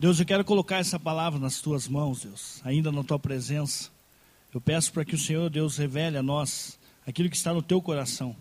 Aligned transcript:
Deus, 0.00 0.18
eu 0.18 0.24
quero 0.24 0.42
colocar 0.46 0.78
essa 0.78 0.98
palavra 0.98 1.38
nas 1.38 1.60
tuas 1.60 1.86
mãos, 1.86 2.22
Deus, 2.22 2.62
ainda 2.64 2.90
na 2.90 3.04
tua 3.04 3.18
presença. 3.18 3.90
Eu 4.50 4.58
peço 4.58 4.90
para 4.94 5.04
que 5.04 5.14
o 5.14 5.18
Senhor, 5.18 5.50
Deus, 5.50 5.76
revele 5.76 6.16
a 6.16 6.22
nós 6.22 6.78
aquilo 7.06 7.28
que 7.28 7.36
está 7.36 7.52
no 7.52 7.60
teu 7.60 7.82
coração, 7.82 8.34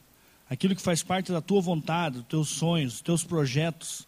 aquilo 0.50 0.74
que 0.74 0.82
faz 0.82 1.04
parte 1.04 1.34
da 1.34 1.42
tua 1.42 1.60
vontade, 1.60 2.20
dos 2.20 2.28
teus 2.28 2.48
sonhos, 2.48 2.94
dos 2.94 3.02
teus 3.02 3.24
projetos, 3.26 4.08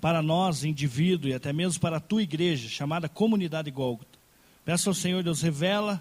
para 0.00 0.22
nós, 0.22 0.62
indivíduo, 0.62 1.28
e 1.28 1.34
até 1.34 1.52
mesmo 1.52 1.80
para 1.80 1.96
a 1.96 2.00
tua 2.00 2.22
igreja, 2.22 2.68
chamada 2.68 3.08
Comunidade 3.08 3.68
Gólgota. 3.68 4.16
Peço 4.64 4.88
ao 4.88 4.94
Senhor, 4.94 5.24
Deus, 5.24 5.42
revela 5.42 6.00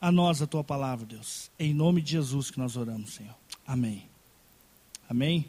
a 0.00 0.12
nós 0.12 0.40
a 0.40 0.46
tua 0.46 0.62
palavra, 0.62 1.04
Deus. 1.04 1.50
Em 1.58 1.74
nome 1.74 2.00
de 2.00 2.12
Jesus 2.12 2.52
que 2.52 2.58
nós 2.60 2.76
oramos, 2.76 3.14
Senhor. 3.14 3.34
Amém. 3.66 4.04
Amém. 5.10 5.44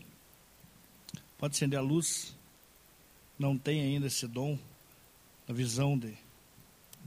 Pode 1.37 1.55
acender 1.55 1.77
a 1.77 1.83
luz. 1.83 2.35
Não 3.37 3.55
tem 3.55 3.81
ainda 3.81 4.07
esse 4.07 4.25
dom, 4.25 4.57
a 5.47 5.53
visão 5.53 5.97
de. 5.97 6.09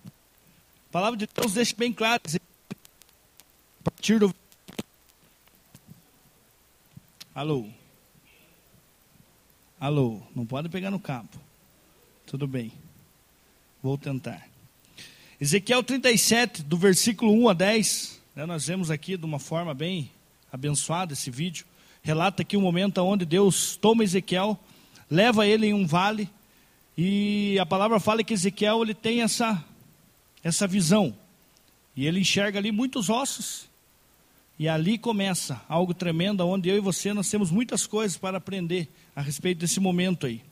A 0.06 0.92
palavra 0.92 1.16
de 1.16 1.28
Deus 1.32 1.52
deixa 1.52 1.74
bem 1.76 1.92
claro. 1.92 2.22
A 2.26 3.90
partir 3.90 4.18
do. 4.18 4.34
Alô. 7.34 7.68
Alô. 9.78 10.20
Não 10.34 10.46
pode 10.46 10.68
pegar 10.68 10.90
no 10.90 10.98
cabo. 10.98 11.28
Tudo 12.26 12.46
bem. 12.46 12.72
Vou 13.82 13.96
tentar. 13.96 14.48
Ezequiel 15.40 15.82
37, 15.82 16.62
do 16.62 16.76
versículo 16.76 17.32
1 17.32 17.48
a 17.48 17.54
10. 17.54 18.20
Né, 18.36 18.46
nós 18.46 18.66
vemos 18.66 18.90
aqui 18.90 19.16
de 19.16 19.24
uma 19.24 19.38
forma 19.38 19.72
bem 19.72 20.10
abençoada 20.52 21.12
esse 21.12 21.30
vídeo. 21.30 21.64
Relata 22.02 22.42
aqui 22.42 22.56
o 22.56 22.60
um 22.60 22.62
momento 22.62 22.98
onde 22.98 23.24
Deus 23.24 23.76
toma 23.76 24.04
Ezequiel, 24.04 24.58
leva 25.10 25.46
ele 25.46 25.66
em 25.66 25.74
um 25.74 25.86
vale. 25.86 26.28
E 27.02 27.58
a 27.58 27.64
palavra 27.64 27.98
fala 27.98 28.22
que 28.22 28.34
Ezequiel 28.34 28.82
ele 28.82 28.92
tem 28.92 29.22
essa, 29.22 29.64
essa 30.44 30.66
visão. 30.66 31.16
E 31.96 32.06
ele 32.06 32.20
enxerga 32.20 32.58
ali 32.58 32.70
muitos 32.70 33.08
ossos. 33.08 33.64
E 34.58 34.68
ali 34.68 34.98
começa 34.98 35.62
algo 35.66 35.94
tremendo, 35.94 36.46
onde 36.46 36.68
eu 36.68 36.76
e 36.76 36.80
você 36.80 37.14
nós 37.14 37.30
temos 37.30 37.50
muitas 37.50 37.86
coisas 37.86 38.18
para 38.18 38.36
aprender 38.36 38.86
a 39.16 39.22
respeito 39.22 39.60
desse 39.60 39.80
momento 39.80 40.26
aí. 40.26 40.42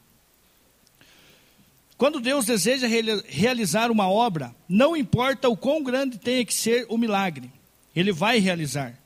Quando 1.99 2.19
Deus 2.19 2.47
deseja 2.47 2.87
realizar 3.27 3.91
uma 3.91 4.09
obra, 4.09 4.55
não 4.67 4.97
importa 4.97 5.51
o 5.51 5.57
quão 5.57 5.83
grande 5.83 6.17
tenha 6.17 6.47
que 6.47 6.55
ser 6.55 6.87
o 6.89 6.97
milagre, 6.97 7.53
Ele 7.95 8.11
vai 8.11 8.39
realizar. 8.39 8.99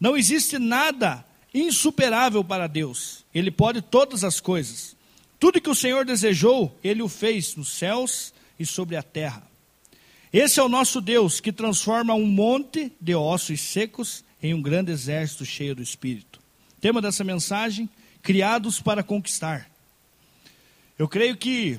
Não 0.00 0.16
existe 0.16 0.58
nada 0.58 1.22
insuperável 1.52 2.42
para 2.42 2.66
Deus. 2.66 3.22
Ele 3.34 3.50
pode 3.50 3.82
todas 3.82 4.24
as 4.24 4.40
coisas. 4.40 4.95
Tudo 5.38 5.60
que 5.60 5.70
o 5.70 5.74
Senhor 5.74 6.04
desejou, 6.04 6.76
Ele 6.82 7.02
o 7.02 7.08
fez 7.08 7.54
nos 7.56 7.68
céus 7.68 8.32
e 8.58 8.64
sobre 8.64 8.96
a 8.96 9.02
terra. 9.02 9.42
Esse 10.32 10.60
é 10.60 10.62
o 10.62 10.68
nosso 10.68 11.00
Deus 11.00 11.40
que 11.40 11.52
transforma 11.52 12.14
um 12.14 12.26
monte 12.26 12.92
de 13.00 13.14
ossos 13.14 13.60
secos 13.60 14.24
em 14.42 14.52
um 14.54 14.62
grande 14.62 14.92
exército 14.92 15.44
cheio 15.44 15.74
do 15.74 15.82
Espírito. 15.82 16.40
Tema 16.80 17.00
dessa 17.00 17.24
mensagem: 17.24 17.88
criados 18.22 18.80
para 18.80 19.02
conquistar. 19.02 19.70
Eu 20.98 21.08
creio 21.08 21.36
que 21.36 21.78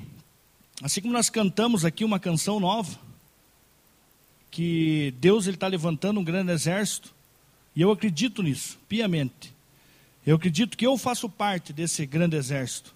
Assim 0.82 1.00
como 1.00 1.12
nós 1.12 1.28
cantamos 1.28 1.84
aqui 1.84 2.04
uma 2.04 2.20
canção 2.20 2.60
nova, 2.60 2.98
que 4.50 5.12
Deus 5.18 5.46
está 5.46 5.66
levantando 5.66 6.20
um 6.20 6.24
grande 6.24 6.52
exército, 6.52 7.12
e 7.74 7.82
eu 7.82 7.90
acredito 7.90 8.42
nisso, 8.42 8.78
piamente. 8.88 9.52
Eu 10.24 10.36
acredito 10.36 10.76
que 10.76 10.86
eu 10.86 10.96
faço 10.96 11.28
parte 11.28 11.72
desse 11.72 12.06
grande 12.06 12.36
exército. 12.36 12.94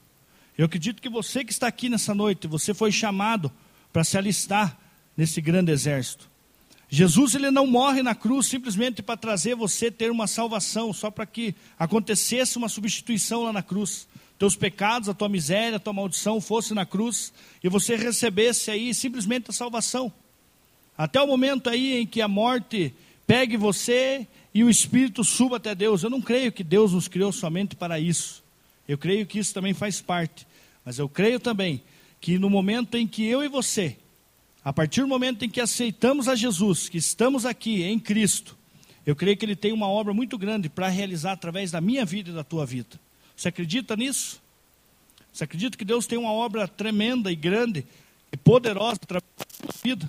Eu 0.62 0.66
acredito 0.66 1.02
que 1.02 1.08
você 1.08 1.44
que 1.44 1.50
está 1.50 1.66
aqui 1.66 1.88
nessa 1.88 2.14
noite, 2.14 2.46
você 2.46 2.72
foi 2.72 2.92
chamado 2.92 3.50
para 3.92 4.04
se 4.04 4.16
alistar 4.16 4.78
nesse 5.16 5.40
grande 5.40 5.72
exército. 5.72 6.30
Jesus 6.88 7.34
ele 7.34 7.50
não 7.50 7.66
morre 7.66 8.00
na 8.00 8.14
cruz 8.14 8.46
simplesmente 8.46 9.02
para 9.02 9.16
trazer 9.16 9.56
você 9.56 9.90
ter 9.90 10.08
uma 10.08 10.28
salvação, 10.28 10.92
só 10.92 11.10
para 11.10 11.26
que 11.26 11.52
acontecesse 11.76 12.58
uma 12.58 12.68
substituição 12.68 13.42
lá 13.42 13.52
na 13.52 13.60
cruz 13.60 14.06
teus 14.38 14.54
pecados, 14.54 15.08
a 15.08 15.14
tua 15.14 15.28
miséria, 15.28 15.78
a 15.78 15.80
tua 15.80 15.92
maldição 15.92 16.40
fosse 16.40 16.72
na 16.74 16.86
cruz 16.86 17.32
e 17.60 17.68
você 17.68 17.96
recebesse 17.96 18.70
aí 18.70 18.94
simplesmente 18.94 19.50
a 19.50 19.52
salvação. 19.52 20.12
Até 20.96 21.20
o 21.20 21.26
momento 21.26 21.70
aí 21.70 22.02
em 22.02 22.06
que 22.06 22.22
a 22.22 22.28
morte 22.28 22.94
pegue 23.26 23.56
você 23.56 24.28
e 24.54 24.62
o 24.62 24.70
espírito 24.70 25.24
suba 25.24 25.56
até 25.56 25.74
Deus. 25.74 26.04
Eu 26.04 26.10
não 26.10 26.20
creio 26.20 26.52
que 26.52 26.62
Deus 26.62 26.92
nos 26.92 27.08
criou 27.08 27.32
somente 27.32 27.74
para 27.74 27.98
isso. 27.98 28.44
Eu 28.86 28.96
creio 28.96 29.26
que 29.26 29.40
isso 29.40 29.52
também 29.52 29.74
faz 29.74 30.00
parte. 30.00 30.46
Mas 30.84 30.98
eu 30.98 31.08
creio 31.08 31.38
também 31.38 31.82
que 32.20 32.38
no 32.38 32.48
momento 32.48 32.96
em 32.96 33.06
que 33.06 33.24
eu 33.26 33.42
e 33.42 33.48
você, 33.48 33.96
a 34.64 34.72
partir 34.72 35.00
do 35.00 35.08
momento 35.08 35.44
em 35.44 35.48
que 35.48 35.60
aceitamos 35.60 36.28
a 36.28 36.34
Jesus, 36.34 36.88
que 36.88 36.98
estamos 36.98 37.44
aqui 37.44 37.82
em 37.82 37.98
Cristo, 37.98 38.56
eu 39.04 39.16
creio 39.16 39.36
que 39.36 39.44
Ele 39.44 39.56
tem 39.56 39.72
uma 39.72 39.88
obra 39.88 40.14
muito 40.14 40.38
grande 40.38 40.68
para 40.68 40.88
realizar 40.88 41.32
através 41.32 41.70
da 41.70 41.80
minha 41.80 42.04
vida 42.04 42.30
e 42.30 42.34
da 42.34 42.44
tua 42.44 42.64
vida. 42.64 43.00
Você 43.36 43.48
acredita 43.48 43.96
nisso? 43.96 44.40
Você 45.32 45.44
acredita 45.44 45.76
que 45.76 45.84
Deus 45.84 46.06
tem 46.06 46.18
uma 46.18 46.32
obra 46.32 46.68
tremenda 46.68 47.32
e 47.32 47.36
grande 47.36 47.84
e 48.30 48.36
poderosa 48.36 49.00
através 49.02 49.24
da 49.38 49.72
sua 49.72 49.80
vida? 49.82 50.08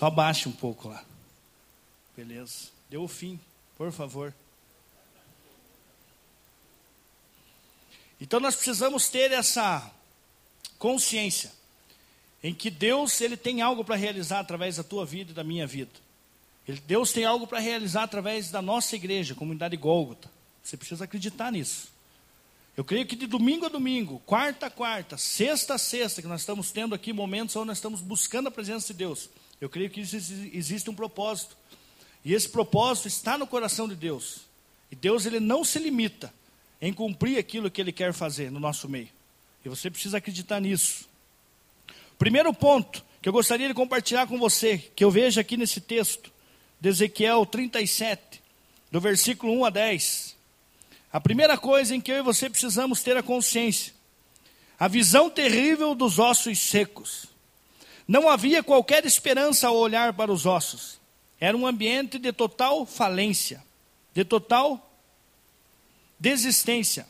Só 0.00 0.06
abaixe 0.06 0.48
um 0.48 0.52
pouco 0.52 0.88
lá. 0.88 1.04
Beleza. 2.16 2.70
Deu 2.88 3.02
o 3.02 3.06
fim, 3.06 3.38
por 3.76 3.92
favor. 3.92 4.32
Então 8.18 8.40
nós 8.40 8.54
precisamos 8.56 9.10
ter 9.10 9.30
essa 9.30 9.92
consciência 10.78 11.52
em 12.42 12.54
que 12.54 12.70
Deus 12.70 13.20
ele 13.20 13.36
tem 13.36 13.60
algo 13.60 13.84
para 13.84 13.94
realizar 13.94 14.40
através 14.40 14.76
da 14.76 14.82
tua 14.82 15.04
vida 15.04 15.32
e 15.32 15.34
da 15.34 15.44
minha 15.44 15.66
vida. 15.66 15.92
Ele, 16.66 16.80
Deus 16.86 17.12
tem 17.12 17.26
algo 17.26 17.46
para 17.46 17.58
realizar 17.58 18.04
através 18.04 18.50
da 18.50 18.62
nossa 18.62 18.96
igreja, 18.96 19.34
comunidade 19.34 19.76
Gólgota. 19.76 20.30
Você 20.64 20.78
precisa 20.78 21.04
acreditar 21.04 21.52
nisso. 21.52 21.88
Eu 22.74 22.86
creio 22.86 23.04
que 23.04 23.14
de 23.14 23.26
domingo 23.26 23.66
a 23.66 23.68
domingo, 23.68 24.18
quarta 24.24 24.64
a 24.64 24.70
quarta, 24.70 25.18
sexta 25.18 25.74
a 25.74 25.78
sexta, 25.78 26.22
que 26.22 26.28
nós 26.28 26.40
estamos 26.40 26.72
tendo 26.72 26.94
aqui 26.94 27.12
momentos 27.12 27.54
onde 27.54 27.66
nós 27.66 27.76
estamos 27.76 28.00
buscando 28.00 28.46
a 28.46 28.50
presença 28.50 28.94
de 28.94 28.98
Deus. 28.98 29.28
Eu 29.60 29.68
creio 29.68 29.90
que 29.90 30.00
existe 30.00 30.88
um 30.88 30.94
propósito. 30.94 31.56
E 32.24 32.34
esse 32.34 32.48
propósito 32.48 33.08
está 33.08 33.36
no 33.36 33.46
coração 33.46 33.88
de 33.88 33.94
Deus. 33.94 34.42
E 34.90 34.96
Deus 34.96 35.26
ele 35.26 35.40
não 35.40 35.64
se 35.64 35.78
limita 35.78 36.32
em 36.80 36.92
cumprir 36.92 37.38
aquilo 37.38 37.70
que 37.70 37.80
ele 37.80 37.92
quer 37.92 38.12
fazer 38.12 38.50
no 38.50 38.58
nosso 38.58 38.88
meio. 38.88 39.08
E 39.64 39.68
você 39.68 39.90
precisa 39.90 40.18
acreditar 40.18 40.60
nisso. 40.60 41.08
Primeiro 42.18 42.52
ponto 42.52 43.04
que 43.20 43.28
eu 43.28 43.32
gostaria 43.32 43.68
de 43.68 43.74
compartilhar 43.74 44.26
com 44.26 44.38
você, 44.38 44.78
que 44.96 45.04
eu 45.04 45.10
vejo 45.10 45.38
aqui 45.38 45.56
nesse 45.56 45.80
texto, 45.80 46.32
de 46.80 46.88
Ezequiel 46.88 47.44
37, 47.44 48.40
do 48.90 49.00
versículo 49.00 49.52
1 49.60 49.64
a 49.66 49.70
10. 49.70 50.36
A 51.12 51.20
primeira 51.20 51.58
coisa 51.58 51.94
em 51.94 52.00
que 52.00 52.10
eu 52.10 52.16
e 52.16 52.22
você 52.22 52.48
precisamos 52.48 53.02
ter 53.02 53.16
a 53.16 53.22
consciência, 53.22 53.92
a 54.78 54.88
visão 54.88 55.28
terrível 55.28 55.94
dos 55.94 56.18
ossos 56.18 56.58
secos. 56.58 57.29
Não 58.10 58.28
havia 58.28 58.60
qualquer 58.60 59.06
esperança 59.06 59.68
ao 59.68 59.76
olhar 59.76 60.12
para 60.14 60.32
os 60.32 60.44
ossos. 60.44 60.98
Era 61.38 61.56
um 61.56 61.64
ambiente 61.64 62.18
de 62.18 62.32
total 62.32 62.84
falência, 62.84 63.62
de 64.12 64.24
total 64.24 64.92
desistência. 66.18 67.06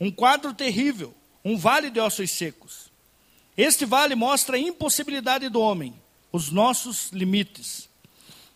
Um 0.00 0.10
quadro 0.10 0.52
terrível 0.52 1.14
um 1.44 1.56
vale 1.56 1.88
de 1.88 2.00
ossos 2.00 2.32
secos. 2.32 2.90
Este 3.56 3.84
vale 3.84 4.16
mostra 4.16 4.56
a 4.56 4.58
impossibilidade 4.58 5.48
do 5.48 5.60
homem, 5.60 5.94
os 6.32 6.50
nossos 6.50 7.10
limites. 7.12 7.88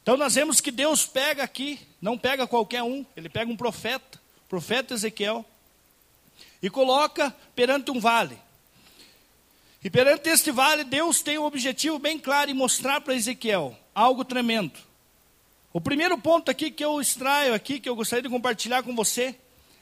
Então 0.02 0.16
nós 0.16 0.34
vemos 0.34 0.60
que 0.60 0.72
Deus 0.72 1.06
pega 1.06 1.44
aqui, 1.44 1.78
não 2.02 2.19
pega 2.19 2.44
qualquer 2.44 2.82
um, 2.82 3.06
ele 3.16 3.28
pega 3.28 3.48
um 3.48 3.56
profeta, 3.56 4.20
profeta 4.48 4.94
Ezequiel, 4.94 5.46
e 6.60 6.69
coloca 6.69 7.32
perante 7.54 7.92
um 7.92 8.00
vale. 8.00 8.36
E 9.84 9.90
perante 9.90 10.31
este 10.31 10.50
vale, 10.50 10.82
Deus 10.82 11.20
tem 11.20 11.38
um 11.38 11.44
objetivo 11.44 11.98
bem 11.98 12.19
claro 12.19 12.50
em 12.50 12.54
mostrar 12.54 13.02
para 13.02 13.14
Ezequiel 13.14 13.76
algo 13.94 14.25
tremendo. 14.25 14.72
O 15.75 15.81
primeiro 15.81 16.16
ponto 16.16 16.50
aqui 16.50 16.70
que 16.70 16.82
eu 16.82 16.98
extraio 17.02 17.52
aqui, 17.52 17.78
que 17.78 17.86
eu 17.86 17.94
gostaria 17.94 18.22
de 18.22 18.31
compartilhar 18.31 18.82
com 18.82 18.96
você, 18.96 19.34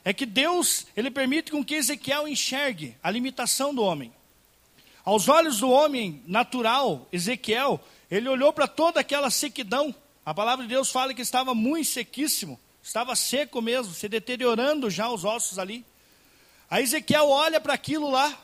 é 0.04 0.12
que 0.12 0.26
Deus, 0.26 0.88
ele 0.96 1.08
permite 1.08 1.52
com 1.52 1.64
que 1.64 1.76
Ezequiel 1.76 2.26
enxergue 2.26 2.96
a 3.00 3.12
limitação 3.12 3.72
do 3.72 3.80
homem. 3.80 4.12
Aos 5.04 5.28
olhos 5.28 5.60
do 5.60 5.70
homem 5.70 6.20
natural, 6.26 7.06
Ezequiel, 7.12 7.80
ele 8.10 8.28
olhou 8.28 8.52
para 8.52 8.66
toda 8.66 8.98
aquela 8.98 9.30
sequidão. 9.30 9.94
A 10.26 10.34
palavra 10.34 10.64
de 10.64 10.74
Deus 10.74 10.90
fala 10.90 11.14
que 11.14 11.22
estava 11.22 11.54
muito 11.54 11.88
sequíssimo, 11.88 12.58
estava 12.82 13.14
seco 13.14 13.62
mesmo, 13.62 13.94
se 13.94 14.08
deteriorando 14.08 14.90
já 14.90 15.08
os 15.08 15.24
ossos 15.24 15.60
ali. 15.60 15.84
Aí 16.68 16.82
Ezequiel 16.82 17.28
olha 17.28 17.60
para 17.60 17.74
aquilo 17.74 18.10
lá, 18.10 18.36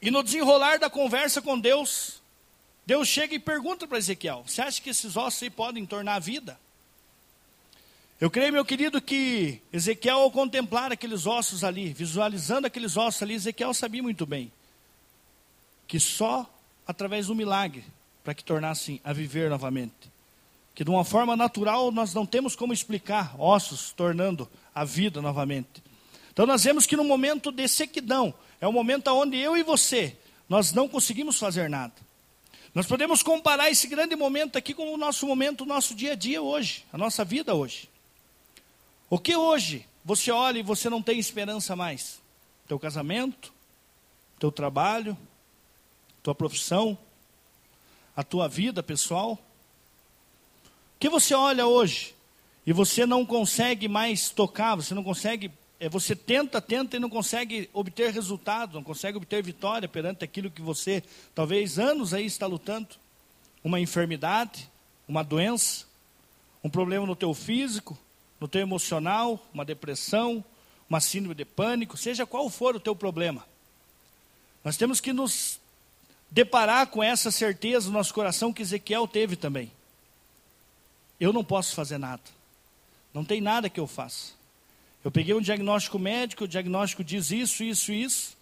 e 0.00 0.10
no 0.10 0.22
desenrolar 0.22 0.78
da 0.78 0.90
conversa 0.90 1.40
com 1.40 1.58
Deus, 1.58 2.20
Deus 2.84 3.08
chega 3.08 3.34
e 3.34 3.38
pergunta 3.38 3.86
para 3.86 3.98
Ezequiel: 3.98 4.44
Você 4.46 4.60
acha 4.60 4.80
que 4.80 4.90
esses 4.90 5.16
ossos 5.16 5.42
aí 5.42 5.50
podem 5.50 5.84
tornar 5.86 6.18
vida? 6.20 6.58
Eu 8.18 8.30
creio, 8.30 8.52
meu 8.52 8.64
querido, 8.64 9.00
que 9.00 9.60
Ezequiel, 9.70 10.20
ao 10.20 10.30
contemplar 10.30 10.90
aqueles 10.90 11.26
ossos 11.26 11.62
ali, 11.62 11.92
visualizando 11.92 12.66
aqueles 12.66 12.96
ossos 12.96 13.22
ali, 13.22 13.34
Ezequiel 13.34 13.74
sabia 13.74 14.02
muito 14.02 14.24
bem 14.24 14.50
que 15.86 16.00
só 16.00 16.48
através 16.86 17.26
do 17.26 17.34
milagre 17.34 17.84
para 18.24 18.34
que 18.34 18.42
tornassem 18.42 19.00
a 19.04 19.12
viver 19.12 19.50
novamente. 19.50 20.10
Que 20.74 20.84
de 20.84 20.90
uma 20.90 21.04
forma 21.04 21.36
natural 21.36 21.90
nós 21.90 22.12
não 22.12 22.26
temos 22.26 22.56
como 22.56 22.72
explicar 22.72 23.34
ossos 23.38 23.92
tornando 23.92 24.48
a 24.74 24.84
vida 24.84 25.22
novamente. 25.22 25.82
Então 26.32 26.46
nós 26.46 26.64
vemos 26.64 26.86
que 26.86 26.96
no 26.96 27.04
momento 27.04 27.52
de 27.52 27.66
sequidão, 27.68 28.34
é 28.60 28.66
o 28.66 28.72
momento 28.72 29.08
onde 29.08 29.36
eu 29.36 29.56
e 29.56 29.62
você, 29.62 30.16
nós 30.48 30.72
não 30.72 30.88
conseguimos 30.88 31.38
fazer 31.38 31.68
nada. 31.68 31.94
Nós 32.74 32.86
podemos 32.86 33.22
comparar 33.22 33.70
esse 33.70 33.86
grande 33.86 34.14
momento 34.14 34.56
aqui 34.56 34.74
com 34.74 34.92
o 34.92 34.98
nosso 34.98 35.26
momento, 35.26 35.62
o 35.62 35.66
nosso 35.66 35.94
dia 35.94 36.12
a 36.12 36.14
dia 36.14 36.42
hoje, 36.42 36.84
a 36.92 36.98
nossa 36.98 37.24
vida 37.24 37.54
hoje. 37.54 37.88
O 39.08 39.18
que 39.18 39.34
hoje 39.34 39.86
você 40.04 40.30
olha 40.30 40.58
e 40.58 40.62
você 40.62 40.90
não 40.90 41.00
tem 41.02 41.18
esperança 41.18 41.74
mais? 41.74 42.20
Teu 42.68 42.78
casamento, 42.78 43.52
teu 44.38 44.52
trabalho, 44.52 45.16
tua 46.22 46.34
profissão, 46.34 46.98
a 48.14 48.22
tua 48.22 48.48
vida 48.48 48.82
pessoal? 48.82 49.32
O 49.32 50.98
que 50.98 51.08
você 51.08 51.34
olha 51.34 51.66
hoje 51.66 52.14
e 52.66 52.72
você 52.72 53.06
não 53.06 53.24
consegue 53.24 53.88
mais 53.88 54.28
tocar, 54.28 54.74
você 54.74 54.92
não 54.92 55.04
consegue, 55.04 55.50
você 55.90 56.16
tenta, 56.16 56.60
tenta 56.60 56.96
e 56.96 57.00
não 57.00 57.10
consegue 57.10 57.68
obter 57.72 58.12
resultado, 58.12 58.74
não 58.74 58.82
consegue 58.82 59.18
obter 59.18 59.42
vitória 59.42 59.86
perante 59.86 60.24
aquilo 60.24 60.50
que 60.50 60.62
você 60.62 61.02
talvez 61.34 61.78
anos 61.78 62.14
aí 62.14 62.24
está 62.24 62.46
lutando? 62.46 62.88
Uma 63.62 63.78
enfermidade, 63.78 64.68
uma 65.06 65.22
doença, 65.22 65.84
um 66.64 66.70
problema 66.70 67.04
no 67.04 67.14
teu 67.14 67.34
físico, 67.34 67.96
no 68.40 68.48
teu 68.48 68.60
emocional, 68.60 69.44
uma 69.52 69.64
depressão, 69.64 70.42
uma 70.88 71.00
síndrome 71.00 71.34
de 71.34 71.44
pânico, 71.44 71.96
seja 71.96 72.24
qual 72.24 72.48
for 72.48 72.74
o 72.74 72.80
teu 72.80 72.96
problema. 72.96 73.46
Nós 74.64 74.76
temos 74.76 75.00
que 75.00 75.12
nos 75.12 75.60
deparar 76.30 76.86
com 76.88 77.02
essa 77.02 77.30
certeza 77.30 77.88
no 77.88 77.92
nosso 77.92 78.14
coração 78.14 78.52
que 78.52 78.62
Ezequiel 78.62 79.06
teve 79.06 79.36
também. 79.36 79.70
Eu 81.20 81.32
não 81.32 81.44
posso 81.44 81.74
fazer 81.74 81.98
nada. 81.98 82.22
Não 83.12 83.24
tem 83.24 83.40
nada 83.40 83.70
que 83.70 83.80
eu 83.80 83.86
faça. 83.86 84.35
Eu 85.06 85.10
peguei 85.12 85.32
um 85.34 85.40
diagnóstico 85.40 86.00
médico, 86.00 86.42
o 86.42 86.48
diagnóstico 86.48 87.04
diz 87.04 87.30
isso, 87.30 87.62
isso, 87.62 87.92
isso. 87.92 88.36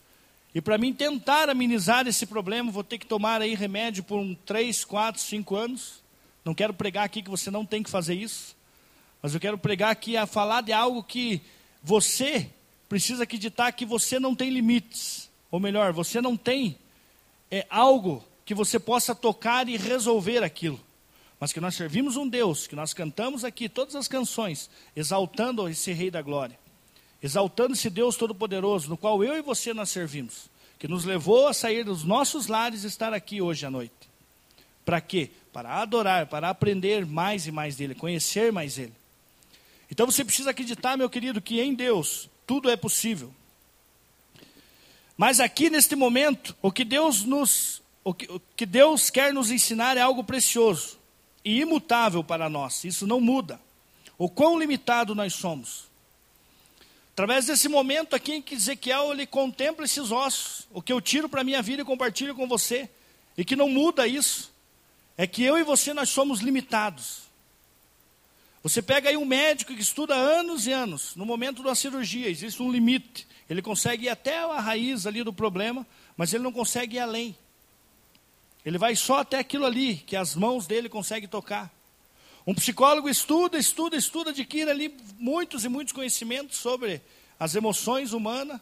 E 0.54 0.62
para 0.62 0.78
mim 0.78 0.94
tentar 0.94 1.50
amenizar 1.50 2.06
esse 2.08 2.24
problema, 2.24 2.72
vou 2.72 2.82
ter 2.82 2.96
que 2.96 3.04
tomar 3.04 3.42
aí 3.42 3.54
remédio 3.54 4.02
por 4.02 4.18
um 4.18 4.34
3, 4.34 4.82
4, 4.82 5.20
5 5.20 5.56
anos. 5.56 6.02
Não 6.42 6.54
quero 6.54 6.72
pregar 6.72 7.04
aqui 7.04 7.20
que 7.20 7.28
você 7.28 7.50
não 7.50 7.66
tem 7.66 7.82
que 7.82 7.90
fazer 7.90 8.14
isso. 8.14 8.56
Mas 9.20 9.34
eu 9.34 9.40
quero 9.40 9.58
pregar 9.58 9.90
aqui 9.90 10.16
a 10.16 10.24
falar 10.24 10.62
de 10.62 10.72
algo 10.72 11.04
que 11.04 11.42
você 11.82 12.48
precisa 12.88 13.24
acreditar 13.24 13.70
que 13.72 13.84
você 13.84 14.18
não 14.18 14.34
tem 14.34 14.48
limites. 14.48 15.28
Ou 15.50 15.60
melhor, 15.60 15.92
você 15.92 16.18
não 16.18 16.34
tem 16.34 16.78
é, 17.50 17.66
algo 17.68 18.24
que 18.46 18.54
você 18.54 18.78
possa 18.78 19.14
tocar 19.14 19.68
e 19.68 19.76
resolver 19.76 20.42
aquilo. 20.42 20.80
Mas 21.44 21.52
que 21.52 21.60
nós 21.60 21.74
servimos 21.74 22.16
um 22.16 22.26
Deus, 22.26 22.66
que 22.66 22.74
nós 22.74 22.94
cantamos 22.94 23.44
aqui 23.44 23.68
todas 23.68 23.94
as 23.94 24.08
canções, 24.08 24.70
exaltando 24.96 25.68
esse 25.68 25.92
Rei 25.92 26.10
da 26.10 26.22
Glória. 26.22 26.58
Exaltando 27.22 27.74
esse 27.74 27.90
Deus 27.90 28.16
Todo-Poderoso, 28.16 28.88
no 28.88 28.96
qual 28.96 29.22
eu 29.22 29.36
e 29.36 29.42
você 29.42 29.74
nós 29.74 29.90
servimos. 29.90 30.48
Que 30.78 30.88
nos 30.88 31.04
levou 31.04 31.46
a 31.46 31.52
sair 31.52 31.84
dos 31.84 32.02
nossos 32.02 32.46
lares 32.46 32.82
e 32.82 32.86
estar 32.86 33.12
aqui 33.12 33.42
hoje 33.42 33.66
à 33.66 33.70
noite. 33.70 33.92
Para 34.86 35.02
quê? 35.02 35.32
Para 35.52 35.82
adorar, 35.82 36.28
para 36.28 36.48
aprender 36.48 37.04
mais 37.04 37.46
e 37.46 37.52
mais 37.52 37.76
dele, 37.76 37.94
conhecer 37.94 38.50
mais 38.50 38.78
ele. 38.78 38.94
Então 39.90 40.06
você 40.06 40.24
precisa 40.24 40.48
acreditar, 40.48 40.96
meu 40.96 41.10
querido, 41.10 41.42
que 41.42 41.60
em 41.60 41.74
Deus 41.74 42.26
tudo 42.46 42.70
é 42.70 42.76
possível. 42.76 43.30
Mas 45.14 45.40
aqui 45.40 45.68
neste 45.68 45.94
momento, 45.94 46.56
o 46.62 46.72
que 46.72 46.86
Deus 46.86 47.22
nos 47.22 47.82
o 48.02 48.14
que, 48.14 48.32
o 48.32 48.40
que 48.56 48.64
Deus 48.64 49.10
quer 49.10 49.34
nos 49.34 49.50
ensinar 49.50 49.98
é 49.98 50.00
algo 50.00 50.24
precioso 50.24 51.03
e 51.44 51.60
imutável 51.60 52.24
para 52.24 52.48
nós. 52.48 52.84
Isso 52.84 53.06
não 53.06 53.20
muda. 53.20 53.60
O 54.16 54.28
quão 54.28 54.58
limitado 54.58 55.14
nós 55.14 55.34
somos. 55.34 55.88
Através 57.12 57.46
desse 57.46 57.68
momento 57.68 58.16
aqui 58.16 58.34
em 58.34 58.42
que 58.42 58.54
Ezequiel 58.54 59.12
ele 59.12 59.26
contempla 59.26 59.84
esses 59.84 60.10
ossos, 60.10 60.66
o 60.72 60.82
que 60.82 60.92
eu 60.92 61.00
tiro 61.00 61.28
para 61.28 61.42
a 61.42 61.44
minha 61.44 61.62
vida 61.62 61.82
e 61.82 61.84
compartilho 61.84 62.34
com 62.34 62.48
você, 62.48 62.88
e 63.36 63.44
que 63.44 63.54
não 63.54 63.68
muda 63.68 64.06
isso, 64.06 64.52
é 65.16 65.26
que 65.26 65.44
eu 65.44 65.56
e 65.56 65.62
você 65.62 65.94
nós 65.94 66.08
somos 66.08 66.40
limitados. 66.40 67.22
Você 68.64 68.80
pega 68.80 69.10
aí 69.10 69.16
um 69.16 69.24
médico 69.24 69.74
que 69.74 69.80
estuda 69.82 70.14
anos 70.14 70.66
e 70.66 70.72
anos, 70.72 71.14
no 71.14 71.26
momento 71.26 71.62
da 71.62 71.74
cirurgia, 71.74 72.28
existe 72.28 72.62
um 72.62 72.72
limite. 72.72 73.28
Ele 73.48 73.60
consegue 73.60 74.06
ir 74.06 74.08
até 74.08 74.38
a 74.38 74.58
raiz 74.58 75.06
ali 75.06 75.22
do 75.22 75.32
problema, 75.32 75.86
mas 76.16 76.32
ele 76.32 76.42
não 76.42 76.52
consegue 76.52 76.96
ir 76.96 77.00
além. 77.00 77.36
Ele 78.64 78.78
vai 78.78 78.96
só 78.96 79.18
até 79.18 79.38
aquilo 79.38 79.66
ali 79.66 79.96
que 79.96 80.16
as 80.16 80.34
mãos 80.34 80.66
dele 80.66 80.88
conseguem 80.88 81.28
tocar. 81.28 81.70
Um 82.46 82.54
psicólogo 82.54 83.08
estuda, 83.08 83.58
estuda, 83.58 83.96
estuda, 83.96 84.30
adquire 84.30 84.70
ali 84.70 84.94
muitos 85.18 85.64
e 85.64 85.68
muitos 85.68 85.92
conhecimentos 85.92 86.58
sobre 86.58 87.00
as 87.38 87.54
emoções 87.54 88.12
humanas, 88.12 88.60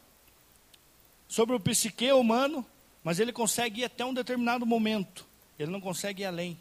sobre 1.28 1.54
o 1.56 1.60
psique 1.60 2.10
humano, 2.12 2.64
mas 3.02 3.18
ele 3.18 3.32
consegue 3.32 3.80
ir 3.80 3.84
até 3.84 4.04
um 4.04 4.14
determinado 4.14 4.64
momento. 4.64 5.26
Ele 5.58 5.70
não 5.70 5.80
consegue 5.80 6.22
ir 6.22 6.26
além. 6.26 6.60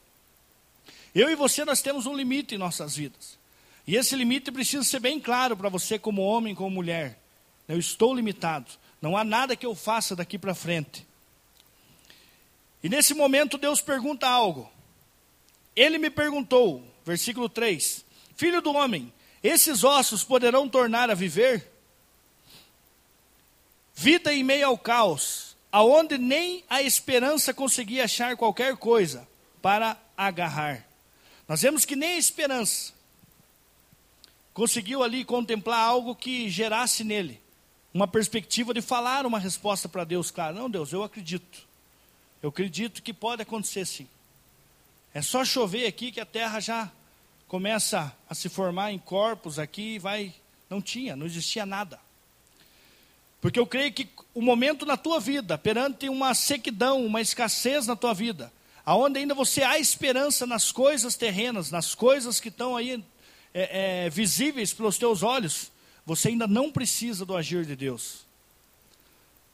Eu 1.13 1.29
e 1.29 1.35
você, 1.35 1.65
nós 1.65 1.81
temos 1.81 2.05
um 2.05 2.15
limite 2.15 2.55
em 2.55 2.57
nossas 2.57 2.95
vidas. 2.95 3.37
E 3.85 3.95
esse 3.95 4.15
limite 4.15 4.51
precisa 4.51 4.83
ser 4.83 4.99
bem 4.99 5.19
claro 5.19 5.57
para 5.57 5.69
você, 5.69 5.99
como 5.99 6.21
homem, 6.21 6.55
como 6.55 6.69
mulher. 6.69 7.19
Eu 7.67 7.77
estou 7.77 8.13
limitado. 8.13 8.71
Não 9.01 9.17
há 9.17 9.23
nada 9.23 9.55
que 9.55 9.65
eu 9.65 9.75
faça 9.75 10.15
daqui 10.15 10.37
para 10.37 10.55
frente. 10.55 11.05
E 12.83 12.89
nesse 12.89 13.13
momento, 13.13 13.57
Deus 13.57 13.81
pergunta 13.81 14.27
algo. 14.27 14.71
Ele 15.75 15.97
me 15.97 16.09
perguntou, 16.09 16.83
versículo 17.05 17.47
3: 17.47 18.03
Filho 18.35 18.61
do 18.61 18.73
homem, 18.73 19.13
esses 19.43 19.83
ossos 19.83 20.23
poderão 20.23 20.67
tornar 20.67 21.09
a 21.09 21.15
viver? 21.15 21.71
Vida 23.93 24.33
em 24.33 24.43
meio 24.43 24.67
ao 24.67 24.77
caos, 24.77 25.55
aonde 25.71 26.17
nem 26.17 26.63
a 26.69 26.81
esperança 26.81 27.53
conseguia 27.53 28.05
achar 28.05 28.35
qualquer 28.35 28.75
coisa 28.77 29.27
para 29.61 29.97
agarrar. 30.17 30.85
Nós 31.47 31.61
vemos 31.61 31.85
que 31.85 31.95
nem 31.95 32.15
a 32.15 32.17
esperança 32.17 32.93
conseguiu 34.53 35.03
ali 35.03 35.23
contemplar 35.23 35.79
algo 35.79 36.15
que 36.15 36.49
gerasse 36.49 37.03
nele 37.03 37.41
uma 37.93 38.07
perspectiva 38.07 38.73
de 38.73 38.81
falar 38.81 39.25
uma 39.25 39.39
resposta 39.39 39.89
para 39.89 40.03
Deus, 40.03 40.31
claro. 40.31 40.55
Não, 40.55 40.69
Deus, 40.69 40.93
eu 40.93 41.03
acredito. 41.03 41.67
Eu 42.41 42.49
acredito 42.49 43.03
que 43.03 43.13
pode 43.13 43.41
acontecer 43.41 43.85
sim. 43.85 44.07
É 45.13 45.21
só 45.21 45.43
chover 45.43 45.85
aqui 45.85 46.11
que 46.11 46.19
a 46.19 46.25
terra 46.25 46.59
já 46.59 46.91
começa 47.47 48.15
a 48.29 48.33
se 48.33 48.47
formar 48.47 48.91
em 48.91 48.97
corpos 48.97 49.59
aqui 49.59 49.95
e 49.95 49.99
vai. 49.99 50.33
Não 50.69 50.81
tinha, 50.81 51.15
não 51.15 51.25
existia 51.25 51.65
nada. 51.65 51.99
Porque 53.41 53.59
eu 53.59 53.67
creio 53.67 53.91
que 53.91 54.07
o 54.33 54.41
momento 54.41 54.85
na 54.85 54.95
tua 54.95 55.19
vida, 55.19 55.57
perante 55.57 56.07
uma 56.07 56.33
sequidão, 56.33 57.05
uma 57.05 57.19
escassez 57.19 57.87
na 57.87 57.95
tua 57.95 58.13
vida, 58.13 58.53
aonde 58.85 59.19
ainda 59.19 59.33
você 59.33 59.63
há 59.63 59.77
esperança 59.79 60.45
nas 60.45 60.71
coisas 60.71 61.15
terrenas, 61.15 61.71
nas 61.71 61.93
coisas 61.93 62.39
que 62.39 62.49
estão 62.49 62.77
aí 62.77 63.03
é, 63.53 64.05
é, 64.05 64.09
visíveis 64.09 64.73
pelos 64.73 64.97
teus 64.97 65.23
olhos, 65.23 65.71
você 66.05 66.29
ainda 66.29 66.47
não 66.47 66.71
precisa 66.71 67.25
do 67.25 67.35
agir 67.35 67.65
de 67.65 67.75
Deus. 67.75 68.25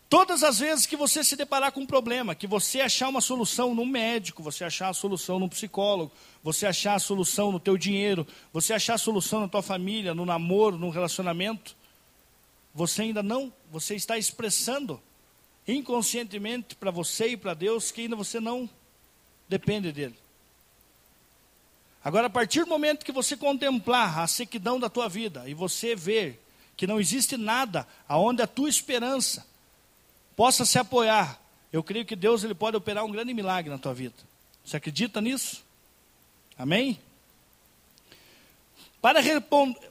Todas 0.10 0.42
as 0.42 0.60
vezes 0.60 0.86
que 0.86 0.96
você 0.96 1.22
se 1.22 1.36
deparar 1.36 1.74
com 1.74 1.82
um 1.82 1.86
problema, 1.86 2.34
que 2.34 2.48
você 2.48 2.80
achar 2.80 3.10
uma 3.10 3.20
solução 3.20 3.76
no 3.76 3.86
médico, 3.86 4.42
você 4.42 4.64
achar 4.64 4.88
a 4.88 4.94
solução 4.94 5.38
no 5.38 5.50
psicólogo, 5.50 6.14
você 6.42 6.66
achar 6.66 6.96
a 6.96 7.00
solução 7.00 7.52
no 7.52 7.60
teu 7.60 7.78
dinheiro, 7.78 8.26
você 8.54 8.74
achar 8.74 8.94
a 8.94 8.98
solução 8.98 9.42
na 9.42 9.50
tua 9.50 9.62
família, 9.62 10.14
no 10.14 10.26
namoro, 10.26 10.78
no 10.78 10.90
relacionamento, 10.90 11.76
você 12.74 13.02
ainda 13.02 13.22
não, 13.22 13.52
você 13.70 13.96
está 13.96 14.18
expressando 14.18 15.02
inconscientemente 15.68 16.76
para 16.76 16.90
você 16.90 17.30
e 17.30 17.38
para 17.38 17.54
Deus 17.54 17.92
que 17.92 18.02
ainda 18.02 18.16
você 18.16 18.40
não 18.40 18.70
depende 19.50 19.92
dele. 19.92 20.16
Agora, 22.02 22.28
a 22.28 22.30
partir 22.30 22.62
do 22.62 22.68
momento 22.68 23.04
que 23.04 23.12
você 23.12 23.36
contemplar 23.36 24.20
a 24.20 24.28
sequidão 24.28 24.80
da 24.80 24.90
tua 24.90 25.10
vida 25.10 25.50
e 25.50 25.54
você 25.54 25.94
ver 25.94 26.42
que 26.78 26.88
não 26.88 27.02
existe 27.02 27.36
nada 27.36 27.86
aonde 28.08 28.42
a 28.42 28.48
tua 28.48 28.70
esperança 28.70 29.46
possa 30.38 30.63
se 30.63 30.79
apoiar, 30.79 31.38
eu 31.74 31.84
creio 31.84 32.06
que 32.06 32.15
Deus 32.15 32.46
ele 32.46 32.56
pode 32.56 32.77
operar 32.77 33.03
um 33.03 33.12
grande 33.12 33.34
milagre 33.34 33.70
na 33.70 33.77
tua 33.77 33.94
vida. 33.94 34.15
Você 34.63 34.77
acredita 34.77 35.20
nisso? 35.20 35.65
Amém? 36.58 36.98
Para, 39.01 39.20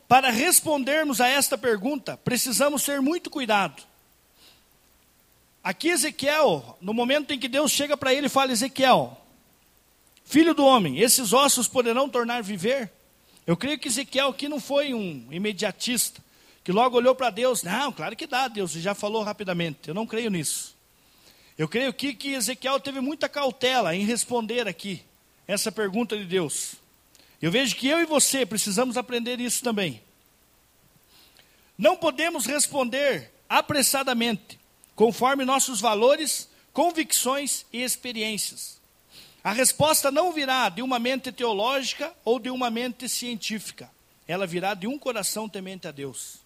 para 0.08 0.30
respondermos 0.30 1.20
a 1.20 1.28
esta 1.28 1.58
pergunta, 1.58 2.16
precisamos 2.16 2.82
ter 2.82 3.02
muito 3.02 3.28
cuidado. 3.28 3.82
Aqui 5.62 5.88
Ezequiel, 5.88 6.78
no 6.80 6.94
momento 6.94 7.32
em 7.32 7.38
que 7.38 7.48
Deus 7.48 7.70
chega 7.70 7.94
para 7.96 8.14
ele 8.14 8.26
e 8.26 8.30
fala, 8.30 8.52
Ezequiel, 8.52 9.20
Filho 10.26 10.54
do 10.54 10.64
homem, 10.64 10.98
esses 10.98 11.32
ossos 11.32 11.68
poderão 11.68 12.08
tornar 12.08 12.42
viver? 12.42 12.90
Eu 13.46 13.56
creio 13.56 13.78
que 13.78 13.86
Ezequiel 13.86 14.30
aqui 14.30 14.48
não 14.48 14.58
foi 14.58 14.92
um 14.92 15.24
imediatista, 15.30 16.20
que 16.66 16.73
logo 16.73 16.96
olhou 16.96 17.14
para 17.14 17.30
Deus. 17.30 17.62
Não, 17.62 17.92
claro 17.92 18.16
que 18.16 18.26
dá, 18.26 18.49
Deus 18.49 18.73
já 18.73 18.92
falou 18.92 19.23
rapidamente. 19.23 19.87
Eu 19.87 19.94
não 19.94 20.04
creio 20.04 20.28
nisso. 20.28 20.75
Eu 21.56 21.68
creio 21.68 21.90
aqui 21.90 22.12
que 22.12 22.32
Ezequiel 22.32 22.80
teve 22.80 23.00
muita 23.00 23.28
cautela 23.28 23.94
em 23.94 24.04
responder 24.04 24.66
aqui 24.66 25.00
essa 25.46 25.70
pergunta 25.70 26.18
de 26.18 26.25
Deus. 26.25 26.75
Eu 27.40 27.52
vejo 27.52 27.76
que 27.76 27.87
eu 27.87 28.00
e 28.00 28.04
você 28.04 28.44
precisamos 28.44 28.96
aprender 28.96 29.38
isso 29.38 29.62
também. 29.62 30.02
Não 31.78 31.96
podemos 31.96 32.46
responder 32.46 33.32
apressadamente, 33.49 34.58
conforme 34.96 35.44
nossos 35.44 35.80
valores, 35.80 36.49
convicções 36.73 37.64
e 37.73 37.80
experiências. 37.80 38.80
A 39.44 39.52
resposta 39.52 40.11
não 40.11 40.32
virá 40.32 40.68
de 40.68 40.82
uma 40.82 40.99
mente 40.99 41.30
teológica 41.30 42.12
ou 42.25 42.40
de 42.40 42.50
uma 42.50 42.70
mente 42.70 43.08
científica. 43.08 43.88
Ela 44.26 44.49
virá 44.49 44.75
de 44.75 44.88
um 44.88 44.99
coração 44.99 45.49
temente 45.49 45.87
a 45.87 45.92
Deus. 45.92 46.44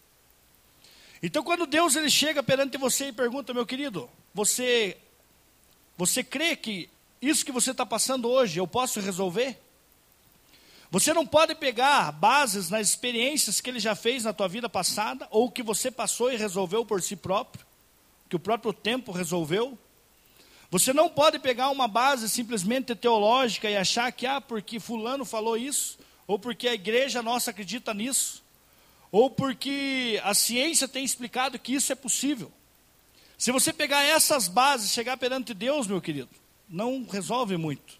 Então, 1.23 1.43
quando 1.43 1.67
Deus 1.67 1.97
ele 1.97 2.09
chega 2.09 2.43
perante 2.43 2.79
você 2.79 3.09
e 3.09 3.13
pergunta, 3.13 3.53
meu 3.53 3.67
querido, 3.67 4.09
você, 4.33 4.97
você 5.97 6.25
crê 6.25 6.57
que 6.57 6.89
isso 7.21 7.45
que 7.45 7.53
você 7.53 7.73
está 7.73 7.85
passando 7.85 8.29
hoje 8.29 8.59
eu 8.59 8.67
posso 8.67 9.01
resolver? 9.01 9.61
Você 10.91 11.13
não 11.13 11.27
pode 11.27 11.55
pegar 11.55 12.11
bases 12.11 12.71
nas 12.71 12.89
experiências 12.89 13.61
que 13.61 13.69
ele 13.69 13.79
já 13.79 13.95
fez 13.95 14.25
na 14.25 14.33
tua 14.33 14.49
vida 14.49 14.69
passada, 14.69 15.29
ou 15.31 15.51
que 15.51 15.63
você 15.63 15.91
passou 15.91 16.33
e 16.33 16.37
resolveu 16.37 16.87
por 16.87 17.03
si 17.03 17.15
próprio, 17.15 17.67
que 18.29 18.35
o 18.35 18.41
próprio 18.41 18.73
tempo 18.73 19.13
resolveu. 19.13 19.79
Você 20.71 20.93
não 20.93 21.09
pode 21.09 21.39
pegar 21.39 21.69
uma 21.69 21.87
base 21.87 22.31
simplesmente 22.31 22.95
teológica 22.95 23.69
e 23.69 23.77
achar 23.77 24.11
que, 24.11 24.27
ah, 24.27 24.41
porque 24.41 24.81
fulano 24.81 25.25
falou 25.27 25.57
isso, 25.57 25.99
ou 26.27 26.39
porque 26.39 26.67
a 26.67 26.75
igreja 26.75 27.23
nossa 27.23 27.51
acredita 27.51 27.93
nisso 27.93 28.43
ou 29.13 29.31
porque 29.31 30.21
a 30.25 30.35
ciência 30.35 30.87
tem 30.87 31.05
explicado 31.05 31.59
que 31.59 31.75
isso 31.75 31.93
é 31.93 31.95
possível. 31.95 32.51
Se 33.37 33.51
você 33.51 33.73
pegar 33.73 34.03
essas 34.03 34.49
bases 34.49 34.91
e 34.91 34.95
chegar 34.95 35.17
perante 35.17 35.55
Deus, 35.55 35.87
meu 35.87 36.01
querido, 36.01 36.29
não 36.69 37.05
resolve 37.05 37.57
muito. 37.57 37.99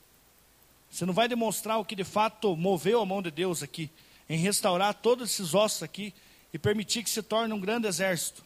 Você 0.91 1.07
não 1.07 1.15
vai 1.15 1.29
demonstrar 1.29 1.79
o 1.79 1.85
que 1.85 1.97
de 1.97 2.05
fato 2.05 2.57
moveu 2.57 3.01
a 3.01 3.07
mão 3.07 3.23
de 3.23 3.31
Deus 3.31 3.63
aqui, 3.63 3.91
em 4.29 4.39
restaurar 4.39 4.95
todos 4.95 5.31
esses 5.31 5.55
ossos 5.55 5.83
aqui 5.83 6.13
e 6.53 6.59
permitir 6.59 7.03
que 7.03 7.11
se 7.11 7.23
torne 7.23 7.55
um 7.55 7.61
grande 7.61 7.87
exército. 7.87 8.45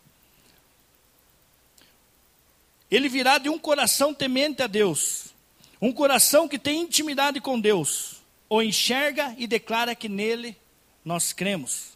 Ele 2.90 3.09
virá 3.09 3.38
de 3.38 3.49
um 3.49 3.59
coração 3.59 4.14
temente 4.14 4.62
a 4.62 4.66
Deus, 4.66 5.35
um 5.80 5.92
coração 5.92 6.47
que 6.47 6.59
tem 6.59 6.83
intimidade 6.83 7.40
com 7.40 7.59
Deus, 7.59 8.23
o 8.49 8.62
enxerga 8.62 9.35
e 9.37 9.47
declara 9.47 9.94
que 9.94 10.09
nele 10.09 10.56
nós 11.04 11.33
cremos. 11.33 11.93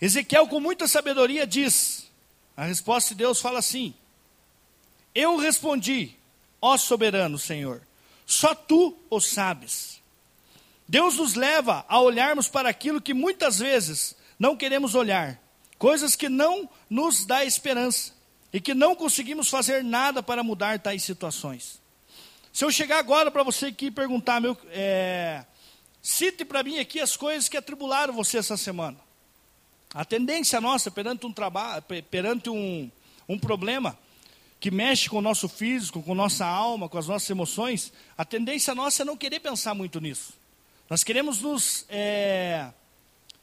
Ezequiel, 0.00 0.46
com 0.46 0.60
muita 0.60 0.86
sabedoria, 0.86 1.46
diz: 1.46 2.08
a 2.56 2.64
resposta 2.64 3.14
de 3.14 3.18
Deus 3.18 3.40
fala 3.40 3.58
assim: 3.58 3.94
Eu 5.14 5.36
respondi, 5.36 6.16
ó 6.60 6.76
soberano 6.76 7.38
Senhor, 7.38 7.82
só 8.26 8.54
tu 8.54 8.96
o 9.08 9.20
sabes. 9.20 10.00
Deus 10.86 11.16
nos 11.16 11.34
leva 11.34 11.84
a 11.88 12.00
olharmos 12.00 12.48
para 12.48 12.68
aquilo 12.68 13.00
que 13.00 13.12
muitas 13.12 13.58
vezes 13.58 14.16
não 14.38 14.56
queremos 14.56 14.94
olhar, 14.94 15.38
coisas 15.78 16.16
que 16.16 16.28
não 16.28 16.68
nos 16.88 17.26
dá 17.26 17.44
esperança 17.44 18.12
e 18.52 18.60
que 18.60 18.72
não 18.72 18.94
conseguimos 18.94 19.48
fazer 19.50 19.84
nada 19.84 20.22
para 20.22 20.42
mudar 20.42 20.78
tais 20.78 21.02
situações. 21.02 21.80
Se 22.52 22.64
eu 22.64 22.70
chegar 22.70 22.98
agora 22.98 23.30
para 23.30 23.42
você 23.42 23.66
aqui 23.66 23.86
e 23.86 23.90
perguntar, 23.90 24.40
meu, 24.40 24.56
é, 24.70 25.44
cite 26.02 26.44
para 26.44 26.62
mim 26.62 26.78
aqui 26.78 27.00
as 27.00 27.16
coisas 27.16 27.48
que 27.48 27.56
atribularam 27.56 28.14
você 28.14 28.38
essa 28.38 28.56
semana. 28.56 29.07
A 29.92 30.04
tendência 30.04 30.60
nossa 30.60 30.90
perante 30.90 31.24
um 31.26 31.32
trabalho, 31.32 31.82
perante 32.10 32.50
um, 32.50 32.90
um 33.28 33.38
problema 33.38 33.98
que 34.60 34.70
mexe 34.70 35.08
com 35.08 35.18
o 35.18 35.22
nosso 35.22 35.48
físico, 35.48 36.02
com 36.02 36.14
nossa 36.14 36.44
alma, 36.44 36.88
com 36.88 36.98
as 36.98 37.06
nossas 37.06 37.30
emoções, 37.30 37.92
a 38.16 38.24
tendência 38.24 38.74
nossa 38.74 39.02
é 39.02 39.04
não 39.04 39.16
querer 39.16 39.40
pensar 39.40 39.74
muito 39.74 40.00
nisso. 40.00 40.34
Nós 40.90 41.04
queremos 41.04 41.40
nos, 41.40 41.84
é, 41.88 42.70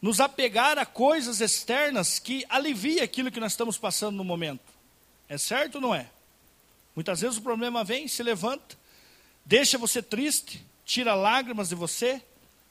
nos 0.02 0.20
apegar 0.20 0.78
a 0.78 0.86
coisas 0.86 1.42
externas 1.42 2.20
que 2.20 2.46
aliviem 2.50 3.00
aquilo 3.00 3.32
que 3.32 3.40
nós 3.40 3.54
estamos 3.54 3.78
passando 3.78 4.18
no 4.18 4.24
momento. 4.24 4.74
É 5.30 5.38
certo 5.38 5.76
ou 5.76 5.82
não 5.82 5.96
é? 5.96 6.10
Muitas 6.96 7.22
vezes 7.22 7.38
o 7.38 7.42
problema 7.42 7.84
vem, 7.84 8.08
se 8.08 8.22
levanta, 8.22 8.78
deixa 9.46 9.78
você 9.78 10.02
triste, 10.02 10.66
tira 10.86 11.14
lágrimas 11.16 11.70
de 11.70 11.76
você, 11.76 12.22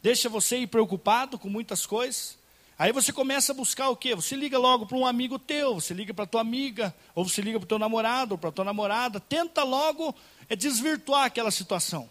deixa 0.02 0.28
você 0.28 0.58
ir 0.58 0.66
preocupado 0.66 1.38
com 1.38 1.48
muitas 1.48 1.86
coisas. 1.86 2.36
Aí 2.78 2.92
você 2.92 3.12
começa 3.12 3.52
a 3.52 3.54
buscar 3.54 3.88
o 3.88 3.96
quê? 3.96 4.14
Você 4.14 4.34
liga 4.34 4.58
logo 4.58 4.84
para 4.84 4.96
um 4.96 5.06
amigo 5.06 5.38
teu, 5.38 5.74
você 5.74 5.94
liga 5.94 6.12
para 6.12 6.26
tua 6.26 6.40
amiga, 6.40 6.94
ou 7.14 7.26
você 7.26 7.40
liga 7.40 7.58
para 7.58 7.64
o 7.64 7.68
teu 7.68 7.78
namorado, 7.78 8.32
ou 8.32 8.38
para 8.38 8.50
tua 8.50 8.64
namorada, 8.64 9.20
tenta 9.20 9.62
logo 9.62 10.14
é, 10.48 10.56
desvirtuar 10.56 11.24
aquela 11.24 11.52
situação. 11.52 12.10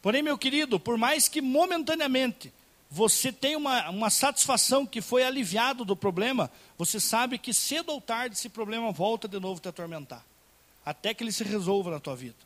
Porém, 0.00 0.22
meu 0.22 0.38
querido, 0.38 0.78
por 0.78 0.96
mais 0.96 1.28
que 1.28 1.40
momentaneamente 1.40 2.52
você 2.88 3.32
tenha 3.32 3.58
uma, 3.58 3.88
uma 3.90 4.10
satisfação 4.10 4.86
que 4.86 5.00
foi 5.00 5.24
aliviado 5.24 5.84
do 5.84 5.96
problema, 5.96 6.50
você 6.78 7.00
sabe 7.00 7.38
que 7.38 7.52
cedo 7.52 7.90
ou 7.90 8.00
tarde 8.00 8.36
esse 8.36 8.48
problema 8.48 8.92
volta 8.92 9.26
de 9.26 9.40
novo 9.40 9.60
te 9.60 9.68
atormentar. 9.68 10.24
Até 10.84 11.14
que 11.14 11.24
ele 11.24 11.32
se 11.32 11.42
resolva 11.42 11.90
na 11.90 11.98
tua 11.98 12.14
vida. 12.14 12.36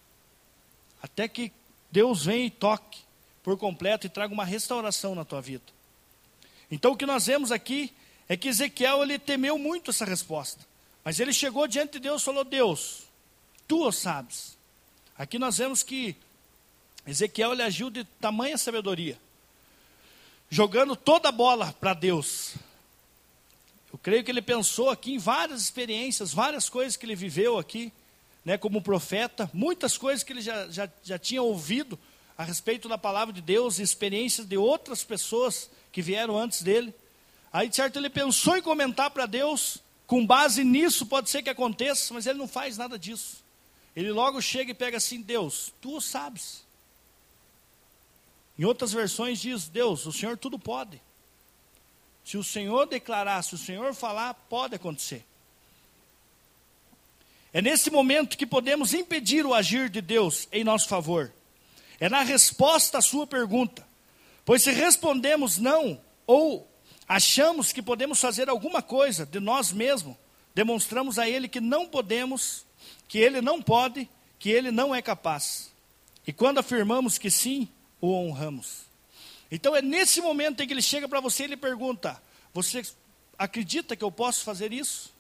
Até 1.03 1.29
que 1.29 1.53
Deus 1.91 2.25
venha 2.25 2.47
e 2.47 2.51
toque 2.51 3.01
por 3.43 3.59
completo 3.59 4.07
e 4.07 4.11
traga 4.11 4.33
uma 4.33 4.45
restauração 4.45 5.15
na 5.15 5.25
tua 5.25 5.41
vida. 5.43 5.76
Então 6.71 6.93
o 6.93 6.97
que 6.97 7.07
nós 7.07 7.27
vemos 7.27 7.53
aqui 7.53 7.93
é 8.29 8.37
que 8.37 8.49
Ezequiel 8.49 9.03
ele 9.03 9.19
temeu 9.19 9.59
muito 9.59 9.91
essa 9.91 10.05
resposta. 10.05 10.67
Mas 11.05 11.21
ele 11.21 11.33
chegou 11.33 11.69
diante 11.69 11.93
de 11.93 12.01
Deus 12.01 12.23
e 12.23 12.25
falou: 12.25 12.45
Deus, 12.45 13.03
tu 13.69 13.87
o 13.87 13.93
sabes. 13.93 14.57
Aqui 15.17 15.39
nós 15.39 15.59
vemos 15.59 15.83
que 15.83 16.17
Ezequiel 17.07 17.53
ele 17.53 17.63
agiu 17.63 17.89
de 17.89 18.05
tamanha 18.21 18.59
sabedoria, 18.59 19.19
jogando 20.51 20.97
toda 20.97 21.29
a 21.29 21.33
bola 21.33 21.73
para 21.81 21.95
Deus. 21.95 22.55
Eu 23.93 23.99
creio 23.99 24.25
que 24.25 24.31
ele 24.31 24.43
pensou 24.43 24.91
aqui 24.91 25.15
em 25.15 25.19
várias 25.19 25.63
experiências, 25.63 26.35
várias 26.35 26.69
coisas 26.69 26.97
que 26.97 27.07
ele 27.07 27.15
viveu 27.15 27.57
aqui, 27.57 27.93
né, 28.45 28.59
como 28.59 28.83
profeta, 28.83 29.49
muitas 29.55 29.97
coisas 29.97 30.23
que 30.23 30.33
ele 30.33 30.43
já, 30.43 30.69
já, 30.69 30.89
já 31.03 31.19
tinha 31.19 31.43
ouvido 31.43 31.99
a 32.37 32.45
respeito 32.45 32.89
da 32.89 32.99
palavra 32.99 33.33
de 33.33 33.41
Deus, 33.41 33.79
experiências 33.79 34.47
de 34.47 34.57
outras 34.57 35.03
pessoas 35.03 35.71
que 35.97 36.03
vieram 36.03 36.37
antes 36.37 36.61
dele. 36.61 36.95
Aí, 37.51 37.73
certo, 37.73 37.99
ele 37.99 38.11
pensou 38.11 38.55
em 38.55 38.61
comentar 38.61 39.11
para 39.11 39.25
Deus, 39.25 39.79
com 40.07 40.27
base 40.27 40.63
nisso 40.63 41.07
pode 41.07 41.31
ser 41.31 41.43
que 41.43 41.49
aconteça, 41.49 42.13
mas 42.13 42.27
ele 42.27 42.39
não 42.39 42.47
faz 42.47 42.77
nada 42.77 42.99
disso. 42.99 43.43
Ele 43.97 44.13
logo 44.13 44.43
chega 44.43 44.73
e 44.73 44.75
pega 44.75 44.99
assim: 44.99 45.23
Deus, 45.23 45.73
tu 45.81 45.99
sabes. 45.99 46.67
Em 48.59 48.65
outras 48.67 48.93
versões 48.93 49.41
diz: 49.41 49.69
Deus, 49.69 50.05
o 50.05 50.13
Senhor 50.13 50.37
tudo 50.37 50.59
pode. 50.59 51.01
Se 52.27 52.37
o 52.37 52.45
Senhor 52.45 52.87
declarar, 52.87 53.43
se 53.43 53.55
o 53.55 53.59
Senhor 53.59 53.95
falar, 53.95 54.35
pode 54.51 54.75
acontecer. 54.75 55.25
É 57.55 57.63
nesse 57.63 57.91
momento 57.91 58.37
que 58.37 58.45
podemos 58.45 58.93
impedir 58.93 59.47
o 59.47 59.55
agir 59.55 59.89
de 59.89 60.03
Deus 60.03 60.47
em 60.53 60.63
nosso 60.63 60.89
favor. 60.89 61.33
É 61.99 62.11
na 62.11 62.21
resposta 62.21 62.99
à 62.99 63.01
sua 63.01 63.27
pergunta. 63.27 63.86
Pois 64.47 64.63
se 64.63 64.71
respondemos 64.71 65.59
não, 65.59 66.01
ou 66.25 66.71
achamos 67.09 67.73
que 67.73 67.83
podemos 67.83 68.21
fazer 68.21 68.49
alguma 68.49 68.81
coisa 68.81 69.27
de 69.27 69.41
nós 69.41 69.73
mesmos, 69.73 70.17
demonstramos 70.55 71.19
a 71.19 71.29
Ele 71.29 71.49
que 71.49 71.61
não 71.61 71.89
podemos, 71.89 72.65
que 73.09 73.19
Ele 73.19 73.41
não 73.41 73.61
pode, 73.61 74.09
que 74.39 74.49
Ele 74.49 74.71
não 74.71 74.95
é 74.95 75.03
capaz. 75.03 75.73
E 76.25 76.33
quando 76.33 76.59
afirmamos 76.59 77.19
que 77.19 77.29
sim, 77.29 77.69
o 78.01 78.13
honramos. 78.13 78.83
Então 79.51 79.75
é 79.75 79.83
nesse 79.83 80.21
momento 80.21 80.63
em 80.63 80.67
que 80.67 80.73
ele 80.73 80.83
chega 80.83 81.09
para 81.09 81.21
você 81.21 81.43
e 81.43 81.47
ele 81.47 81.57
pergunta: 81.57 82.23
Você 82.55 82.83
acredita 83.37 83.97
que 83.97 84.05
eu 84.05 84.13
posso 84.13 84.45
fazer 84.45 84.73
isso? 84.73 85.13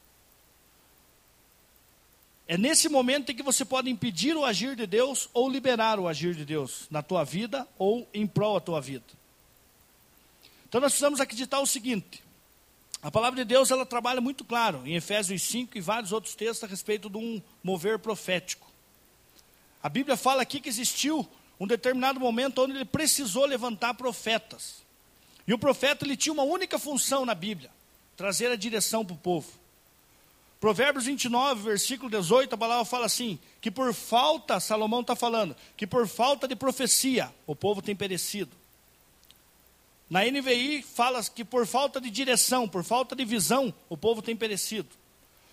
É 2.49 2.57
nesse 2.57 2.89
momento 2.89 3.33
em 3.33 3.35
que 3.35 3.43
você 3.43 3.65
pode 3.65 3.91
impedir 3.91 4.37
o 4.37 4.45
agir 4.45 4.77
de 4.77 4.87
Deus 4.87 5.29
ou 5.35 5.51
liberar 5.51 5.99
o 5.99 6.07
agir 6.07 6.35
de 6.35 6.45
Deus 6.45 6.87
na 6.91 7.03
tua 7.03 7.25
vida 7.25 7.67
ou 7.77 8.09
em 8.15 8.27
prol 8.27 8.55
da 8.55 8.61
tua 8.61 8.81
vida. 8.81 9.05
Então 10.69 10.81
nós 10.81 10.93
precisamos 10.93 11.21
acreditar 11.21 11.59
o 11.59 11.67
seguinte: 11.67 12.23
a 13.03 13.11
palavra 13.11 13.37
de 13.37 13.45
Deus 13.45 13.71
ela 13.71 13.85
trabalha 13.85 14.21
muito 14.21 14.45
claro 14.45 14.87
em 14.87 14.95
Efésios 14.95 15.43
5 15.43 15.77
e 15.77 15.81
vários 15.81 16.13
outros 16.13 16.35
textos 16.35 16.65
a 16.65 16.67
respeito 16.71 17.11
de 17.11 17.17
um 17.17 17.43
mover 17.65 17.99
profético. 17.99 18.71
A 19.83 19.89
Bíblia 19.89 20.17
fala 20.17 20.43
aqui 20.43 20.61
que 20.61 20.69
existiu 20.69 21.29
um 21.59 21.67
determinado 21.67 22.21
momento 22.21 22.63
onde 22.63 22.75
ele 22.75 22.85
precisou 22.85 23.45
levantar 23.45 23.95
profetas. 23.95 24.85
E 25.47 25.55
o 25.55 25.59
profeta 25.59 26.05
ele 26.05 26.17
tinha 26.17 26.33
uma 26.33 26.43
única 26.43 26.79
função 26.79 27.25
na 27.25 27.35
Bíblia: 27.35 27.71
trazer 28.17 28.53
a 28.53 28.57
direção 28.57 29.05
para 29.05 29.15
o 29.15 29.19
povo. 29.19 29.66
Provérbios 30.61 31.05
29, 31.05 31.63
versículo 31.63 32.11
18, 32.11 32.55
a 32.55 32.59
palavra 32.59 32.85
fala 32.85 33.07
assim: 33.07 33.39
que 33.61 33.71
por 33.71 33.93
falta, 33.93 34.59
Salomão 34.59 35.03
está 35.03 35.15
falando, 35.15 35.55
que 35.77 35.87
por 35.87 36.09
falta 36.09 36.49
de 36.49 36.57
profecia 36.57 37.33
o 37.47 37.55
povo 37.55 37.83
tem 37.83 37.95
perecido. 37.95 38.51
Na 40.09 40.25
NVI 40.25 40.83
fala 40.83 41.23
que 41.25 41.45
por 41.45 41.67
falta 41.67 42.01
de 42.01 42.11
direção, 42.11 42.69
por 42.69 42.85
falta 42.85 43.15
de 43.17 43.25
visão, 43.25 43.75
o 43.89 43.97
povo 43.97 44.23
tem 44.23 44.37
perecido. 44.37 44.89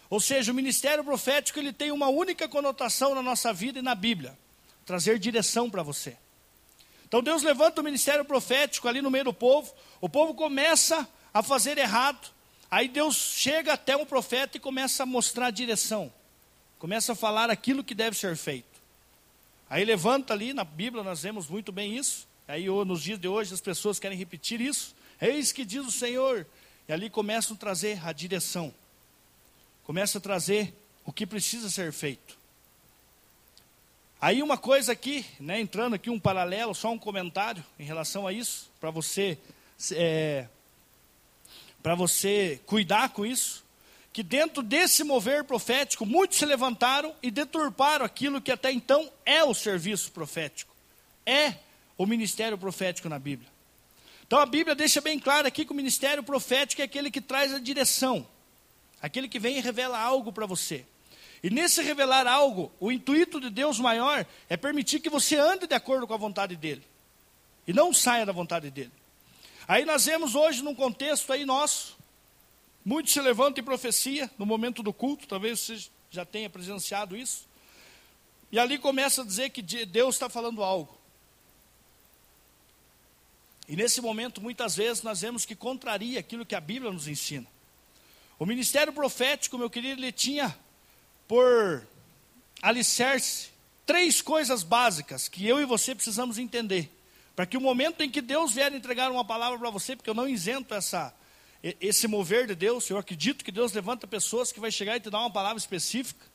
Ou 0.09 0.19
seja, 0.19 0.51
o 0.51 0.55
ministério 0.55 1.03
profético 1.03 1.57
ele 1.57 1.73
tem 1.73 1.91
uma 1.91 2.07
única 2.07 2.47
conotação 2.47 3.15
na 3.15 3.21
nossa 3.21 3.51
vida 3.51 3.79
e 3.79 3.81
na 3.81 3.95
Bíblia: 3.95 4.37
trazer 4.85 5.19
direção 5.19 5.69
para 5.69 5.83
você. 5.83 6.15
Então 7.07 7.21
Deus 7.21 7.43
levanta 7.43 7.81
o 7.81 7.83
ministério 7.83 8.23
profético 8.23 8.87
ali 8.87 9.01
no 9.01 9.11
meio 9.11 9.25
do 9.25 9.33
povo, 9.33 9.73
o 9.99 10.07
povo 10.07 10.33
começa 10.33 11.07
a 11.33 11.43
fazer 11.43 11.77
errado, 11.77 12.31
Aí 12.73 12.87
Deus 12.87 13.15
chega 13.15 13.73
até 13.73 13.95
um 13.95 14.03
profeta 14.03 14.57
e 14.57 14.59
começa 14.59 15.03
a 15.03 15.05
mostrar 15.05 15.45
a 15.45 15.51
direção, 15.51 16.11
começa 16.79 17.13
a 17.13 17.15
falar 17.15 17.51
aquilo 17.51 17.83
que 17.83 17.93
deve 17.93 18.17
ser 18.17 18.35
feito. 18.35 18.81
Aí 19.69 19.85
levanta 19.85 20.33
ali, 20.33 20.53
na 20.53 20.63
Bíblia 20.63 21.03
nós 21.03 21.21
vemos 21.21 21.47
muito 21.47 21.71
bem 21.71 21.95
isso. 21.95 22.27
Aí 22.47 22.65
nos 22.65 23.03
dias 23.03 23.19
de 23.19 23.27
hoje 23.27 23.53
as 23.53 23.61
pessoas 23.61 23.99
querem 23.99 24.17
repetir 24.17 24.59
isso. 24.59 24.95
Eis 25.21 25.51
que 25.51 25.63
diz 25.63 25.85
o 25.85 25.91
Senhor. 25.91 26.47
E 26.87 26.91
ali 26.91 27.11
começam 27.11 27.55
a 27.55 27.59
trazer 27.59 28.03
a 28.03 28.11
direção. 28.11 28.73
Começa 29.83 30.17
a 30.17 30.21
trazer 30.21 30.73
o 31.05 31.13
que 31.13 31.27
precisa 31.27 31.69
ser 31.69 31.93
feito. 31.93 32.35
Aí 34.19 34.41
uma 34.41 34.57
coisa 34.57 34.93
aqui, 34.93 35.23
né, 35.39 35.59
entrando 35.59 35.93
aqui 35.93 36.09
um 36.09 36.19
paralelo, 36.19 36.73
só 36.73 36.91
um 36.91 36.97
comentário 36.97 37.63
em 37.77 37.83
relação 37.83 38.25
a 38.25 38.33
isso, 38.33 38.67
para 38.81 38.89
você 38.89 39.37
é, 39.91 40.47
para 41.83 41.95
você 41.95 42.61
cuidar 42.65 43.09
com 43.09 43.25
isso, 43.25 43.61
que 44.13 44.23
dentro 44.23 44.63
desse 44.63 45.03
mover 45.03 45.43
profético, 45.43 46.05
muitos 46.05 46.37
se 46.37 46.45
levantaram 46.45 47.13
e 47.21 47.29
deturparam 47.29 48.05
aquilo 48.05 48.41
que 48.41 48.51
até 48.51 48.71
então 48.71 49.11
é 49.25 49.43
o 49.43 49.53
serviço 49.53 50.11
profético, 50.11 50.73
é 51.25 51.55
o 51.97 52.05
ministério 52.05 52.57
profético 52.57 53.09
na 53.09 53.19
Bíblia. 53.19 53.51
Então 54.25 54.39
a 54.39 54.45
Bíblia 54.45 54.73
deixa 54.73 55.01
bem 55.01 55.19
claro 55.19 55.45
aqui 55.45 55.65
que 55.65 55.73
o 55.73 55.75
ministério 55.75 56.23
profético 56.23 56.81
é 56.81 56.85
aquele 56.85 57.11
que 57.11 57.19
traz 57.19 57.53
a 57.53 57.59
direção, 57.59 58.25
aquele 59.01 59.27
que 59.27 59.37
vem 59.37 59.57
e 59.57 59.61
revela 59.61 59.99
algo 59.99 60.31
para 60.31 60.45
você. 60.45 60.85
E 61.43 61.49
nesse 61.49 61.81
revelar 61.81 62.25
algo, 62.25 62.71
o 62.79 62.89
intuito 62.89 63.41
de 63.41 63.49
Deus 63.49 63.77
maior 63.77 64.25
é 64.47 64.55
permitir 64.55 65.01
que 65.01 65.09
você 65.09 65.35
ande 65.35 65.67
de 65.67 65.75
acordo 65.75 66.07
com 66.07 66.13
a 66.13 66.17
vontade 66.17 66.55
dele, 66.55 66.83
e 67.67 67.73
não 67.73 67.93
saia 67.93 68.25
da 68.25 68.31
vontade 68.31 68.71
dele. 68.71 69.02
Aí 69.67 69.85
nós 69.85 70.05
vemos 70.05 70.35
hoje 70.35 70.61
num 70.61 70.75
contexto 70.75 71.31
aí 71.31 71.45
nosso, 71.45 71.97
muitos 72.83 73.13
se 73.13 73.21
levantam 73.21 73.61
em 73.61 73.65
profecia 73.65 74.29
no 74.37 74.45
momento 74.45 74.83
do 74.83 74.91
culto, 74.91 75.27
talvez 75.27 75.59
você 75.59 75.85
já 76.11 76.25
tenha 76.25 76.49
presenciado 76.49 77.15
isso. 77.15 77.47
E 78.51 78.59
ali 78.59 78.77
começa 78.77 79.21
a 79.21 79.25
dizer 79.25 79.49
que 79.49 79.61
Deus 79.61 80.15
está 80.15 80.29
falando 80.29 80.63
algo. 80.63 80.95
E 83.67 83.75
nesse 83.75 84.01
momento, 84.01 84.41
muitas 84.41 84.75
vezes, 84.75 85.01
nós 85.01 85.21
vemos 85.21 85.45
que 85.45 85.55
contraria 85.55 86.19
aquilo 86.19 86.45
que 86.45 86.53
a 86.53 86.59
Bíblia 86.59 86.91
nos 86.91 87.07
ensina. 87.07 87.47
O 88.37 88.45
ministério 88.45 88.91
profético, 88.91 89.57
meu 89.57 89.69
querido, 89.69 90.01
ele 90.01 90.11
tinha 90.11 90.55
por 91.27 91.87
alicerce 92.61 93.49
três 93.85 94.21
coisas 94.21 94.63
básicas 94.63 95.27
que 95.27 95.47
eu 95.47 95.61
e 95.61 95.65
você 95.65 95.95
precisamos 95.95 96.37
entender. 96.37 96.91
Para 97.35 97.45
que 97.45 97.57
o 97.57 97.61
momento 97.61 98.01
em 98.01 98.09
que 98.09 98.21
Deus 98.21 98.53
vier 98.53 98.73
entregar 98.73 99.11
uma 99.11 99.25
palavra 99.25 99.57
para 99.57 99.69
você, 99.69 99.95
porque 99.95 100.09
eu 100.09 100.13
não 100.13 100.27
isento 100.27 100.73
essa, 100.73 101.13
esse 101.81 102.07
mover 102.07 102.45
de 102.45 102.55
Deus, 102.55 102.89
eu 102.89 102.97
acredito 102.97 103.43
que 103.43 103.51
Deus 103.51 103.73
levanta 103.73 104.05
pessoas 104.05 104.51
que 104.51 104.59
vai 104.59 104.71
chegar 104.71 104.97
e 104.97 104.99
te 104.99 105.09
dar 105.09 105.19
uma 105.19 105.31
palavra 105.31 105.57
específica, 105.57 106.25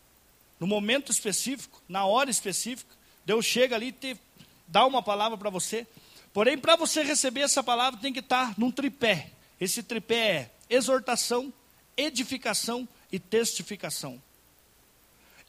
no 0.58 0.66
momento 0.66 1.12
específico, 1.12 1.80
na 1.88 2.04
hora 2.04 2.30
específica. 2.30 2.96
Deus 3.24 3.44
chega 3.44 3.76
ali 3.76 3.88
e 3.88 3.92
te 3.92 4.20
dá 4.66 4.84
uma 4.86 5.02
palavra 5.02 5.38
para 5.38 5.50
você. 5.50 5.86
Porém, 6.32 6.58
para 6.58 6.76
você 6.76 7.02
receber 7.02 7.42
essa 7.42 7.62
palavra, 7.62 8.00
tem 8.00 8.12
que 8.12 8.18
estar 8.18 8.58
num 8.58 8.70
tripé. 8.70 9.30
Esse 9.60 9.82
tripé 9.82 10.16
é 10.16 10.50
exortação, 10.68 11.52
edificação 11.96 12.88
e 13.10 13.18
testificação. 13.18 14.20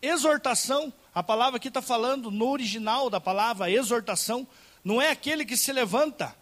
Exortação, 0.02 0.94
a 1.14 1.22
palavra 1.22 1.58
aqui 1.58 1.68
está 1.68 1.82
falando 1.82 2.32
no 2.32 2.50
original 2.50 3.10
da 3.10 3.20
palavra 3.20 3.70
exortação, 3.70 4.48
não 4.84 5.02
é 5.02 5.10
aquele 5.10 5.46
que 5.46 5.58
se 5.58 5.72
levanta 5.72 6.36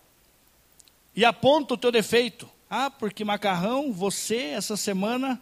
e 1.15 1.26
aponta 1.26 1.73
o 1.73 1.78
teu 1.78 1.91
defeito. 1.91 2.50
Ah, 2.69 2.89
porque 2.89 3.23
macarrão, 3.23 3.91
você 3.91 4.38
essa 4.38 4.78
semana 4.78 5.41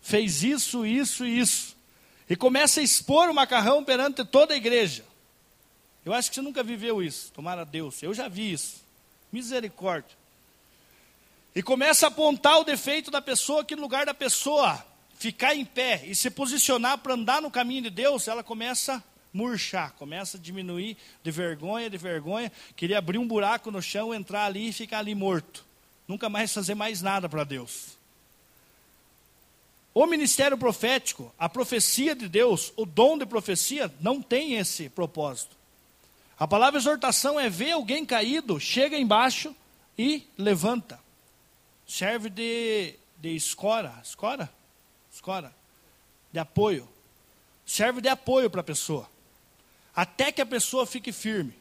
fez 0.00 0.42
isso, 0.42 0.86
isso 0.86 1.26
e 1.26 1.38
isso. 1.38 1.76
E 2.28 2.36
começa 2.36 2.80
a 2.80 2.82
expor 2.82 3.28
o 3.28 3.34
macarrão 3.34 3.82
perante 3.84 4.24
toda 4.24 4.54
a 4.54 4.56
igreja. 4.56 5.04
Eu 6.04 6.12
acho 6.12 6.28
que 6.28 6.36
você 6.36 6.42
nunca 6.42 6.62
viveu 6.62 7.02
isso, 7.02 7.32
tomara 7.32 7.64
Deus. 7.64 8.02
Eu 8.02 8.14
já 8.14 8.28
vi 8.28 8.52
isso. 8.52 8.84
Misericórdia. 9.32 10.16
E 11.54 11.62
começa 11.62 12.06
a 12.06 12.08
apontar 12.08 12.60
o 12.60 12.64
defeito 12.64 13.10
da 13.10 13.20
pessoa, 13.20 13.64
que 13.64 13.74
no 13.74 13.82
lugar 13.82 14.06
da 14.06 14.14
pessoa 14.14 14.84
ficar 15.18 15.54
em 15.54 15.64
pé 15.64 16.02
e 16.04 16.14
se 16.14 16.30
posicionar 16.30 16.98
para 16.98 17.14
andar 17.14 17.40
no 17.40 17.50
caminho 17.50 17.82
de 17.82 17.90
Deus, 17.90 18.28
ela 18.28 18.44
começa 18.44 19.02
murchar, 19.36 19.92
começa 19.92 20.38
a 20.38 20.40
diminuir 20.40 20.96
de 21.22 21.30
vergonha, 21.30 21.90
de 21.90 21.98
vergonha, 21.98 22.50
queria 22.74 22.96
abrir 22.96 23.18
um 23.18 23.28
buraco 23.28 23.70
no 23.70 23.82
chão, 23.82 24.14
entrar 24.14 24.46
ali 24.46 24.70
e 24.70 24.72
ficar 24.72 25.00
ali 25.00 25.14
morto. 25.14 25.64
Nunca 26.08 26.28
mais 26.28 26.52
fazer 26.52 26.74
mais 26.74 27.02
nada 27.02 27.28
para 27.28 27.44
Deus. 27.44 27.98
O 29.92 30.06
ministério 30.06 30.56
profético, 30.56 31.32
a 31.38 31.48
profecia 31.48 32.14
de 32.14 32.28
Deus, 32.28 32.72
o 32.76 32.86
dom 32.86 33.18
de 33.18 33.26
profecia, 33.26 33.92
não 34.00 34.22
tem 34.22 34.54
esse 34.54 34.88
propósito. 34.88 35.54
A 36.38 36.48
palavra 36.48 36.78
exortação 36.78 37.38
é 37.38 37.48
ver 37.48 37.72
alguém 37.72 38.04
caído, 38.04 38.58
chega 38.58 38.96
embaixo 38.96 39.54
e 39.98 40.26
levanta. 40.36 40.98
Serve 41.86 42.30
de, 42.30 42.94
de 43.18 43.34
escora, 43.34 43.94
escora? 44.02 44.50
Escora. 45.12 45.54
De 46.32 46.38
apoio. 46.38 46.88
Serve 47.64 48.00
de 48.00 48.08
apoio 48.08 48.50
para 48.50 48.60
a 48.60 48.64
pessoa 48.64 49.08
até 49.96 50.30
que 50.30 50.42
a 50.42 50.46
pessoa 50.46 50.86
fique 50.86 51.10
firme. 51.10 51.54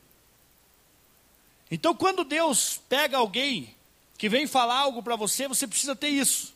Então, 1.71 1.95
quando 1.95 2.25
Deus 2.25 2.81
pega 2.89 3.17
alguém 3.17 3.73
que 4.17 4.27
vem 4.27 4.45
falar 4.45 4.77
algo 4.77 5.01
para 5.01 5.15
você, 5.15 5.47
você 5.47 5.65
precisa 5.65 5.95
ter 5.95 6.09
isso. 6.09 6.53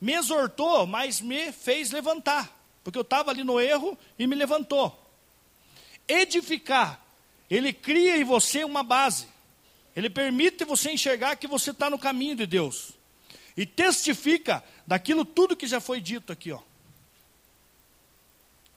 Me 0.00 0.12
exortou, 0.12 0.86
mas 0.86 1.20
me 1.20 1.52
fez 1.52 1.92
levantar, 1.92 2.52
porque 2.82 2.98
eu 2.98 3.02
estava 3.02 3.30
ali 3.30 3.44
no 3.44 3.60
erro 3.60 3.96
e 4.18 4.26
me 4.26 4.34
levantou. 4.34 5.00
Edificar, 6.06 7.00
ele 7.48 7.72
cria 7.72 8.16
em 8.16 8.24
você 8.24 8.64
uma 8.64 8.82
base, 8.82 9.28
ele 9.94 10.10
permite 10.10 10.64
você 10.64 10.90
enxergar 10.90 11.36
que 11.36 11.46
você 11.46 11.70
está 11.70 11.88
no 11.88 11.98
caminho 11.98 12.36
de 12.36 12.46
Deus, 12.46 12.90
e 13.56 13.64
testifica 13.64 14.62
daquilo 14.84 15.24
tudo 15.24 15.56
que 15.56 15.66
já 15.66 15.80
foi 15.80 16.00
dito 16.00 16.32
aqui. 16.32 16.50
Ó. 16.50 16.60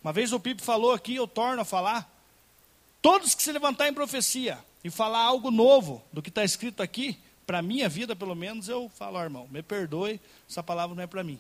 Uma 0.02 0.14
vez 0.14 0.32
o 0.32 0.40
Pipe 0.40 0.62
falou 0.62 0.94
aqui, 0.94 1.16
eu 1.16 1.28
torno 1.28 1.62
a 1.62 1.66
falar, 1.66 2.17
Todos 3.08 3.34
que 3.34 3.42
se 3.42 3.54
levantar 3.54 3.88
em 3.88 3.94
profecia 3.94 4.60
e 4.84 4.90
falar 4.90 5.22
algo 5.22 5.50
novo 5.50 6.04
do 6.12 6.22
que 6.22 6.28
está 6.28 6.44
escrito 6.44 6.84
aqui, 6.84 7.18
para 7.46 7.62
minha 7.62 7.88
vida 7.88 8.18
pelo 8.18 8.36
menos, 8.36 8.68
eu 8.68 8.92
falo, 8.98 9.18
oh, 9.18 9.24
irmão, 9.24 9.48
me 9.50 9.64
perdoe, 9.64 10.20
essa 10.50 10.62
palavra 10.62 10.94
não 10.94 11.02
é 11.02 11.08
para 11.08 11.24
mim. 11.24 11.40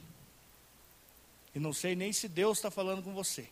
E 1.53 1.60
não 1.60 1.73
sei 1.73 1.93
nem 1.93 2.13
se 2.13 2.30
Deus 2.30 2.58
está 2.58 2.71
falando 2.71 3.03
com 3.03 3.13
você. 3.13 3.49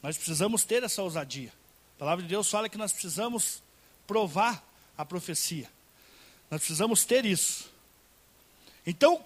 Nós 0.00 0.16
precisamos 0.16 0.62
ter 0.62 0.84
essa 0.84 1.02
ousadia. 1.02 1.52
A 1.96 1.98
palavra 1.98 2.22
de 2.22 2.28
Deus 2.28 2.48
fala 2.48 2.68
que 2.68 2.78
nós 2.78 2.92
precisamos 2.92 3.60
provar 4.06 4.64
a 4.96 5.04
profecia. 5.04 5.68
Nós 6.48 6.60
precisamos 6.60 7.04
ter 7.04 7.26
isso. 7.26 7.68
Então, 8.86 9.20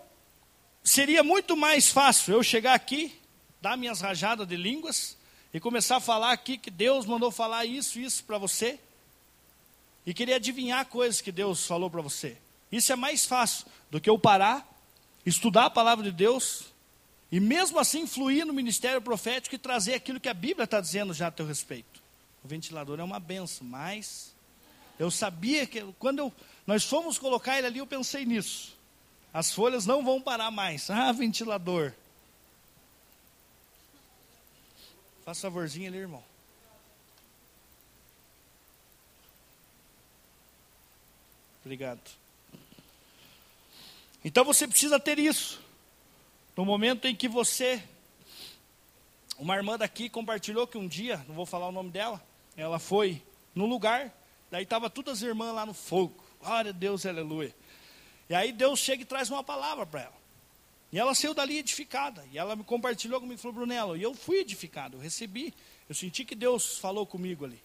seria 0.83 1.23
muito 1.23 1.59
mais 1.59 1.91
fácil 1.91 2.33
eu 2.33 2.43
chegar 2.43 2.73
aqui 2.73 3.21
dar 3.61 3.77
minhas 3.77 4.01
rajadas 4.01 4.47
de 4.47 4.57
línguas 4.57 5.17
e 5.53 5.61
começar 5.61 5.97
a 5.97 6.01
falar 6.01 6.33
aqui 6.33 6.57
que 6.57 6.71
Deus 6.71 7.07
mandou 7.07 7.31
falar 7.31 7.65
isso 7.65 7.99
e 7.99 8.05
isso 8.05 8.25
para 8.25 8.39
você 8.39 8.79
e 10.07 10.15
querer 10.15 10.35
adivinhar 10.35 10.87
coisas 10.87 11.21
que 11.21 11.31
Deus 11.31 11.67
falou 11.67 11.91
para 11.91 12.01
você. 12.01 12.37
Isso 12.73 12.93
é 12.93 12.97
mais 12.97 13.27
fácil 13.27 13.67
do 13.91 14.01
que 14.01 14.09
eu 14.09 14.19
parar, 14.19 14.67
estudar 15.27 15.67
a 15.67 15.71
palavra 15.71 16.05
de 16.05 16.13
Deus 16.13 16.67
e 17.31 17.39
mesmo 17.39 17.79
assim 17.79 18.07
fluir 18.07 18.47
no 18.47 18.53
ministério 18.53 19.01
profético 19.01 19.55
e 19.55 19.59
trazer 19.59 19.95
aquilo 19.95 20.21
que 20.21 20.29
a 20.29 20.35
Bíblia 20.35 20.65
está 20.65 20.81
dizendo 20.81 21.13
já 21.13 21.29
a 21.29 21.31
teu 21.31 21.47
respeito. 21.47 22.01
O 22.43 22.49
ventilador 22.49 22.99
é 22.99 23.05
uma 23.05 23.21
benção, 23.21 23.67
mas 23.67 24.35
eu 24.99 25.11
sabia 25.11 25.67
que 25.67 25.83
quando 25.99 26.21
eu, 26.21 26.33
nós 26.67 26.85
fomos 26.85 27.19
colocar 27.19 27.59
ele 27.59 27.67
ali, 27.67 27.79
eu 27.79 27.87
pensei 27.87 28.25
nisso. 28.25 28.77
As 29.33 29.53
folhas 29.53 29.87
não 29.87 30.05
vão 30.05 30.21
parar 30.21 30.51
mais. 30.51 30.91
Ah, 30.91 31.13
ventilador. 31.13 31.93
Faça 35.31 35.43
favorzinho 35.43 35.87
ali, 35.87 35.99
irmão. 35.99 36.25
Obrigado. 41.65 42.01
Então 44.25 44.45
você 44.45 44.67
precisa 44.67 44.99
ter 44.99 45.21
isso. 45.21 45.63
No 46.57 46.65
momento 46.65 47.07
em 47.07 47.15
que 47.15 47.29
você. 47.29 47.81
Uma 49.39 49.55
irmã 49.55 49.79
daqui 49.79 50.11
compartilhou 50.11 50.67
que 50.67 50.77
um 50.77 50.89
dia, 50.89 51.25
não 51.29 51.37
vou 51.37 51.47
falar 51.47 51.69
o 51.69 51.73
nome 51.73 51.91
dela, 51.91 52.21
ela 52.57 52.81
foi 52.81 53.23
num 53.55 53.67
lugar, 53.67 54.13
daí 54.51 54.65
estava 54.65 54.91
todas 54.91 55.19
as 55.19 55.23
irmãs 55.23 55.55
lá 55.55 55.65
no 55.65 55.75
fogo. 55.75 56.25
Glória 56.41 56.71
a 56.71 56.75
Deus, 56.75 57.07
aleluia. 57.07 57.55
E 58.29 58.35
aí 58.35 58.51
Deus 58.51 58.81
chega 58.81 59.03
e 59.03 59.07
traz 59.07 59.31
uma 59.31 59.45
palavra 59.45 59.87
para 59.87 60.01
ela. 60.01 60.20
E 60.93 60.99
ela 60.99 61.15
saiu 61.15 61.35
dali 61.35 61.59
edificada. 61.59 62.25
E 62.33 62.39
ela 62.39 62.57
me 62.57 62.65
compartilhou 62.65 63.21
comigo 63.21 63.39
e 63.39 63.43
falou, 63.43 63.55
Brunello, 63.55 63.97
e 63.97 64.03
eu 64.03 64.15
fui 64.15 64.39
edificado, 64.39 64.97
eu 64.97 65.01
recebi. 65.01 65.55
Eu 65.89 65.95
senti 65.95 66.25
que 66.25 66.35
Deus 66.35 66.79
falou 66.79 67.07
comigo 67.07 67.45
ali. 67.45 67.61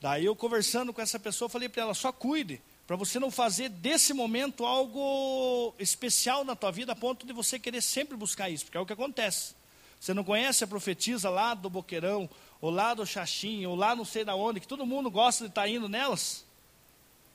Daí 0.00 0.24
eu 0.24 0.36
conversando 0.36 0.92
com 0.92 1.00
essa 1.00 1.18
pessoa, 1.18 1.48
falei 1.48 1.68
para 1.68 1.82
ela, 1.82 1.94
só 1.94 2.12
cuide, 2.12 2.60
para 2.86 2.96
você 2.96 3.18
não 3.18 3.30
fazer 3.30 3.68
desse 3.68 4.12
momento 4.12 4.64
algo 4.64 5.74
especial 5.78 6.44
na 6.44 6.54
tua 6.54 6.70
vida, 6.70 6.92
a 6.92 6.96
ponto 6.96 7.26
de 7.26 7.32
você 7.32 7.58
querer 7.58 7.80
sempre 7.80 8.16
buscar 8.16 8.50
isso, 8.50 8.64
porque 8.64 8.76
é 8.76 8.80
o 8.80 8.86
que 8.86 8.92
acontece. 8.92 9.54
Você 9.98 10.12
não 10.12 10.22
conhece 10.22 10.62
a 10.62 10.66
profetisa 10.66 11.30
lá 11.30 11.54
do 11.54 11.70
Boqueirão, 11.70 12.28
ou 12.60 12.70
lá 12.70 12.94
do 12.94 13.06
Xaxim, 13.06 13.64
ou 13.66 13.74
lá 13.74 13.96
não 13.96 14.04
sei 14.04 14.24
da 14.24 14.34
onde, 14.34 14.60
que 14.60 14.68
todo 14.68 14.86
mundo 14.86 15.10
gosta 15.10 15.44
de 15.44 15.50
estar 15.50 15.62
tá 15.62 15.68
indo 15.68 15.88
nelas? 15.88 16.44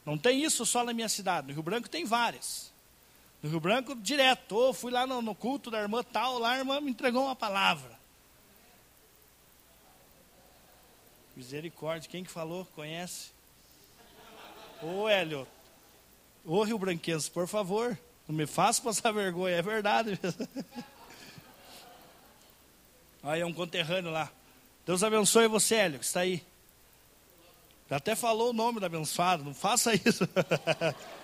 Não 0.06 0.18
tem 0.18 0.44
isso 0.44 0.66
só 0.66 0.84
na 0.84 0.94
minha 0.94 1.10
cidade, 1.10 1.48
no 1.48 1.54
Rio 1.54 1.64
Branco 1.64 1.90
tem 1.90 2.06
várias. 2.06 2.71
No 3.42 3.50
Rio 3.50 3.60
Branco, 3.60 3.96
direto, 3.96 4.56
ou 4.56 4.74
fui 4.74 4.92
lá 4.92 5.08
no, 5.08 5.22
no 5.22 5.34
culto 5.34 5.72
da 5.72 5.80
irmã 5.80 6.04
tal, 6.04 6.38
lá 6.38 6.52
a 6.52 6.60
irmã 6.60 6.80
me 6.80 6.92
entregou 6.92 7.26
uma 7.26 7.36
palavra. 7.36 8.00
Misericórdia, 11.36 12.10
quem 12.10 12.24
que 12.24 12.30
falou? 12.30 12.66
Conhece? 12.76 13.32
Ô 14.84 15.10
Hélio, 15.10 15.48
ô 16.46 16.64
Rio 16.64 16.78
Branquense, 16.78 17.32
por 17.32 17.48
favor, 17.48 17.98
não 18.28 18.36
me 18.36 18.46
faça 18.46 18.82
passar 18.82 19.12
vergonha, 19.12 19.56
é 19.56 19.62
verdade. 19.62 20.20
Aí 23.24 23.42
é 23.42 23.46
um 23.46 23.54
conterrâneo 23.54 24.12
lá. 24.12 24.32
Deus 24.86 25.04
abençoe 25.04 25.48
você, 25.48 25.76
Hélio, 25.76 26.00
que 26.00 26.06
está 26.06 26.22
aí. 26.22 26.44
Já 27.88 27.98
até 27.98 28.16
falou 28.16 28.50
o 28.50 28.54
nome 28.54 28.80
do 28.80 28.86
abençoado, 28.86 29.44
não 29.44 29.54
faça 29.54 29.94
isso. 29.94 30.28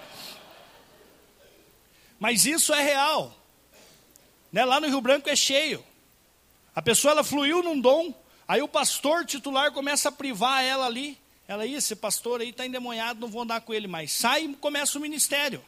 Mas 2.19 2.45
isso 2.45 2.73
é 2.73 2.82
real. 2.82 3.36
Né? 4.51 4.65
Lá 4.65 4.80
no 4.80 4.88
Rio 4.88 5.01
Branco 5.01 5.30
é 5.30 5.36
cheio. 5.36 5.84
A 6.75 6.82
pessoa 6.82 7.12
ela 7.12 7.23
fluiu 7.23 7.63
num 7.63 7.80
dom, 7.80 8.13
aí 8.47 8.62
o 8.62 8.67
pastor 8.67 9.25
titular 9.25 9.71
começa 9.71 10.10
a 10.10 10.12
privar 10.12 10.63
ela 10.63 10.86
ali. 10.86 11.17
Ela, 11.47 11.65
esse 11.65 11.95
pastor 11.95 12.41
aí 12.41 12.49
está 12.49 12.65
endemoniado, 12.65 13.19
não 13.19 13.27
vou 13.27 13.41
andar 13.41 13.62
com 13.62 13.73
ele 13.73 13.88
mais. 13.88 14.12
Sai 14.12 14.45
e 14.45 14.53
começa 14.56 14.97
o 14.97 15.01
ministério. 15.01 15.63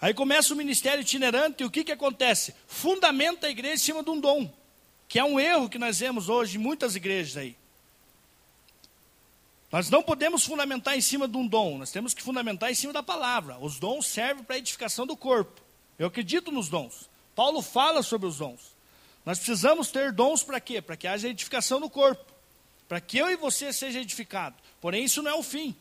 Aí 0.00 0.12
começa 0.12 0.52
o 0.52 0.56
ministério 0.56 1.02
itinerante 1.02 1.62
e 1.62 1.66
o 1.66 1.70
que, 1.70 1.84
que 1.84 1.92
acontece? 1.92 2.54
Fundamenta 2.66 3.46
a 3.46 3.50
igreja 3.50 3.74
em 3.74 3.78
cima 3.78 4.02
de 4.02 4.10
um 4.10 4.18
dom, 4.18 4.52
que 5.06 5.18
é 5.18 5.24
um 5.24 5.38
erro 5.38 5.68
que 5.68 5.78
nós 5.78 6.00
vemos 6.00 6.28
hoje 6.28 6.56
em 6.56 6.60
muitas 6.60 6.96
igrejas 6.96 7.36
aí. 7.36 7.56
Nós 9.72 9.88
não 9.88 10.02
podemos 10.02 10.44
fundamentar 10.44 10.96
em 10.96 11.00
cima 11.00 11.26
de 11.26 11.36
um 11.36 11.46
dom, 11.46 11.78
nós 11.78 11.90
temos 11.90 12.14
que 12.14 12.22
fundamentar 12.22 12.70
em 12.70 12.74
cima 12.74 12.92
da 12.92 13.02
palavra. 13.02 13.58
Os 13.58 13.80
dons 13.80 14.06
servem 14.06 14.44
para 14.44 14.54
a 14.56 14.58
edificação 14.58 15.06
do 15.06 15.16
corpo. 15.16 15.60
Eu 15.98 16.06
acredito 16.06 16.52
nos 16.52 16.68
dons. 16.68 17.08
Paulo 17.34 17.62
fala 17.62 18.02
sobre 18.02 18.28
os 18.28 18.36
dons. 18.36 18.60
Nós 19.24 19.38
precisamos 19.38 19.90
ter 19.90 20.12
dons 20.12 20.42
para 20.42 20.60
quê? 20.60 20.82
Para 20.82 20.96
que 20.96 21.08
haja 21.08 21.28
edificação 21.28 21.80
no 21.80 21.88
corpo 21.88 22.32
para 22.92 23.00
que 23.00 23.16
eu 23.16 23.30
e 23.30 23.36
você 23.36 23.72
seja 23.72 24.02
edificado. 24.02 24.54
Porém, 24.78 25.02
isso 25.02 25.22
não 25.22 25.30
é 25.30 25.34
o 25.34 25.42
fim. 25.42 25.74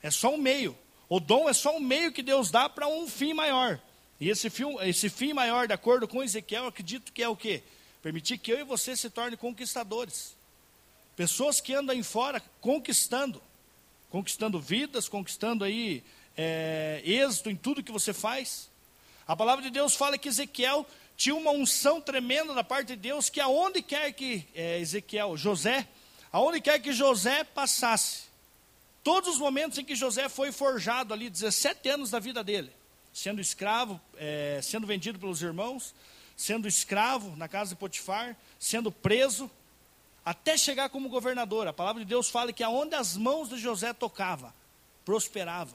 É 0.00 0.08
só 0.08 0.32
um 0.32 0.38
meio. 0.38 0.78
O 1.08 1.18
dom 1.18 1.48
é 1.48 1.52
só 1.52 1.76
um 1.76 1.80
meio 1.80 2.12
que 2.12 2.22
Deus 2.22 2.48
dá 2.48 2.68
para 2.68 2.86
um 2.86 3.08
fim 3.08 3.32
maior. 3.32 3.80
E 4.20 4.28
esse 4.28 4.48
fim, 4.48 4.76
esse 4.82 5.08
fim 5.08 5.32
maior, 5.32 5.66
de 5.66 5.74
acordo 5.74 6.06
com 6.06 6.22
Ezequiel, 6.22 6.62
eu 6.62 6.68
acredito 6.68 7.12
que 7.12 7.24
é 7.24 7.28
o 7.28 7.34
quê? 7.34 7.64
Permitir 8.00 8.38
que 8.38 8.52
eu 8.52 8.60
e 8.60 8.62
você 8.62 8.96
se 8.96 9.10
tornem 9.10 9.36
conquistadores. 9.36 10.36
Pessoas 11.18 11.60
que 11.60 11.74
andam 11.74 11.96
em 11.96 12.02
fora 12.04 12.40
conquistando. 12.60 13.42
Conquistando 14.08 14.60
vidas, 14.60 15.08
conquistando 15.08 15.64
aí 15.64 16.04
é, 16.36 17.02
êxito 17.04 17.50
em 17.50 17.56
tudo 17.56 17.82
que 17.82 17.90
você 17.90 18.12
faz. 18.12 18.70
A 19.26 19.34
palavra 19.34 19.64
de 19.64 19.68
Deus 19.68 19.96
fala 19.96 20.16
que 20.16 20.28
Ezequiel 20.28 20.86
tinha 21.16 21.34
uma 21.34 21.50
unção 21.50 22.00
tremenda 22.00 22.54
da 22.54 22.62
parte 22.62 22.94
de 22.94 22.96
Deus, 22.96 23.28
que 23.28 23.40
aonde 23.40 23.82
quer 23.82 24.12
que 24.12 24.46
é, 24.54 24.78
Ezequiel, 24.78 25.36
José, 25.36 25.88
aonde 26.30 26.60
quer 26.60 26.78
que 26.78 26.92
José 26.92 27.42
passasse, 27.42 28.26
todos 29.02 29.34
os 29.34 29.38
momentos 29.40 29.76
em 29.76 29.84
que 29.84 29.96
José 29.96 30.28
foi 30.28 30.52
forjado 30.52 31.12
ali, 31.12 31.28
17 31.28 31.88
anos 31.88 32.10
da 32.12 32.20
vida 32.20 32.44
dele, 32.44 32.70
sendo 33.12 33.40
escravo, 33.40 34.00
é, 34.16 34.60
sendo 34.62 34.86
vendido 34.86 35.18
pelos 35.18 35.42
irmãos, 35.42 35.92
sendo 36.36 36.68
escravo 36.68 37.34
na 37.34 37.48
casa 37.48 37.70
de 37.70 37.76
Potifar, 37.76 38.36
sendo 38.56 38.92
preso, 38.92 39.50
até 40.28 40.58
chegar 40.58 40.90
como 40.90 41.08
governador. 41.08 41.66
A 41.66 41.72
palavra 41.72 42.04
de 42.04 42.08
Deus 42.08 42.28
fala 42.28 42.52
que 42.52 42.62
aonde 42.62 42.94
as 42.94 43.16
mãos 43.16 43.48
de 43.48 43.56
José 43.56 43.94
tocava, 43.94 44.54
prosperava. 45.02 45.74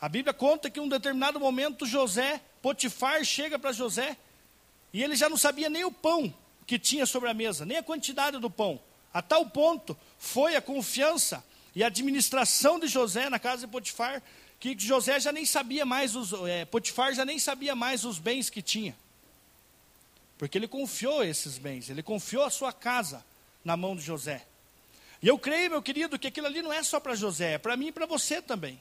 A 0.00 0.08
Bíblia 0.08 0.32
conta 0.32 0.70
que 0.70 0.78
em 0.78 0.82
um 0.84 0.88
determinado 0.88 1.40
momento 1.40 1.84
José, 1.84 2.40
Potifar 2.62 3.24
chega 3.24 3.58
para 3.58 3.72
José, 3.72 4.16
e 4.92 5.02
ele 5.02 5.16
já 5.16 5.28
não 5.28 5.36
sabia 5.36 5.68
nem 5.68 5.84
o 5.84 5.90
pão 5.90 6.32
que 6.68 6.78
tinha 6.78 7.04
sobre 7.04 7.28
a 7.28 7.34
mesa, 7.34 7.66
nem 7.66 7.78
a 7.78 7.82
quantidade 7.82 8.38
do 8.38 8.48
pão. 8.48 8.80
A 9.12 9.20
tal 9.20 9.44
ponto 9.44 9.98
foi 10.16 10.54
a 10.54 10.62
confiança 10.62 11.44
e 11.74 11.82
a 11.82 11.88
administração 11.88 12.78
de 12.78 12.86
José 12.86 13.28
na 13.28 13.40
casa 13.40 13.66
de 13.66 13.72
Potifar, 13.72 14.22
que 14.60 14.78
José 14.78 15.18
já 15.18 15.32
nem 15.32 15.44
sabia 15.44 15.84
mais, 15.84 16.14
os, 16.14 16.32
é, 16.48 16.64
Potifar 16.64 17.12
já 17.12 17.24
nem 17.24 17.40
sabia 17.40 17.74
mais 17.74 18.04
os 18.04 18.20
bens 18.20 18.48
que 18.48 18.62
tinha. 18.62 18.96
Porque 20.40 20.56
ele 20.56 20.66
confiou 20.66 21.22
esses 21.22 21.58
bens, 21.58 21.90
ele 21.90 22.02
confiou 22.02 22.44
a 22.44 22.48
sua 22.48 22.72
casa 22.72 23.22
na 23.62 23.76
mão 23.76 23.94
de 23.94 24.00
José. 24.00 24.46
E 25.22 25.28
eu 25.28 25.38
creio, 25.38 25.68
meu 25.68 25.82
querido, 25.82 26.18
que 26.18 26.28
aquilo 26.28 26.46
ali 26.46 26.62
não 26.62 26.72
é 26.72 26.82
só 26.82 26.98
para 26.98 27.14
José, 27.14 27.52
é 27.52 27.58
para 27.58 27.76
mim 27.76 27.88
e 27.88 27.92
para 27.92 28.06
você 28.06 28.40
também. 28.40 28.80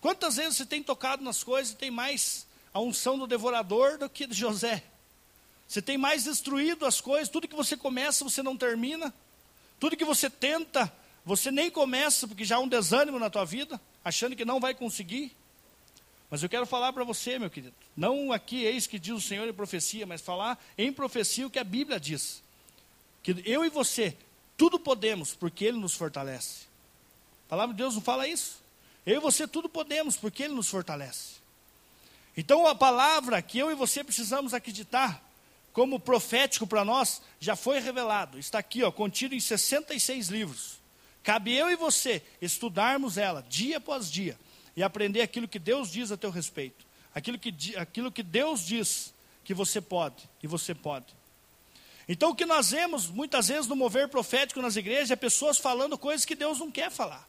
Quantas 0.00 0.36
vezes 0.36 0.56
você 0.56 0.64
tem 0.64 0.82
tocado 0.82 1.22
nas 1.22 1.44
coisas 1.44 1.74
e 1.74 1.76
tem 1.76 1.90
mais 1.90 2.46
a 2.72 2.80
unção 2.80 3.18
do 3.18 3.26
devorador 3.26 3.98
do 3.98 4.08
que 4.08 4.26
de 4.26 4.32
José? 4.32 4.82
Você 5.68 5.82
tem 5.82 5.98
mais 5.98 6.24
destruído 6.24 6.86
as 6.86 7.02
coisas, 7.02 7.28
tudo 7.28 7.46
que 7.46 7.54
você 7.54 7.76
começa, 7.76 8.24
você 8.24 8.42
não 8.42 8.56
termina. 8.56 9.12
Tudo 9.78 9.98
que 9.98 10.06
você 10.06 10.30
tenta, 10.30 10.90
você 11.22 11.50
nem 11.50 11.70
começa, 11.70 12.26
porque 12.26 12.46
já 12.46 12.56
há 12.56 12.60
um 12.60 12.68
desânimo 12.68 13.18
na 13.18 13.28
tua 13.28 13.44
vida, 13.44 13.78
achando 14.02 14.34
que 14.34 14.46
não 14.46 14.58
vai 14.58 14.72
conseguir. 14.72 15.36
Mas 16.34 16.42
eu 16.42 16.48
quero 16.48 16.66
falar 16.66 16.92
para 16.92 17.04
você, 17.04 17.38
meu 17.38 17.48
querido, 17.48 17.72
não 17.96 18.32
aqui 18.32 18.64
eis 18.64 18.88
que 18.88 18.98
diz 18.98 19.14
o 19.14 19.20
Senhor 19.20 19.48
em 19.48 19.52
profecia, 19.52 20.04
mas 20.04 20.20
falar 20.20 20.60
em 20.76 20.92
profecia 20.92 21.46
o 21.46 21.50
que 21.50 21.60
a 21.60 21.62
Bíblia 21.62 22.00
diz. 22.00 22.42
Que 23.22 23.40
eu 23.46 23.64
e 23.64 23.68
você, 23.68 24.16
tudo 24.56 24.76
podemos, 24.76 25.32
porque 25.32 25.64
Ele 25.64 25.78
nos 25.78 25.94
fortalece. 25.94 26.62
A 27.46 27.50
palavra 27.50 27.72
de 27.72 27.78
Deus 27.78 27.94
não 27.94 28.02
fala 28.02 28.26
isso? 28.26 28.60
Eu 29.06 29.18
e 29.18 29.20
você 29.20 29.46
tudo 29.46 29.68
podemos, 29.68 30.16
porque 30.16 30.42
Ele 30.42 30.54
nos 30.54 30.68
fortalece. 30.68 31.34
Então 32.36 32.66
a 32.66 32.74
palavra 32.74 33.40
que 33.40 33.56
eu 33.56 33.70
e 33.70 33.76
você 33.76 34.02
precisamos 34.02 34.52
acreditar, 34.52 35.22
como 35.72 36.00
profético 36.00 36.66
para 36.66 36.84
nós, 36.84 37.22
já 37.38 37.54
foi 37.54 37.78
revelado. 37.78 38.40
Está 38.40 38.58
aqui, 38.58 38.82
ó, 38.82 38.90
contido 38.90 39.36
em 39.36 39.40
66 39.40 40.30
livros. 40.30 40.80
Cabe 41.22 41.54
eu 41.54 41.70
e 41.70 41.76
você 41.76 42.20
estudarmos 42.42 43.18
ela 43.18 43.40
dia 43.48 43.76
após 43.76 44.10
dia 44.10 44.36
e 44.76 44.82
aprender 44.82 45.20
aquilo 45.20 45.48
que 45.48 45.58
Deus 45.58 45.90
diz 45.90 46.10
a 46.10 46.16
teu 46.16 46.30
respeito. 46.30 46.84
Aquilo 47.14 47.38
que, 47.38 47.76
aquilo 47.76 48.10
que 48.10 48.22
Deus 48.22 48.64
diz 48.64 49.14
que 49.44 49.54
você 49.54 49.80
pode 49.80 50.28
e 50.42 50.46
você 50.46 50.74
pode. 50.74 51.06
Então 52.08 52.30
o 52.30 52.34
que 52.34 52.44
nós 52.44 52.70
vemos 52.70 53.08
muitas 53.08 53.48
vezes 53.48 53.66
no 53.66 53.76
mover 53.76 54.08
profético 54.08 54.60
nas 54.60 54.76
igrejas 54.76 55.10
é 55.10 55.16
pessoas 55.16 55.58
falando 55.58 55.96
coisas 55.96 56.24
que 56.24 56.34
Deus 56.34 56.58
não 56.58 56.70
quer 56.70 56.90
falar. 56.90 57.26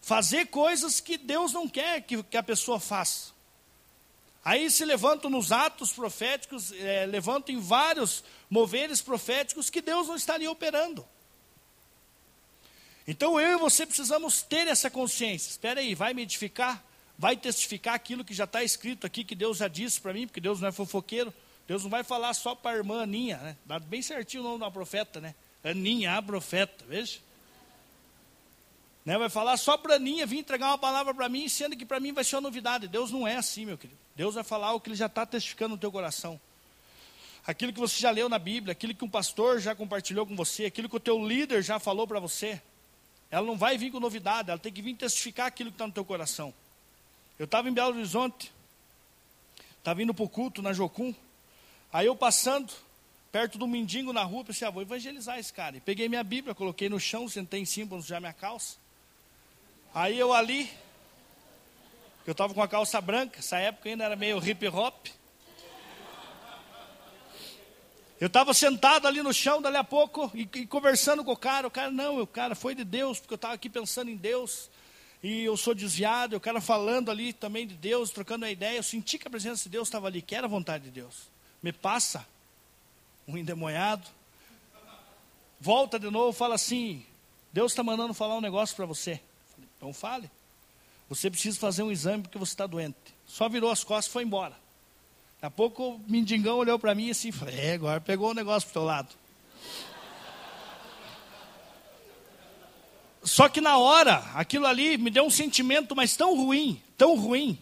Fazer 0.00 0.46
coisas 0.46 1.00
que 1.00 1.18
Deus 1.18 1.52
não 1.52 1.68
quer 1.68 2.00
que, 2.02 2.22
que 2.22 2.36
a 2.36 2.42
pessoa 2.42 2.80
faça. 2.80 3.36
Aí 4.44 4.70
se 4.70 4.84
levantam 4.84 5.28
nos 5.30 5.52
atos 5.52 5.92
proféticos, 5.92 6.72
é, 6.72 7.04
levantam 7.04 7.54
em 7.54 7.60
vários 7.60 8.24
moveres 8.48 9.02
proféticos 9.02 9.68
que 9.68 9.82
Deus 9.82 10.08
não 10.08 10.16
estaria 10.16 10.50
operando. 10.50 11.06
Então 13.10 13.40
eu 13.40 13.56
e 13.56 13.56
você 13.56 13.86
precisamos 13.86 14.42
ter 14.42 14.68
essa 14.68 14.90
consciência. 14.90 15.48
Espera 15.48 15.80
aí, 15.80 15.94
vai 15.94 16.12
me 16.12 16.22
edificar? 16.22 16.84
Vai 17.18 17.38
testificar 17.38 17.94
aquilo 17.94 18.22
que 18.22 18.34
já 18.34 18.44
está 18.44 18.62
escrito 18.62 19.06
aqui, 19.06 19.24
que 19.24 19.34
Deus 19.34 19.56
já 19.56 19.66
disse 19.66 19.98
para 19.98 20.12
mim, 20.12 20.26
porque 20.26 20.42
Deus 20.42 20.60
não 20.60 20.68
é 20.68 20.72
fofoqueiro. 20.72 21.32
Deus 21.66 21.82
não 21.82 21.90
vai 21.90 22.04
falar 22.04 22.34
só 22.34 22.54
para 22.54 22.72
a 22.72 22.78
irmã 22.78 23.02
Aninha, 23.02 23.38
né? 23.38 23.56
Dá 23.64 23.78
bem 23.78 24.02
certinho 24.02 24.42
o 24.42 24.46
nome 24.46 24.60
da 24.60 24.70
profeta, 24.70 25.22
né? 25.22 25.34
Aninha, 25.64 26.18
a 26.18 26.22
profeta, 26.22 26.84
veja. 26.86 27.18
Né? 29.06 29.16
Vai 29.16 29.30
falar 29.30 29.56
só 29.56 29.78
para 29.78 29.94
Aninha 29.94 30.26
vir 30.26 30.40
entregar 30.40 30.66
uma 30.66 30.78
palavra 30.78 31.14
para 31.14 31.30
mim, 31.30 31.48
sendo 31.48 31.74
que 31.74 31.86
para 31.86 31.98
mim 31.98 32.12
vai 32.12 32.24
ser 32.24 32.36
uma 32.36 32.42
novidade. 32.42 32.88
Deus 32.88 33.10
não 33.10 33.26
é 33.26 33.36
assim, 33.36 33.64
meu 33.64 33.78
querido. 33.78 33.98
Deus 34.14 34.34
vai 34.34 34.44
falar 34.44 34.74
o 34.74 34.80
que 34.80 34.90
Ele 34.90 34.96
já 34.96 35.06
está 35.06 35.24
testificando 35.24 35.70
no 35.76 35.80
teu 35.80 35.90
coração. 35.90 36.38
Aquilo 37.46 37.72
que 37.72 37.80
você 37.80 37.98
já 37.98 38.10
leu 38.10 38.28
na 38.28 38.38
Bíblia, 38.38 38.72
aquilo 38.72 38.94
que 38.94 39.04
um 39.04 39.08
pastor 39.08 39.60
já 39.60 39.74
compartilhou 39.74 40.26
com 40.26 40.36
você, 40.36 40.66
aquilo 40.66 40.90
que 40.90 40.96
o 40.96 41.00
teu 41.00 41.26
líder 41.26 41.62
já 41.62 41.78
falou 41.78 42.06
para 42.06 42.20
você. 42.20 42.60
Ela 43.30 43.46
não 43.46 43.56
vai 43.56 43.76
vir 43.76 43.90
com 43.90 44.00
novidade, 44.00 44.50
ela 44.50 44.58
tem 44.58 44.72
que 44.72 44.80
vir 44.80 44.94
testificar 44.94 45.46
aquilo 45.46 45.70
que 45.70 45.74
está 45.74 45.86
no 45.86 45.92
teu 45.92 46.04
coração. 46.04 46.52
Eu 47.38 47.44
estava 47.44 47.68
em 47.68 47.72
Belo 47.72 47.96
Horizonte, 47.96 48.52
estava 49.78 50.02
indo 50.02 50.14
para 50.14 50.24
o 50.24 50.28
culto 50.28 50.62
na 50.62 50.72
Jocum. 50.72 51.14
Aí 51.92 52.06
eu 52.06 52.16
passando, 52.16 52.72
perto 53.30 53.58
do 53.58 53.66
mendigo 53.66 54.12
na 54.12 54.22
rua, 54.22 54.44
pensei, 54.44 54.66
ah, 54.66 54.70
vou 54.70 54.82
evangelizar 54.82 55.38
esse 55.38 55.52
cara. 55.52 55.76
E 55.76 55.80
peguei 55.80 56.08
minha 56.08 56.24
Bíblia, 56.24 56.54
coloquei 56.54 56.88
no 56.88 56.98
chão, 56.98 57.28
sentei 57.28 57.60
em 57.60 57.64
cima 57.64 58.00
já 58.00 58.18
minha 58.18 58.32
calça. 58.32 58.76
Aí 59.94 60.18
eu 60.18 60.32
ali, 60.32 60.70
eu 62.26 62.32
estava 62.32 62.52
com 62.54 62.62
a 62.62 62.68
calça 62.68 63.00
branca, 63.00 63.38
essa 63.38 63.58
época 63.58 63.88
ainda 63.88 64.04
era 64.04 64.16
meio 64.16 64.38
hip 64.46 64.66
hop. 64.68 65.06
Eu 68.20 68.26
estava 68.26 68.52
sentado 68.52 69.06
ali 69.06 69.22
no 69.22 69.32
chão, 69.32 69.62
dali 69.62 69.76
a 69.76 69.84
pouco, 69.84 70.30
e, 70.34 70.48
e, 70.54 70.66
conversando 70.66 71.24
com 71.24 71.32
o 71.32 71.36
cara. 71.36 71.68
O 71.68 71.70
cara, 71.70 71.90
não, 71.90 72.20
o 72.20 72.26
cara 72.26 72.54
foi 72.56 72.74
de 72.74 72.82
Deus, 72.82 73.20
porque 73.20 73.34
eu 73.34 73.36
estava 73.36 73.54
aqui 73.54 73.70
pensando 73.70 74.10
em 74.10 74.16
Deus. 74.16 74.68
E 75.22 75.44
eu 75.44 75.56
sou 75.56 75.74
desviado, 75.74 76.36
o 76.36 76.40
cara 76.40 76.60
falando 76.60 77.10
ali 77.10 77.32
também 77.32 77.66
de 77.66 77.74
Deus, 77.74 78.10
trocando 78.10 78.44
a 78.44 78.50
ideia. 78.50 78.76
Eu 78.76 78.82
senti 78.82 79.18
que 79.18 79.28
a 79.28 79.30
presença 79.30 79.64
de 79.64 79.70
Deus 79.70 79.86
estava 79.86 80.08
ali, 80.08 80.20
que 80.20 80.34
era 80.34 80.46
a 80.46 80.50
vontade 80.50 80.84
de 80.84 80.90
Deus. 80.90 81.28
Me 81.62 81.72
passa 81.72 82.26
um 83.26 83.36
endemoniado. 83.36 84.06
Volta 85.60 85.98
de 85.98 86.10
novo, 86.10 86.32
fala 86.32 86.56
assim: 86.56 87.04
Deus 87.52 87.72
está 87.72 87.82
mandando 87.82 88.14
falar 88.14 88.36
um 88.36 88.40
negócio 88.40 88.74
para 88.74 88.86
você. 88.86 89.20
Falei, 89.54 89.68
então 89.76 89.92
fale. 89.92 90.30
Você 91.08 91.30
precisa 91.30 91.58
fazer 91.58 91.82
um 91.82 91.90
exame 91.90 92.22
porque 92.22 92.38
você 92.38 92.52
está 92.52 92.66
doente. 92.66 92.96
Só 93.26 93.48
virou 93.48 93.70
as 93.70 93.82
costas 93.84 94.06
e 94.06 94.12
foi 94.12 94.24
embora. 94.24 94.56
Daqui 95.40 95.46
a 95.46 95.50
pouco 95.50 95.90
o 95.90 96.00
mendigão 96.08 96.56
olhou 96.56 96.80
para 96.80 96.96
mim 96.96 97.10
assim, 97.10 97.30
falei, 97.30 97.54
é, 97.54 97.74
agora 97.74 98.00
pegou 98.00 98.30
o 98.30 98.34
negócio 98.34 98.68
para 98.68 98.72
o 98.72 98.82
teu 98.82 98.84
lado. 98.84 99.14
Só 103.22 103.48
que 103.48 103.60
na 103.60 103.78
hora, 103.78 104.16
aquilo 104.34 104.66
ali 104.66 104.98
me 104.98 105.10
deu 105.10 105.24
um 105.24 105.30
sentimento, 105.30 105.94
mas 105.94 106.16
tão 106.16 106.36
ruim, 106.36 106.82
tão 106.96 107.14
ruim, 107.14 107.56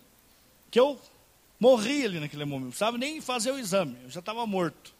que 0.71 0.81
eu 0.81 0.99
morri 1.61 2.07
ali 2.07 2.19
naquele 2.19 2.47
momento. 2.47 2.62
Não 2.65 2.71
precisava 2.71 2.97
nem 2.97 3.21
fazer 3.21 3.51
o 3.51 3.59
exame, 3.59 3.99
eu 4.05 4.11
já 4.11 4.21
estava 4.21 4.47
morto. 4.47 4.95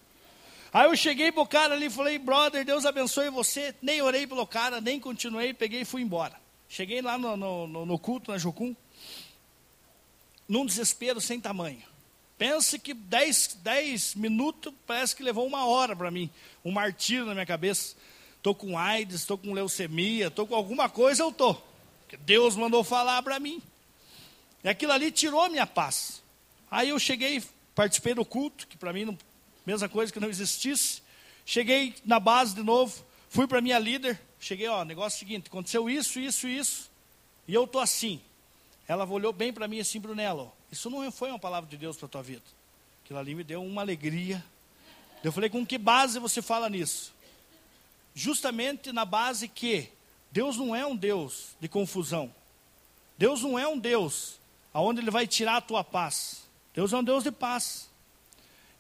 Aí 0.71 0.87
eu 0.87 0.95
cheguei 0.95 1.33
para 1.33 1.43
o 1.43 1.47
cara 1.47 1.75
ali 1.75 1.87
e 1.87 1.91
falei, 1.91 2.19
brother, 2.19 2.62
Deus 2.62 2.85
abençoe 2.85 3.31
você. 3.31 3.75
Nem 3.81 4.03
orei 4.03 4.27
pelo 4.27 4.47
cara, 4.47 4.83
nem 4.83 5.01
continuei, 5.01 5.55
peguei 5.55 5.81
e 5.81 5.87
fui 5.87 6.03
embora. 6.03 6.39
Cheguei 6.69 7.01
lá 7.01 7.17
no, 7.17 7.39
no, 7.39 7.87
no 7.87 7.99
culto, 7.99 8.31
na 8.31 8.37
Jocum, 8.37 8.77
num 10.47 10.67
desespero 10.67 11.23
sem 11.23 11.41
tamanho. 11.41 11.96
Pense 12.38 12.79
que 12.79 12.92
10, 12.92 13.59
dez 13.62 14.14
minutos 14.14 14.72
parece 14.87 15.16
que 15.16 15.22
levou 15.22 15.46
uma 15.46 15.64
hora 15.66 15.96
para 15.96 16.11
mim. 16.11 16.31
Um 16.64 16.70
martírio 16.70 17.25
na 17.25 17.33
minha 17.33 17.46
cabeça. 17.46 17.96
Estou 18.37 18.55
com 18.55 18.79
AIDS, 18.79 19.16
estou 19.16 19.38
com 19.38 19.53
leucemia, 19.53 20.29
estou 20.29 20.46
com 20.46 20.55
alguma 20.55 20.88
coisa, 20.88 21.22
eu 21.22 21.31
estou. 21.31 21.66
Deus 22.20 22.55
mandou 22.55 22.85
falar 22.85 23.22
para 23.22 23.40
mim. 23.40 23.62
E 24.62 24.68
aquilo 24.68 24.92
ali 24.92 25.11
tirou 25.11 25.40
a 25.40 25.49
minha 25.49 25.66
paz. 25.66 26.22
Aí 26.70 26.90
eu 26.90 26.99
cheguei, 26.99 27.42
participei 27.75 28.14
do 28.14 28.25
culto, 28.25 28.66
que 28.66 28.77
para 28.77 28.92
mim, 28.92 29.05
não, 29.05 29.18
mesma 29.64 29.88
coisa 29.88 30.12
que 30.12 30.20
não 30.20 30.29
existisse. 30.29 31.03
Cheguei 31.44 31.94
na 32.05 32.20
base 32.20 32.55
de 32.55 32.62
novo, 32.62 33.05
fui 33.29 33.46
para 33.46 33.61
minha 33.61 33.79
líder. 33.79 34.20
Cheguei, 34.38 34.68
ó, 34.68 34.85
negócio 34.85 35.18
seguinte: 35.18 35.49
aconteceu 35.49 35.88
isso, 35.88 36.20
isso, 36.20 36.46
isso. 36.46 36.90
E 37.49 37.55
eu 37.55 37.64
estou 37.64 37.81
assim. 37.81 38.20
Ela 38.87 39.05
olhou 39.05 39.33
bem 39.33 39.53
para 39.53 39.66
mim 39.66 39.81
assim, 39.81 39.99
Brunello. 39.99 40.53
Isso 40.71 40.91
não 40.91 41.11
foi 41.11 41.31
uma 41.31 41.39
palavra 41.39 41.69
de 41.69 41.77
Deus 41.77 41.97
para 41.97 42.07
a 42.07 42.09
tua 42.09 42.23
vida. 42.23 42.45
Aquilo 43.05 43.19
ali 43.19 43.35
me 43.35 43.45
deu 43.45 43.63
uma 43.63 43.83
alegria. 43.83 44.45
Eu 45.23 45.33
falei, 45.33 45.49
com 45.49 45.65
que 45.65 45.79
base 45.79 46.19
você 46.19 46.43
fala 46.43 46.69
nisso? 46.69 47.15
Justamente 48.15 48.93
na 48.93 49.05
base 49.05 49.49
que 49.49 49.91
Deus 50.31 50.57
não 50.57 50.75
é 50.75 50.87
um 50.87 50.97
Deus 50.97 51.57
de 51.61 51.69
confusão. 51.69 52.35
Deus 53.17 53.43
não 53.43 53.59
é 53.59 53.67
um 53.67 53.79
Deus 53.79 54.39
aonde 54.73 55.01
Ele 55.01 55.11
vai 55.11 55.27
tirar 55.27 55.57
a 55.57 55.61
tua 55.61 55.83
paz. 55.83 56.43
Deus 56.75 56.93
é 56.93 56.97
um 56.97 57.05
Deus 57.05 57.25
de 57.25 57.33
paz. 57.33 57.89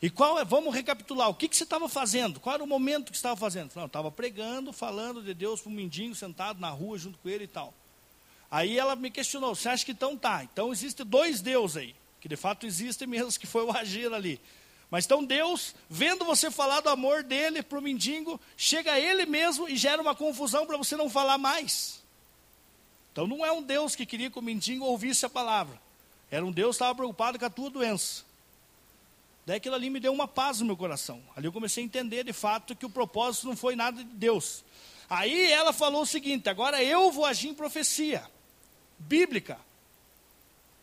E 0.00 0.10
qual 0.10 0.38
é, 0.38 0.44
vamos 0.44 0.74
recapitular, 0.74 1.28
o 1.30 1.34
que, 1.34 1.48
que 1.48 1.56
você 1.56 1.64
estava 1.64 1.88
fazendo? 1.88 2.38
Qual 2.38 2.54
era 2.54 2.62
o 2.62 2.66
momento 2.66 3.06
que 3.06 3.16
você 3.16 3.20
estava 3.20 3.36
fazendo? 3.36 3.72
Não, 3.74 3.86
estava 3.86 4.10
pregando, 4.10 4.72
falando 4.72 5.22
de 5.22 5.32
Deus 5.32 5.60
para 5.60 5.70
um 5.70 5.74
mendigo 5.74 6.14
sentado 6.14 6.60
na 6.60 6.68
rua 6.68 6.98
junto 6.98 7.18
com 7.18 7.28
ele 7.28 7.44
e 7.44 7.48
tal. 7.48 7.72
Aí 8.50 8.78
ela 8.78 8.94
me 8.94 9.10
questionou, 9.10 9.54
você 9.54 9.68
acha 9.68 9.84
que 9.84 9.92
então 9.92 10.16
tá? 10.16 10.44
Então 10.44 10.72
existe 10.72 11.02
dois 11.02 11.40
deuses 11.40 11.76
aí, 11.76 11.94
que 12.20 12.28
de 12.28 12.36
fato 12.36 12.66
existem 12.66 13.06
mesmo, 13.08 13.38
que 13.38 13.46
foi 13.46 13.64
o 13.64 13.76
agir 13.76 14.12
ali. 14.12 14.40
Mas 14.90 15.04
então 15.04 15.24
Deus, 15.24 15.74
vendo 15.90 16.24
você 16.24 16.50
falar 16.50 16.80
do 16.80 16.88
amor 16.88 17.24
dele 17.24 17.62
para 17.62 17.78
o 17.78 17.82
mendigo, 17.82 18.40
chega 18.56 18.92
a 18.92 19.00
ele 19.00 19.26
mesmo 19.26 19.68
e 19.68 19.76
gera 19.76 20.00
uma 20.00 20.14
confusão 20.14 20.64
para 20.64 20.76
você 20.76 20.96
não 20.96 21.10
falar 21.10 21.38
mais. 21.38 22.02
Então 23.12 23.26
não 23.26 23.44
é 23.44 23.50
um 23.50 23.62
Deus 23.62 23.96
que 23.96 24.06
queria 24.06 24.30
que 24.30 24.38
o 24.38 24.42
mendigo 24.42 24.84
ouvisse 24.84 25.26
a 25.26 25.30
palavra. 25.30 25.80
Era 26.30 26.44
um 26.44 26.52
Deus 26.52 26.76
que 26.76 26.82
estava 26.82 26.94
preocupado 26.94 27.38
com 27.38 27.44
a 27.44 27.50
tua 27.50 27.70
doença. 27.70 28.24
Daí 29.44 29.56
aquilo 29.56 29.74
ali 29.74 29.90
me 29.90 29.98
deu 29.98 30.12
uma 30.12 30.28
paz 30.28 30.60
no 30.60 30.66
meu 30.66 30.76
coração. 30.76 31.20
Ali 31.34 31.46
eu 31.46 31.52
comecei 31.52 31.82
a 31.82 31.86
entender 31.86 32.24
de 32.24 32.32
fato 32.32 32.76
que 32.76 32.86
o 32.86 32.90
propósito 32.90 33.48
não 33.48 33.56
foi 33.56 33.74
nada 33.74 34.04
de 34.04 34.10
Deus. 34.10 34.64
Aí 35.08 35.50
ela 35.50 35.72
falou 35.72 36.02
o 36.02 36.06
seguinte: 36.06 36.48
agora 36.48 36.82
eu 36.82 37.10
vou 37.10 37.24
agir 37.24 37.48
em 37.48 37.54
profecia 37.54 38.28
bíblica 38.98 39.58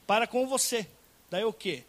para 0.06 0.28
com 0.28 0.48
você. 0.48 0.88
Daí 1.30 1.44
o 1.44 1.54
quê? 1.54 1.84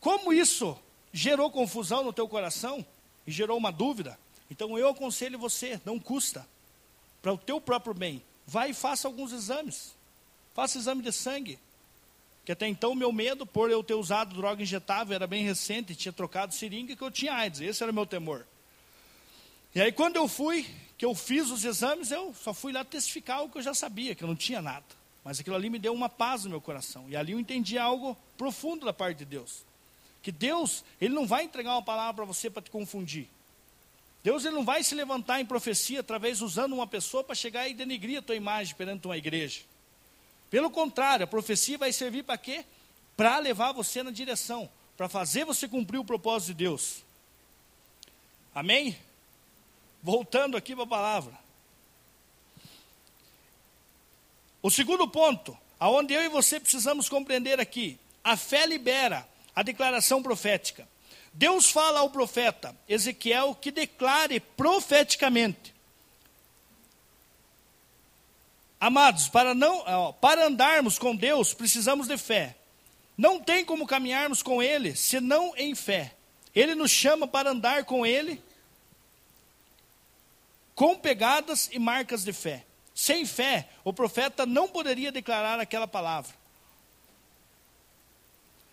Como 0.00 0.32
isso 0.32 0.78
gerou 1.12 1.50
confusão 1.50 2.04
no 2.04 2.12
teu 2.12 2.28
coração 2.28 2.84
e 3.26 3.30
gerou 3.30 3.58
uma 3.58 3.70
dúvida, 3.70 4.18
então 4.50 4.78
eu 4.78 4.88
aconselho 4.88 5.38
você, 5.38 5.80
não 5.84 5.98
custa, 5.98 6.46
para 7.20 7.32
o 7.32 7.38
teu 7.38 7.60
próprio 7.60 7.92
bem, 7.92 8.22
vai 8.46 8.70
e 8.70 8.74
faça 8.74 9.06
alguns 9.06 9.32
exames. 9.32 9.94
Faça 10.54 10.78
exame 10.78 11.02
de 11.02 11.12
sangue. 11.12 11.58
Que 12.44 12.52
até 12.52 12.66
então 12.66 12.94
meu 12.94 13.12
medo, 13.12 13.46
por 13.46 13.70
eu 13.70 13.84
ter 13.84 13.94
usado 13.94 14.34
droga 14.34 14.62
injetável, 14.62 15.14
era 15.14 15.26
bem 15.26 15.44
recente, 15.44 15.94
tinha 15.94 16.12
trocado 16.12 16.54
seringa, 16.54 16.96
que 16.96 17.02
eu 17.02 17.10
tinha 17.10 17.34
AIDS. 17.34 17.60
Esse 17.60 17.82
era 17.82 17.92
o 17.92 17.94
meu 17.94 18.06
temor. 18.06 18.46
E 19.74 19.80
aí 19.80 19.92
quando 19.92 20.16
eu 20.16 20.26
fui, 20.26 20.66
que 20.96 21.04
eu 21.04 21.14
fiz 21.14 21.50
os 21.50 21.64
exames, 21.64 22.10
eu 22.10 22.34
só 22.34 22.52
fui 22.52 22.72
lá 22.72 22.84
testificar 22.84 23.44
o 23.44 23.48
que 23.48 23.58
eu 23.58 23.62
já 23.62 23.74
sabia, 23.74 24.14
que 24.14 24.24
eu 24.24 24.28
não 24.28 24.34
tinha 24.34 24.60
nada. 24.60 24.99
Mas 25.24 25.40
aquilo 25.40 25.56
ali 25.56 25.68
me 25.68 25.78
deu 25.78 25.92
uma 25.92 26.08
paz 26.08 26.44
no 26.44 26.50
meu 26.50 26.60
coração. 26.60 27.06
E 27.08 27.16
ali 27.16 27.32
eu 27.32 27.40
entendi 27.40 27.76
algo 27.76 28.16
profundo 28.36 28.86
da 28.86 28.92
parte 28.92 29.18
de 29.18 29.24
Deus. 29.24 29.64
Que 30.22 30.32
Deus, 30.32 30.84
Ele 31.00 31.14
não 31.14 31.26
vai 31.26 31.44
entregar 31.44 31.72
uma 31.72 31.82
palavra 31.82 32.14
para 32.14 32.24
você 32.24 32.48
para 32.48 32.62
te 32.62 32.70
confundir. 32.70 33.28
Deus 34.22 34.44
ele 34.44 34.54
não 34.54 34.64
vai 34.64 34.82
se 34.82 34.94
levantar 34.94 35.40
em 35.40 35.46
profecia 35.46 36.00
através 36.00 36.42
usando 36.42 36.74
uma 36.74 36.86
pessoa 36.86 37.24
para 37.24 37.34
chegar 37.34 37.68
e 37.68 37.74
denigrir 37.74 38.18
a 38.18 38.22
tua 38.22 38.36
imagem 38.36 38.74
perante 38.74 39.06
uma 39.06 39.16
igreja. 39.16 39.62
Pelo 40.50 40.70
contrário, 40.70 41.24
a 41.24 41.26
profecia 41.26 41.78
vai 41.78 41.92
servir 41.92 42.24
para 42.24 42.36
quê? 42.36 42.64
Para 43.16 43.38
levar 43.38 43.72
você 43.72 44.02
na 44.02 44.10
direção, 44.10 44.68
para 44.96 45.08
fazer 45.08 45.44
você 45.44 45.66
cumprir 45.66 45.98
o 45.98 46.04
propósito 46.04 46.48
de 46.48 46.54
Deus. 46.64 47.02
Amém? 48.54 48.98
Voltando 50.02 50.56
aqui 50.56 50.74
para 50.74 50.84
a 50.84 50.88
palavra. 50.88 51.38
O 54.62 54.70
segundo 54.70 55.08
ponto, 55.08 55.56
aonde 55.78 56.12
eu 56.12 56.22
e 56.22 56.28
você 56.28 56.60
precisamos 56.60 57.08
compreender 57.08 57.58
aqui, 57.58 57.98
a 58.22 58.36
fé 58.36 58.66
libera 58.66 59.26
a 59.54 59.62
declaração 59.62 60.22
profética. 60.22 60.86
Deus 61.32 61.70
fala 61.70 62.00
ao 62.00 62.10
profeta 62.10 62.76
Ezequiel 62.88 63.54
que 63.54 63.70
declare 63.70 64.40
profeticamente. 64.40 65.74
Amados, 68.78 69.28
para, 69.28 69.54
não, 69.54 70.12
para 70.14 70.46
andarmos 70.46 70.98
com 70.98 71.14
Deus, 71.14 71.52
precisamos 71.52 72.06
de 72.06 72.16
fé. 72.16 72.56
Não 73.16 73.38
tem 73.38 73.64
como 73.64 73.86
caminharmos 73.86 74.42
com 74.42 74.62
Ele 74.62 74.96
senão 74.96 75.52
em 75.56 75.74
fé. 75.74 76.14
Ele 76.54 76.74
nos 76.74 76.90
chama 76.90 77.28
para 77.28 77.50
andar 77.50 77.84
com 77.84 78.06
Ele 78.06 78.42
com 80.74 80.96
pegadas 80.96 81.68
e 81.70 81.78
marcas 81.78 82.24
de 82.24 82.32
fé. 82.32 82.64
Sem 83.00 83.24
fé, 83.24 83.66
o 83.82 83.94
profeta 83.94 84.44
não 84.44 84.68
poderia 84.68 85.10
declarar 85.10 85.58
aquela 85.58 85.88
palavra. 85.88 86.34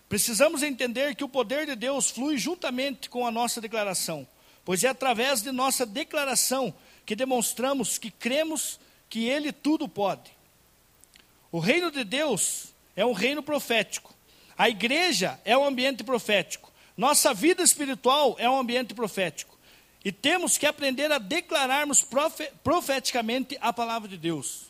Precisamos 0.06 0.62
entender 0.62 1.14
que 1.14 1.24
o 1.24 1.28
poder 1.30 1.64
de 1.64 1.74
Deus 1.74 2.10
flui 2.10 2.36
juntamente 2.36 3.08
com 3.08 3.26
a 3.26 3.30
nossa 3.30 3.58
declaração, 3.58 4.28
pois 4.66 4.84
é 4.84 4.88
através 4.88 5.40
de 5.40 5.50
nossa 5.50 5.86
declaração 5.86 6.74
que 7.06 7.16
demonstramos 7.16 7.96
que 7.96 8.10
cremos 8.10 8.78
que 9.08 9.26
Ele 9.26 9.50
tudo 9.50 9.88
pode. 9.88 10.30
O 11.50 11.58
reino 11.58 11.90
de 11.90 12.04
Deus 12.04 12.74
é 12.94 13.06
um 13.06 13.14
reino 13.14 13.42
profético. 13.42 14.14
A 14.58 14.68
igreja 14.68 15.40
é 15.42 15.56
um 15.56 15.64
ambiente 15.64 16.04
profético. 16.04 16.70
Nossa 16.94 17.32
vida 17.32 17.62
espiritual 17.62 18.36
é 18.38 18.46
um 18.50 18.58
ambiente 18.58 18.92
profético. 18.92 19.57
E 20.08 20.12
temos 20.12 20.56
que 20.56 20.64
aprender 20.64 21.12
a 21.12 21.18
declararmos 21.18 22.02
profeticamente 22.64 23.58
a 23.60 23.74
palavra 23.74 24.08
de 24.08 24.16
Deus. 24.16 24.62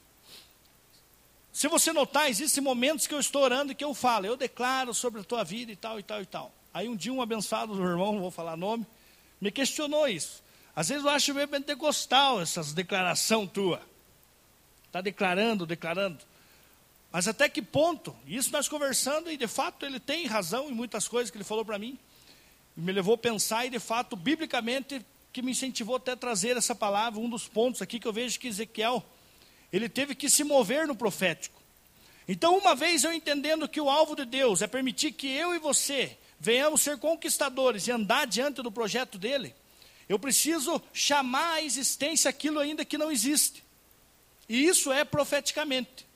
Se 1.53 1.69
você 1.69 1.93
notar, 1.93 2.29
existem 2.29 2.61
momentos 2.61 3.07
que 3.07 3.15
eu 3.15 3.21
estou 3.21 3.43
orando 3.43 3.71
e 3.71 3.75
que 3.77 3.85
eu 3.85 3.95
falo, 3.95 4.27
eu 4.27 4.37
declaro 4.37 4.93
sobre 4.93 5.21
a 5.21 5.23
tua 5.23 5.45
vida 5.45 5.71
e 5.71 5.77
tal, 5.77 5.97
e 5.97 6.03
tal, 6.03 6.21
e 6.21 6.27
tal. 6.27 6.53
Aí 6.75 6.89
um 6.89 6.97
dia 6.97 7.13
um 7.13 7.23
abençoado 7.23 7.77
do 7.77 7.85
irmão, 7.85 8.15
não 8.15 8.21
vou 8.21 8.33
falar 8.33 8.57
nome, 8.57 8.85
me 9.41 9.53
questionou 9.53 10.09
isso. 10.09 10.43
Às 10.75 10.89
vezes 10.89 11.05
eu 11.05 11.11
acho 11.11 11.33
meio 11.33 11.47
pentecostal 11.47 12.41
essas 12.41 12.73
declaração 12.73 13.47
tua. 13.47 13.81
Está 14.87 15.01
declarando, 15.01 15.65
declarando. 15.65 16.19
Mas 17.13 17.29
até 17.29 17.49
que 17.49 17.63
ponto? 17.63 18.13
Isso 18.27 18.51
nós 18.51 18.67
conversando, 18.67 19.31
e 19.31 19.37
de 19.37 19.47
fato 19.47 19.87
ele 19.87 20.01
tem 20.01 20.27
razão 20.27 20.69
em 20.69 20.75
muitas 20.75 21.07
coisas 21.07 21.31
que 21.31 21.37
ele 21.37 21.45
falou 21.45 21.65
para 21.65 21.79
mim. 21.79 21.97
Me 22.77 22.91
levou 22.91 23.15
a 23.15 23.19
pensar, 23.19 23.67
e 23.67 23.71
de 23.71 23.79
fato, 23.79 24.17
biblicamente, 24.17 25.01
que 25.33 25.43
me 25.43 25.53
incentivou 25.53 25.97
até 25.97 26.13
a 26.13 26.17
trazer 26.17 26.57
essa 26.57 26.75
palavra, 26.75 27.21
um 27.21 27.29
dos 27.29 27.47
pontos 27.47 27.83
aqui 27.83 28.01
que 28.01 28.09
eu 28.09 28.13
vejo 28.13 28.39
que 28.39 28.49
Ezequiel, 28.49 29.05
ele 29.73 29.89
teve 29.89 30.15
que 30.15 30.31
se 30.31 30.43
mover 30.43 30.87
no 30.87 30.95
profético. 30.95 31.61
Então, 32.27 32.59
uma 32.59 32.75
vez 32.75 33.05
eu 33.05 33.13
entendendo 33.13 33.69
que 33.69 33.81
o 33.81 33.89
alvo 33.89 34.15
de 34.15 34.25
Deus 34.25 34.61
é 34.61 34.67
permitir 34.67 35.13
que 35.13 35.29
eu 35.29 35.55
e 35.55 35.59
você 35.59 36.17
venhamos 36.39 36.83
ser 36.83 36.99
conquistadores 36.99 37.87
e 37.87 37.91
andar 37.91 38.27
diante 38.27 38.63
do 38.63 38.71
projeto 38.71 39.19
dele, 39.19 39.55
eu 40.09 40.19
preciso 40.19 40.81
chamar 40.93 41.55
à 41.55 41.63
existência 41.63 42.29
aquilo 42.29 42.59
ainda 42.59 42.85
que 42.85 42.97
não 42.97 43.11
existe. 43.11 43.63
E 44.49 44.65
isso 44.65 44.91
é 44.91 45.05
profeticamente. 45.05 46.07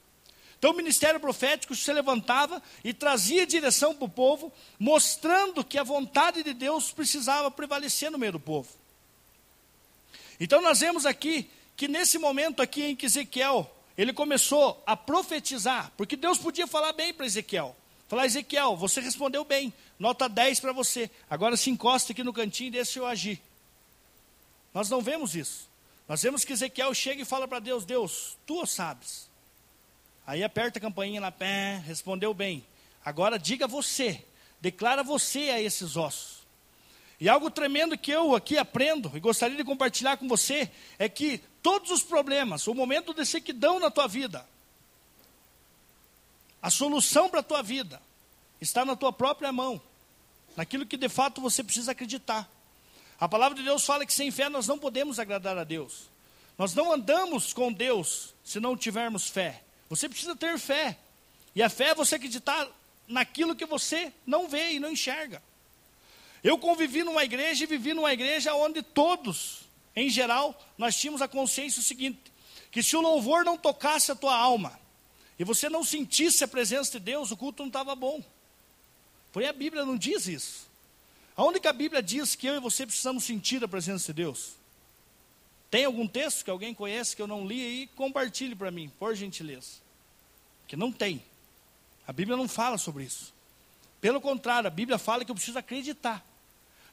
Então 0.58 0.70
o 0.70 0.76
ministério 0.76 1.18
profético 1.18 1.74
se 1.74 1.92
levantava 1.92 2.62
e 2.84 2.94
trazia 2.94 3.46
direção 3.46 3.94
para 3.94 4.04
o 4.04 4.08
povo, 4.08 4.52
mostrando 4.78 5.64
que 5.64 5.76
a 5.76 5.82
vontade 5.82 6.42
de 6.42 6.54
Deus 6.54 6.92
precisava 6.92 7.50
prevalecer 7.50 8.10
no 8.10 8.18
meio 8.18 8.32
do 8.32 8.40
povo. 8.40 8.68
Então 10.42 10.60
nós 10.60 10.80
vemos 10.80 11.06
aqui 11.06 11.48
que 11.76 11.86
nesse 11.86 12.18
momento 12.18 12.60
aqui 12.60 12.82
em 12.82 12.96
que 12.96 13.06
Ezequiel, 13.06 13.72
ele 13.96 14.12
começou 14.12 14.82
a 14.84 14.96
profetizar, 14.96 15.92
porque 15.96 16.16
Deus 16.16 16.36
podia 16.36 16.66
falar 16.66 16.92
bem 16.92 17.14
para 17.14 17.24
Ezequiel. 17.24 17.76
Falar, 18.08 18.26
Ezequiel, 18.26 18.76
você 18.76 19.00
respondeu 19.00 19.44
bem, 19.44 19.72
nota 20.00 20.28
10 20.28 20.58
para 20.58 20.72
você. 20.72 21.08
Agora 21.30 21.56
se 21.56 21.70
encosta 21.70 22.10
aqui 22.10 22.24
no 22.24 22.32
cantinho 22.32 22.66
e 22.66 22.70
deixa 22.72 22.98
eu 22.98 23.06
agir. 23.06 23.40
Nós 24.74 24.90
não 24.90 25.00
vemos 25.00 25.36
isso. 25.36 25.70
Nós 26.08 26.20
vemos 26.20 26.44
que 26.44 26.52
Ezequiel 26.52 26.92
chega 26.92 27.22
e 27.22 27.24
fala 27.24 27.46
para 27.46 27.60
Deus, 27.60 27.84
Deus, 27.84 28.36
tu 28.44 28.66
sabes. 28.66 29.30
Aí 30.26 30.42
aperta 30.42 30.80
a 30.80 30.82
campainha 30.82 31.20
na 31.20 31.30
pé, 31.30 31.80
respondeu 31.86 32.34
bem. 32.34 32.66
Agora 33.04 33.38
diga 33.38 33.68
você, 33.68 34.24
declara 34.60 35.04
você 35.04 35.50
a 35.50 35.60
esses 35.60 35.96
ossos. 35.96 36.41
E 37.22 37.28
algo 37.28 37.52
tremendo 37.52 37.96
que 37.96 38.10
eu 38.10 38.34
aqui 38.34 38.58
aprendo 38.58 39.12
e 39.14 39.20
gostaria 39.20 39.56
de 39.56 39.62
compartilhar 39.62 40.16
com 40.16 40.26
você 40.26 40.68
é 40.98 41.08
que 41.08 41.38
todos 41.62 41.92
os 41.92 42.02
problemas, 42.02 42.66
o 42.66 42.74
momento 42.74 43.14
de 43.14 43.24
sequidão 43.24 43.78
na 43.78 43.92
tua 43.92 44.08
vida, 44.08 44.44
a 46.60 46.68
solução 46.68 47.28
para 47.28 47.38
a 47.38 47.44
tua 47.44 47.62
vida 47.62 48.02
está 48.60 48.84
na 48.84 48.96
tua 48.96 49.12
própria 49.12 49.52
mão, 49.52 49.80
naquilo 50.56 50.84
que 50.84 50.96
de 50.96 51.08
fato 51.08 51.40
você 51.40 51.62
precisa 51.62 51.92
acreditar. 51.92 52.50
A 53.20 53.28
palavra 53.28 53.56
de 53.56 53.62
Deus 53.62 53.86
fala 53.86 54.04
que 54.04 54.12
sem 54.12 54.32
fé 54.32 54.48
nós 54.48 54.66
não 54.66 54.76
podemos 54.76 55.20
agradar 55.20 55.56
a 55.56 55.62
Deus. 55.62 56.10
Nós 56.58 56.74
não 56.74 56.92
andamos 56.92 57.52
com 57.52 57.72
Deus 57.72 58.34
se 58.42 58.58
não 58.58 58.76
tivermos 58.76 59.28
fé. 59.28 59.62
Você 59.88 60.08
precisa 60.08 60.34
ter 60.34 60.58
fé. 60.58 60.98
E 61.54 61.62
a 61.62 61.70
fé 61.70 61.90
é 61.90 61.94
você 61.94 62.16
acreditar 62.16 62.68
naquilo 63.06 63.54
que 63.54 63.64
você 63.64 64.12
não 64.26 64.48
vê 64.48 64.72
e 64.72 64.80
não 64.80 64.90
enxerga. 64.90 65.40
Eu 66.42 66.58
convivi 66.58 67.04
numa 67.04 67.24
igreja 67.24 67.64
e 67.64 67.66
vivi 67.66 67.94
numa 67.94 68.12
igreja 68.12 68.54
onde 68.54 68.82
todos, 68.82 69.60
em 69.94 70.08
geral, 70.08 70.60
nós 70.76 70.96
tínhamos 70.96 71.22
a 71.22 71.28
consciência 71.28 71.80
seguinte: 71.80 72.20
que 72.70 72.82
se 72.82 72.96
o 72.96 73.00
louvor 73.00 73.44
não 73.44 73.56
tocasse 73.56 74.10
a 74.10 74.16
tua 74.16 74.34
alma, 74.34 74.78
e 75.38 75.44
você 75.44 75.68
não 75.68 75.84
sentisse 75.84 76.42
a 76.42 76.48
presença 76.48 76.92
de 76.92 77.00
Deus, 77.00 77.30
o 77.30 77.36
culto 77.36 77.62
não 77.62 77.68
estava 77.68 77.94
bom. 77.94 78.22
Porém, 79.32 79.48
a 79.48 79.52
Bíblia 79.52 79.84
não 79.84 79.96
diz 79.96 80.26
isso. 80.26 80.70
A 81.36 81.72
Bíblia 81.72 82.02
diz 82.02 82.34
que 82.34 82.46
eu 82.46 82.56
e 82.56 82.60
você 82.60 82.84
precisamos 82.84 83.24
sentir 83.24 83.62
a 83.64 83.68
presença 83.68 84.12
de 84.12 84.22
Deus? 84.22 84.52
Tem 85.70 85.86
algum 85.86 86.06
texto 86.06 86.44
que 86.44 86.50
alguém 86.50 86.74
conhece 86.74 87.16
que 87.16 87.22
eu 87.22 87.26
não 87.26 87.46
li 87.46 87.64
aí? 87.64 87.86
Compartilhe 87.96 88.54
para 88.54 88.70
mim, 88.70 88.90
por 88.98 89.14
gentileza. 89.14 89.80
Que 90.68 90.76
não 90.76 90.92
tem. 90.92 91.22
A 92.06 92.12
Bíblia 92.12 92.36
não 92.36 92.46
fala 92.46 92.76
sobre 92.76 93.04
isso. 93.04 93.32
Pelo 94.00 94.20
contrário, 94.20 94.66
a 94.66 94.70
Bíblia 94.70 94.98
fala 94.98 95.24
que 95.24 95.30
eu 95.30 95.34
preciso 95.34 95.58
acreditar. 95.58 96.22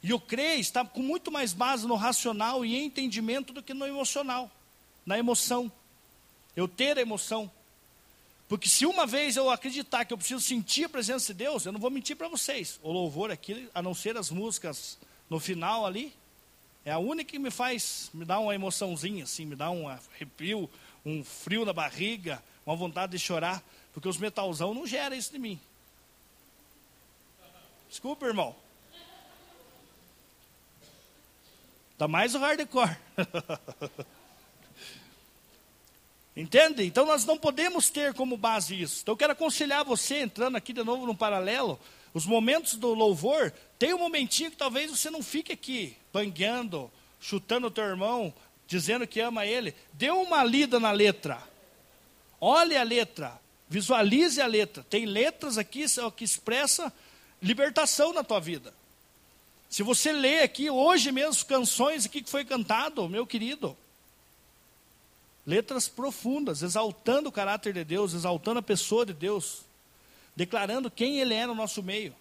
E 0.01 0.13
o 0.13 0.19
crer 0.19 0.59
está 0.59 0.85
com 0.85 1.01
muito 1.01 1.31
mais 1.31 1.53
base 1.53 1.85
no 1.85 1.95
racional 1.95 2.63
e 2.63 2.77
entendimento 2.77 3.51
do 3.51 3.61
que 3.61 3.73
no 3.73 3.85
emocional, 3.85 4.49
na 5.05 5.17
emoção. 5.17 5.71
Eu 6.55 6.67
ter 6.67 6.97
a 6.97 7.01
emoção. 7.01 7.51
Porque 8.47 8.67
se 8.67 8.85
uma 8.85 9.05
vez 9.05 9.35
eu 9.35 9.49
acreditar 9.49 10.05
que 10.05 10.13
eu 10.13 10.17
preciso 10.17 10.41
sentir 10.41 10.85
a 10.85 10.89
presença 10.89 11.33
de 11.33 11.37
Deus, 11.37 11.65
eu 11.65 11.71
não 11.71 11.79
vou 11.79 11.91
mentir 11.91 12.15
para 12.15 12.27
vocês. 12.27 12.79
O 12.81 12.91
louvor 12.91 13.29
aqui, 13.29 13.69
a 13.75 13.81
não 13.81 13.93
ser 13.93 14.17
as 14.17 14.31
músicas 14.31 14.97
no 15.29 15.39
final 15.39 15.85
ali, 15.85 16.13
é 16.83 16.91
a 16.91 16.97
única 16.97 17.31
que 17.31 17.39
me 17.39 17.51
faz, 17.51 18.09
me 18.13 18.25
dá 18.25 18.39
uma 18.39 18.55
emoçãozinha, 18.55 19.25
assim, 19.25 19.45
me 19.45 19.55
dá 19.55 19.69
um 19.69 19.87
arrepio, 19.87 20.69
um 21.05 21.23
frio 21.23 21.65
na 21.65 21.73
barriga, 21.73 22.41
uma 22.65 22.75
vontade 22.75 23.11
de 23.11 23.19
chorar, 23.19 23.61
porque 23.93 24.07
os 24.07 24.17
metalzão 24.17 24.73
não 24.73 24.87
geram 24.87 25.15
isso 25.15 25.31
de 25.31 25.37
mim. 25.37 25.59
Desculpa, 27.89 28.25
irmão. 28.25 28.55
Dá 31.99 32.07
mais 32.07 32.33
o 32.33 32.39
hardcore. 32.39 32.97
Entende? 36.33 36.85
Então 36.85 37.05
nós 37.05 37.25
não 37.25 37.37
podemos 37.37 37.89
ter 37.89 38.13
como 38.13 38.37
base 38.37 38.81
isso. 38.81 39.01
Então 39.01 39.11
eu 39.11 39.17
quero 39.17 39.33
aconselhar 39.33 39.83
você, 39.83 40.19
entrando 40.19 40.55
aqui 40.55 40.71
de 40.71 40.81
novo 40.81 41.05
no 41.05 41.13
paralelo, 41.13 41.77
os 42.13 42.25
momentos 42.25 42.75
do 42.75 42.93
louvor, 42.93 43.53
tem 43.77 43.93
um 43.93 43.99
momentinho 43.99 44.49
que 44.49 44.55
talvez 44.55 44.89
você 44.89 45.09
não 45.09 45.21
fique 45.21 45.51
aqui, 45.51 45.97
bangueando, 46.13 46.89
chutando 47.19 47.67
o 47.67 47.71
teu 47.71 47.83
irmão, 47.83 48.33
dizendo 48.65 49.05
que 49.05 49.19
ama 49.19 49.45
ele. 49.45 49.75
Dê 49.91 50.09
uma 50.09 50.41
lida 50.41 50.79
na 50.79 50.91
letra. 50.91 51.43
Olhe 52.39 52.77
a 52.77 52.83
letra. 52.83 53.37
Visualize 53.67 54.41
a 54.41 54.47
letra. 54.47 54.85
Tem 54.89 55.05
letras 55.05 55.57
aqui 55.57 55.83
que 56.15 56.23
expressa 56.23 56.93
libertação 57.41 58.13
na 58.13 58.23
tua 58.23 58.39
vida. 58.39 58.73
Se 59.69 59.83
você 59.83 60.11
lê 60.11 60.41
aqui 60.41 60.69
hoje 60.69 61.11
mesmo 61.11 61.45
canções 61.45 62.05
aqui 62.05 62.23
que 62.23 62.29
foi 62.29 62.43
cantado, 62.43 63.07
meu 63.07 63.25
querido, 63.25 63.77
letras 65.45 65.87
profundas, 65.87 66.63
exaltando 66.63 67.29
o 67.29 67.31
caráter 67.31 67.73
de 67.73 67.83
Deus, 67.83 68.13
exaltando 68.13 68.59
a 68.59 68.63
pessoa 68.63 69.05
de 69.05 69.13
Deus, 69.13 69.61
declarando 70.35 70.89
quem 70.89 71.19
Ele 71.19 71.35
é 71.35 71.45
no 71.45 71.53
nosso 71.53 71.83
meio. 71.83 72.15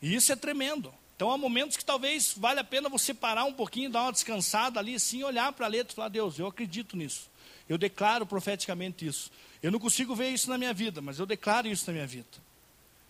E 0.00 0.14
isso 0.14 0.32
é 0.32 0.36
tremendo. 0.36 0.94
Então 1.16 1.30
há 1.30 1.38
momentos 1.38 1.76
que 1.76 1.84
talvez 1.84 2.34
vale 2.36 2.60
a 2.60 2.64
pena 2.64 2.88
você 2.88 3.12
parar 3.12 3.44
um 3.44 3.52
pouquinho, 3.52 3.90
dar 3.90 4.02
uma 4.02 4.12
descansada 4.12 4.80
ali, 4.80 4.96
assim, 4.96 5.22
olhar 5.22 5.52
para 5.52 5.66
a 5.66 5.68
letra 5.68 5.92
e 5.92 5.96
falar: 5.96 6.08
Deus, 6.08 6.38
eu 6.38 6.46
acredito 6.46 6.96
nisso. 6.96 7.30
Eu 7.68 7.78
declaro 7.78 8.26
profeticamente 8.26 9.06
isso. 9.06 9.30
Eu 9.62 9.70
não 9.70 9.78
consigo 9.78 10.14
ver 10.14 10.30
isso 10.30 10.50
na 10.50 10.58
minha 10.58 10.74
vida, 10.74 11.00
mas 11.00 11.18
eu 11.18 11.26
declaro 11.26 11.68
isso 11.68 11.84
na 11.86 11.92
minha 11.92 12.06
vida. 12.06 12.26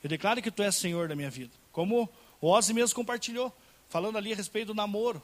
Eu 0.04 0.10
declaro 0.10 0.42
que 0.42 0.50
tu 0.50 0.62
és 0.62 0.74
Senhor 0.74 1.08
da 1.08 1.16
minha 1.16 1.30
vida. 1.30 1.52
Como 1.72 2.08
o 2.42 2.48
Ozzy 2.48 2.74
mesmo 2.74 2.96
compartilhou, 2.96 3.56
falando 3.88 4.18
ali 4.18 4.32
a 4.32 4.36
respeito 4.36 4.66
do 4.68 4.74
namoro. 4.74 5.22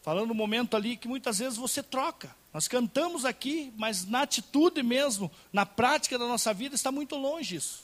Falando 0.00 0.28
no 0.28 0.34
momento 0.34 0.76
ali 0.76 0.96
que 0.96 1.08
muitas 1.08 1.40
vezes 1.40 1.58
você 1.58 1.82
troca. 1.82 2.34
Nós 2.54 2.68
cantamos 2.68 3.24
aqui, 3.24 3.72
mas 3.76 4.06
na 4.06 4.22
atitude 4.22 4.80
mesmo, 4.80 5.28
na 5.52 5.66
prática 5.66 6.16
da 6.16 6.24
nossa 6.24 6.54
vida, 6.54 6.76
está 6.76 6.92
muito 6.92 7.16
longe 7.16 7.56
isso. 7.56 7.82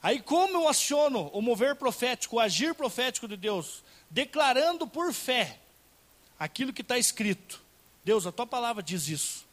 Aí, 0.00 0.20
como 0.20 0.56
eu 0.56 0.68
aciono 0.68 1.28
o 1.32 1.42
mover 1.42 1.74
profético, 1.74 2.36
o 2.36 2.40
agir 2.40 2.76
profético 2.76 3.26
de 3.26 3.36
Deus, 3.36 3.82
declarando 4.08 4.86
por 4.86 5.12
fé 5.12 5.58
aquilo 6.38 6.72
que 6.72 6.82
está 6.82 6.96
escrito. 6.96 7.60
Deus, 8.04 8.24
a 8.24 8.30
tua 8.30 8.46
palavra 8.46 8.84
diz 8.84 9.08
isso, 9.08 9.44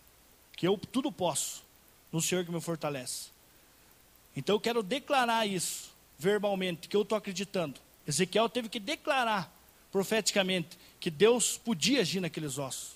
que 0.55 0.67
eu 0.67 0.77
tudo 0.77 1.11
posso 1.11 1.63
no 2.11 2.21
Senhor 2.21 2.45
que 2.45 2.51
me 2.51 2.61
fortalece. 2.61 3.29
Então 4.35 4.55
eu 4.55 4.59
quero 4.59 4.83
declarar 4.83 5.47
isso 5.47 5.92
verbalmente, 6.17 6.87
que 6.87 6.95
eu 6.95 7.01
estou 7.01 7.17
acreditando. 7.17 7.79
Ezequiel 8.07 8.49
teve 8.49 8.69
que 8.69 8.79
declarar 8.79 9.53
profeticamente 9.91 10.77
que 10.99 11.11
Deus 11.11 11.57
podia 11.57 12.01
agir 12.01 12.19
naqueles 12.19 12.57
ossos. 12.57 12.93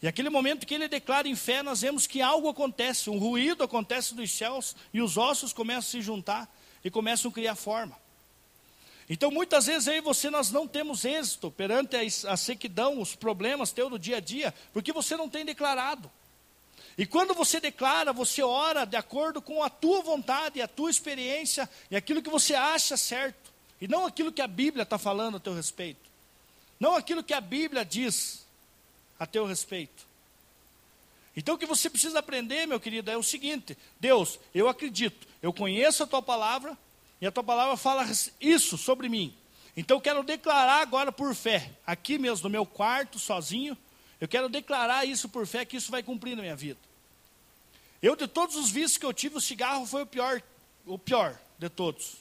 E 0.00 0.06
aquele 0.06 0.30
momento 0.30 0.66
que 0.66 0.74
ele 0.74 0.86
declara 0.86 1.26
em 1.26 1.34
fé, 1.34 1.62
nós 1.62 1.80
vemos 1.80 2.06
que 2.06 2.22
algo 2.22 2.48
acontece, 2.48 3.10
um 3.10 3.18
ruído 3.18 3.64
acontece 3.64 4.14
dos 4.14 4.30
céus 4.30 4.76
e 4.92 5.02
os 5.02 5.16
ossos 5.16 5.52
começam 5.52 5.88
a 5.88 5.90
se 5.90 6.00
juntar 6.00 6.54
e 6.84 6.90
começam 6.90 7.30
a 7.30 7.34
criar 7.34 7.56
forma. 7.56 7.96
Então, 9.10 9.30
muitas 9.30 9.66
vezes 9.66 9.88
aí 9.88 10.00
você 10.00 10.30
nós 10.30 10.50
não 10.50 10.68
temos 10.68 11.04
êxito 11.04 11.50
perante 11.50 11.96
a, 11.96 12.32
a 12.32 12.36
sequidão, 12.36 13.00
os 13.00 13.14
problemas 13.14 13.72
teu 13.72 13.90
do 13.90 13.98
dia 13.98 14.18
a 14.18 14.20
dia, 14.20 14.54
porque 14.72 14.92
você 14.92 15.16
não 15.16 15.28
tem 15.28 15.44
declarado. 15.44 16.10
E 16.98 17.06
quando 17.06 17.32
você 17.32 17.60
declara, 17.60 18.12
você 18.12 18.42
ora 18.42 18.84
de 18.84 18.96
acordo 18.96 19.40
com 19.40 19.62
a 19.62 19.70
tua 19.70 20.02
vontade, 20.02 20.60
a 20.60 20.66
tua 20.66 20.90
experiência 20.90 21.70
e 21.88 21.94
aquilo 21.94 22.20
que 22.20 22.28
você 22.28 22.56
acha 22.56 22.96
certo, 22.96 23.52
e 23.80 23.86
não 23.86 24.04
aquilo 24.04 24.32
que 24.32 24.42
a 24.42 24.48
Bíblia 24.48 24.82
está 24.82 24.98
falando 24.98 25.36
a 25.36 25.40
teu 25.40 25.54
respeito, 25.54 26.00
não 26.80 26.96
aquilo 26.96 27.22
que 27.22 27.32
a 27.32 27.40
Bíblia 27.40 27.84
diz 27.84 28.44
a 29.16 29.24
teu 29.26 29.46
respeito. 29.46 30.08
Então 31.36 31.54
o 31.54 31.58
que 31.58 31.66
você 31.66 31.88
precisa 31.88 32.18
aprender, 32.18 32.66
meu 32.66 32.80
querido, 32.80 33.12
é 33.12 33.16
o 33.16 33.22
seguinte: 33.22 33.78
Deus, 34.00 34.40
eu 34.52 34.68
acredito, 34.68 35.24
eu 35.40 35.52
conheço 35.52 36.02
a 36.02 36.06
tua 36.06 36.20
palavra, 36.20 36.76
e 37.20 37.26
a 37.28 37.30
tua 37.30 37.44
palavra 37.44 37.76
fala 37.76 38.04
isso 38.40 38.76
sobre 38.76 39.08
mim. 39.08 39.32
Então 39.76 39.98
eu 39.98 40.00
quero 40.00 40.24
declarar 40.24 40.80
agora 40.80 41.12
por 41.12 41.32
fé, 41.32 41.70
aqui 41.86 42.18
mesmo 42.18 42.48
no 42.48 42.50
meu 42.50 42.66
quarto, 42.66 43.20
sozinho, 43.20 43.78
eu 44.20 44.26
quero 44.26 44.48
declarar 44.48 45.04
isso 45.04 45.28
por 45.28 45.46
fé, 45.46 45.64
que 45.64 45.76
isso 45.76 45.92
vai 45.92 46.02
cumprir 46.02 46.34
na 46.34 46.42
minha 46.42 46.56
vida. 46.56 46.87
Eu, 48.02 48.14
de 48.14 48.28
todos 48.28 48.56
os 48.56 48.70
vícios 48.70 48.96
que 48.96 49.06
eu 49.06 49.12
tive, 49.12 49.36
o 49.36 49.40
cigarro 49.40 49.86
foi 49.86 50.02
o 50.02 50.06
pior, 50.06 50.40
o 50.86 50.98
pior 50.98 51.38
de 51.58 51.68
todos. 51.68 52.16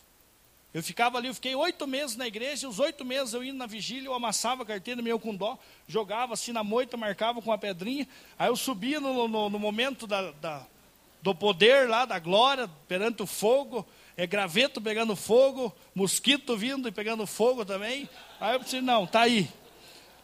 Eu 0.73 0.83
ficava 0.83 1.17
ali, 1.17 1.27
eu 1.27 1.33
fiquei 1.33 1.55
oito 1.55 1.87
meses 1.87 2.15
na 2.15 2.27
igreja, 2.27 2.67
os 2.67 2.79
oito 2.79 3.05
meses 3.05 3.33
eu 3.33 3.43
indo 3.43 3.57
na 3.57 3.65
vigília, 3.65 4.07
eu 4.07 4.13
amassava 4.13 4.63
a 4.63 4.65
carteira 4.65 5.01
meio 5.01 5.19
com 5.19 5.33
dó, 5.33 5.57
jogava 5.87 6.33
assim 6.33 6.51
na 6.51 6.63
moita, 6.63 6.97
marcava 6.97 7.41
com 7.41 7.49
uma 7.49 7.57
pedrinha, 7.57 8.07
aí 8.37 8.49
eu 8.49 8.55
subia 8.55 8.99
no, 8.99 9.27
no, 9.27 9.49
no 9.49 9.59
momento 9.59 10.05
da, 10.05 10.31
da, 10.31 10.65
do 11.21 11.33
poder 11.33 11.87
lá, 11.87 12.05
da 12.05 12.19
glória, 12.19 12.69
perante 12.87 13.23
o 13.23 13.27
fogo, 13.27 13.87
é 14.15 14.27
graveto 14.27 14.81
pegando 14.81 15.15
fogo, 15.15 15.73
mosquito 15.95 16.57
vindo 16.57 16.87
e 16.87 16.91
pegando 16.91 17.25
fogo 17.25 17.63
também. 17.63 18.09
Aí 18.39 18.55
eu 18.55 18.59
disse, 18.59 18.81
não, 18.81 19.05
tá 19.05 19.21
aí. 19.21 19.49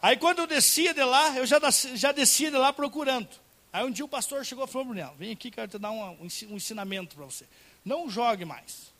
Aí 0.02 0.16
quando 0.16 0.40
eu 0.40 0.46
descia 0.46 0.92
de 0.92 1.02
lá, 1.02 1.36
eu 1.36 1.46
já, 1.46 1.58
já 1.94 2.12
descia 2.12 2.50
de 2.50 2.56
lá 2.56 2.72
procurando. 2.72 3.28
Aí 3.74 3.84
um 3.84 3.90
dia 3.90 4.04
o 4.04 4.08
pastor 4.08 4.44
chegou 4.46 4.64
e 4.64 4.68
falou, 4.68 4.86
Brunel, 4.86 5.16
vem 5.18 5.32
aqui, 5.32 5.50
quero 5.50 5.66
te 5.66 5.78
dar 5.78 5.90
um, 5.90 6.22
um 6.22 6.54
ensinamento 6.54 7.16
para 7.16 7.24
você. 7.24 7.44
Não 7.84 8.08
jogue 8.08 8.44
mais. 8.44 8.92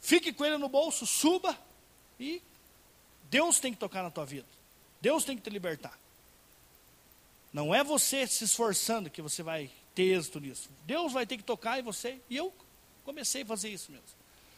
Fique 0.00 0.32
com 0.32 0.42
ele 0.42 0.56
no 0.56 0.70
bolso, 0.70 1.04
suba 1.04 1.54
e 2.18 2.40
Deus 3.24 3.60
tem 3.60 3.74
que 3.74 3.78
tocar 3.78 4.02
na 4.02 4.10
tua 4.10 4.24
vida. 4.24 4.46
Deus 5.02 5.22
tem 5.22 5.36
que 5.36 5.42
te 5.42 5.50
libertar. 5.50 5.98
Não 7.52 7.74
é 7.74 7.84
você 7.84 8.26
se 8.26 8.42
esforçando 8.42 9.10
que 9.10 9.20
você 9.20 9.42
vai 9.42 9.70
ter 9.94 10.04
êxito 10.04 10.40
nisso. 10.40 10.70
Deus 10.86 11.12
vai 11.12 11.26
ter 11.26 11.36
que 11.36 11.44
tocar 11.44 11.78
em 11.78 11.82
você. 11.82 12.18
E 12.30 12.38
eu 12.38 12.54
comecei 13.04 13.42
a 13.42 13.46
fazer 13.46 13.68
isso 13.68 13.92
mesmo. 13.92 14.06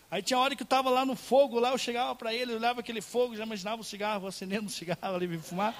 Aí 0.08 0.22
tinha 0.22 0.38
hora 0.38 0.54
que 0.54 0.62
eu 0.62 0.66
estava 0.66 0.88
lá 0.88 1.04
no 1.04 1.16
fogo, 1.16 1.58
lá 1.58 1.72
eu 1.72 1.78
chegava 1.78 2.14
para 2.14 2.32
ele, 2.32 2.52
eu 2.52 2.58
olhava 2.58 2.78
aquele 2.78 3.00
fogo, 3.00 3.34
já 3.34 3.42
imaginava 3.42 3.80
o 3.80 3.84
cigarro, 3.84 4.28
acendendo 4.28 4.68
o 4.68 4.70
cigarro 4.70 5.16
ali, 5.16 5.26
me 5.26 5.38
fumar. 5.38 5.74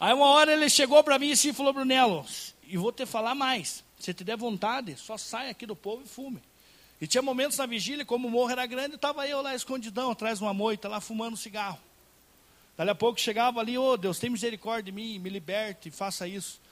Aí 0.00 0.14
uma 0.14 0.28
hora 0.28 0.54
ele 0.54 0.70
chegou 0.70 1.04
para 1.04 1.18
mim 1.18 1.28
e 1.28 1.32
assim, 1.32 1.52
falou, 1.52 1.74
Brunello, 1.74 2.24
e 2.66 2.78
vou 2.78 2.90
te 2.90 3.04
falar 3.04 3.34
mais. 3.34 3.84
Se 3.98 4.14
te 4.14 4.24
der 4.24 4.38
vontade, 4.38 4.96
só 4.96 5.18
sai 5.18 5.50
aqui 5.50 5.66
do 5.66 5.76
povo 5.76 6.02
e 6.02 6.08
fume. 6.08 6.42
E 6.98 7.06
tinha 7.06 7.20
momentos 7.20 7.58
na 7.58 7.66
vigília, 7.66 8.02
como 8.02 8.26
o 8.26 8.30
morro 8.30 8.50
era 8.50 8.64
grande, 8.64 8.94
estava 8.94 9.28
eu 9.28 9.42
lá 9.42 9.54
escondidão, 9.54 10.10
atrás 10.10 10.38
de 10.38 10.44
uma 10.44 10.54
moita, 10.54 10.88
lá 10.88 11.02
fumando 11.02 11.36
cigarro. 11.36 11.78
Dali 12.78 12.88
a 12.88 12.94
pouco 12.94 13.20
chegava 13.20 13.60
ali, 13.60 13.76
ô 13.76 13.90
oh, 13.90 13.96
Deus, 13.98 14.18
tem 14.18 14.30
misericórdia 14.30 14.84
de 14.84 14.92
mim, 14.92 15.18
me 15.18 15.28
liberte, 15.28 15.90
faça 15.90 16.26
isso. 16.26 16.62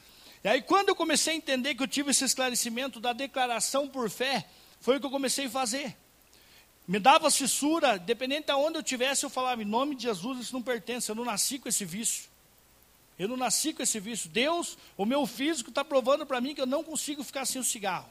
E 0.43 0.49
aí 0.49 0.63
quando 0.63 0.89
eu 0.89 0.97
comecei 0.97 1.35
a 1.35 1.37
entender 1.37 1.75
que 1.75 1.83
eu 1.83 1.89
tive 1.89 2.13
esse 2.13 2.25
esclarecimento 2.25 2.99
da 2.99 3.13
declaração 3.13 3.87
por 3.89 4.09
fé, 4.09 4.49
foi 4.81 4.97
o 4.97 5.01
que 5.01 5.05
eu 5.05 5.11
comecei 5.11 5.47
a 5.47 5.51
fazer. 5.51 5.95
Me 6.87 6.99
dava 6.99 7.31
fissura, 7.31 7.99
dependente 7.99 8.47
de 8.47 8.53
onde 8.55 8.79
eu 8.79 8.83
tivesse, 8.83 9.25
eu 9.25 9.29
falava, 9.29 9.61
em 9.61 9.67
nome 9.67 9.95
de 9.95 10.05
Jesus, 10.05 10.41
isso 10.41 10.55
não 10.55 10.63
pertence, 10.63 11.11
eu 11.11 11.15
não 11.15 11.27
nasci 11.27 11.59
com 11.59 11.69
esse 11.69 11.85
vício. 11.85 12.31
Eu 13.19 13.29
não 13.29 13.37
nasci 13.37 13.73
com 13.73 13.83
esse 13.83 13.99
vício. 13.99 14.31
Deus, 14.31 14.79
o 14.97 15.05
meu 15.05 15.27
físico 15.27 15.71
está 15.71 15.85
provando 15.85 16.25
para 16.25 16.41
mim 16.41 16.55
que 16.55 16.61
eu 16.61 16.67
não 16.67 16.85
consigo 16.85 17.25
ficar 17.25 17.45
sem 17.45 17.61
o 17.61 17.65
cigarro. 17.65 18.09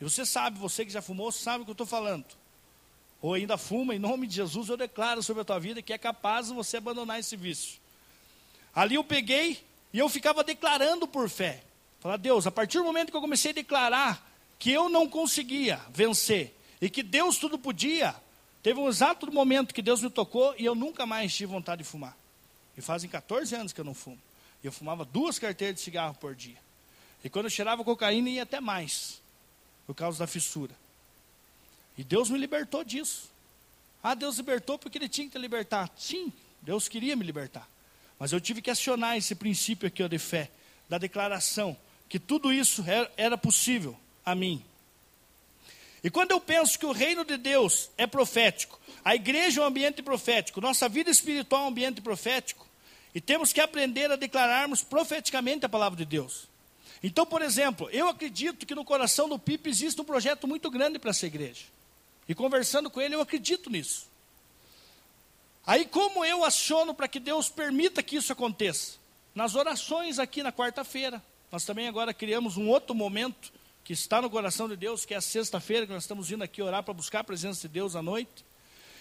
E 0.00 0.04
você 0.04 0.26
sabe, 0.26 0.58
você 0.58 0.84
que 0.84 0.90
já 0.90 1.00
fumou, 1.00 1.32
sabe 1.32 1.62
o 1.62 1.64
que 1.64 1.70
eu 1.70 1.74
estou 1.74 1.86
falando. 1.86 2.24
Ou 3.22 3.34
ainda 3.34 3.58
fuma, 3.58 3.94
em 3.94 3.98
nome 3.98 4.26
de 4.26 4.36
Jesus, 4.36 4.68
eu 4.68 4.76
declaro 4.76 5.22
sobre 5.22 5.42
a 5.42 5.44
tua 5.44 5.58
vida 5.58 5.82
que 5.82 5.92
é 5.92 5.98
capaz 5.98 6.48
você 6.48 6.78
abandonar 6.78 7.18
esse 7.18 7.36
vício. 7.36 7.78
Ali 8.74 8.94
eu 8.94 9.04
peguei 9.04 9.62
e 9.92 9.98
eu 9.98 10.08
ficava 10.08 10.42
declarando 10.42 11.06
por 11.06 11.28
fé. 11.28 11.62
Falar, 12.00 12.16
Deus, 12.16 12.46
a 12.46 12.50
partir 12.50 12.78
do 12.78 12.84
momento 12.84 13.10
que 13.10 13.16
eu 13.16 13.20
comecei 13.20 13.50
a 13.50 13.54
declarar 13.54 14.26
que 14.58 14.70
eu 14.70 14.88
não 14.88 15.08
conseguia 15.08 15.80
vencer 15.90 16.54
e 16.80 16.88
que 16.88 17.02
Deus 17.02 17.36
tudo 17.36 17.58
podia, 17.58 18.14
teve 18.62 18.80
um 18.80 18.88
exato 18.88 19.30
momento 19.30 19.74
que 19.74 19.82
Deus 19.82 20.02
me 20.02 20.08
tocou 20.08 20.54
e 20.58 20.64
eu 20.64 20.74
nunca 20.74 21.04
mais 21.04 21.34
tive 21.34 21.52
vontade 21.52 21.82
de 21.82 21.88
fumar. 21.88 22.16
E 22.80 22.82
fazem 22.82 23.10
14 23.10 23.54
anos 23.54 23.74
que 23.74 23.80
eu 23.82 23.84
não 23.84 23.92
fumo. 23.92 24.18
E 24.64 24.66
eu 24.66 24.72
fumava 24.72 25.04
duas 25.04 25.38
carteiras 25.38 25.76
de 25.76 25.82
cigarro 25.82 26.14
por 26.14 26.34
dia. 26.34 26.56
E 27.22 27.28
quando 27.28 27.44
eu 27.44 27.50
cheirava 27.50 27.84
cocaína, 27.84 28.30
ia 28.30 28.42
até 28.42 28.58
mais 28.58 29.20
por 29.86 29.94
causa 29.94 30.18
da 30.18 30.26
fissura. 30.26 30.74
E 31.98 32.02
Deus 32.02 32.30
me 32.30 32.38
libertou 32.38 32.82
disso. 32.82 33.28
Ah, 34.02 34.14
Deus 34.14 34.38
libertou 34.38 34.78
porque 34.78 34.96
Ele 34.96 35.10
tinha 35.10 35.26
que 35.26 35.32
te 35.32 35.38
libertar. 35.38 35.90
Sim, 35.94 36.32
Deus 36.62 36.88
queria 36.88 37.14
me 37.14 37.22
libertar. 37.22 37.68
Mas 38.18 38.32
eu 38.32 38.40
tive 38.40 38.62
que 38.62 38.70
acionar 38.70 39.18
esse 39.18 39.34
princípio 39.34 39.86
aqui 39.86 40.08
de 40.08 40.18
fé, 40.18 40.50
da 40.88 40.96
declaração, 40.96 41.76
que 42.08 42.18
tudo 42.18 42.50
isso 42.50 42.82
era 43.14 43.36
possível 43.36 43.94
a 44.24 44.34
mim. 44.34 44.64
E 46.02 46.08
quando 46.08 46.30
eu 46.30 46.40
penso 46.40 46.78
que 46.78 46.86
o 46.86 46.92
reino 46.92 47.26
de 47.26 47.36
Deus 47.36 47.90
é 47.98 48.06
profético, 48.06 48.80
a 49.04 49.14
igreja 49.14 49.60
é 49.60 49.64
um 49.64 49.66
ambiente 49.66 50.02
profético, 50.02 50.62
nossa 50.62 50.88
vida 50.88 51.10
espiritual 51.10 51.62
é 51.62 51.64
um 51.66 51.68
ambiente 51.68 52.00
profético, 52.00 52.69
e 53.14 53.20
temos 53.20 53.52
que 53.52 53.60
aprender 53.60 54.10
a 54.10 54.16
declararmos 54.16 54.82
profeticamente 54.82 55.66
a 55.66 55.68
palavra 55.68 55.96
de 55.96 56.04
Deus. 56.04 56.48
Então, 57.02 57.24
por 57.24 57.42
exemplo, 57.42 57.88
eu 57.90 58.08
acredito 58.08 58.66
que 58.66 58.74
no 58.74 58.84
coração 58.84 59.28
do 59.28 59.38
Pipe 59.38 59.70
existe 59.70 60.00
um 60.00 60.04
projeto 60.04 60.46
muito 60.46 60.70
grande 60.70 60.98
para 60.98 61.10
essa 61.10 61.26
igreja. 61.26 61.64
E 62.28 62.34
conversando 62.34 62.90
com 62.90 63.00
ele, 63.00 63.14
eu 63.14 63.20
acredito 63.20 63.70
nisso. 63.70 64.06
Aí, 65.66 65.84
como 65.84 66.24
eu 66.24 66.44
aciono 66.44 66.94
para 66.94 67.08
que 67.08 67.18
Deus 67.18 67.48
permita 67.48 68.02
que 68.02 68.16
isso 68.16 68.32
aconteça? 68.32 68.98
Nas 69.34 69.54
orações 69.54 70.18
aqui 70.18 70.42
na 70.42 70.52
quarta-feira. 70.52 71.22
Nós 71.50 71.64
também 71.64 71.88
agora 71.88 72.14
criamos 72.14 72.56
um 72.56 72.68
outro 72.68 72.94
momento 72.94 73.52
que 73.82 73.92
está 73.92 74.22
no 74.22 74.30
coração 74.30 74.68
de 74.68 74.76
Deus, 74.76 75.04
que 75.04 75.14
é 75.14 75.16
a 75.16 75.20
sexta-feira, 75.20 75.86
que 75.86 75.92
nós 75.92 76.04
estamos 76.04 76.30
indo 76.30 76.44
aqui 76.44 76.62
orar 76.62 76.82
para 76.82 76.94
buscar 76.94 77.20
a 77.20 77.24
presença 77.24 77.62
de 77.62 77.68
Deus 77.68 77.96
à 77.96 78.02
noite. 78.02 78.44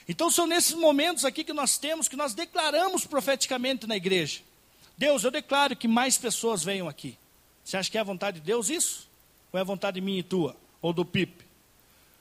Então, 0.10 0.32
são 0.32 0.47
nesses 0.47 0.74
momentos 0.74 1.24
aqui 1.24 1.43
que 1.43 1.53
nós 1.53 1.78
temos, 1.78 2.07
que 2.07 2.16
nós 2.16 2.34
declaramos 2.34 3.05
profeticamente 3.05 3.86
na 3.86 3.95
igreja. 3.95 4.41
Deus, 4.97 5.24
eu 5.24 5.30
declaro 5.30 5.76
que 5.76 5.88
mais 5.88 6.18
pessoas 6.18 6.64
venham 6.64 6.89
aqui. 6.89 7.16
Você 7.64 7.78
acha 7.78 7.91
que 7.91 7.97
é 7.97 8.01
a 8.01 8.03
vontade 8.03 8.39
de 8.39 8.45
Deus 8.47 8.72
isso? 8.72 9.07
Ou 9.53 9.60
é 9.60 9.62
a 9.62 9.64
vontade 9.64 10.01
minha 10.01 10.20
e 10.20 10.24
tua? 10.24 10.57
Ou 10.82 10.91
do 10.91 11.05
Pipe? 11.05 11.45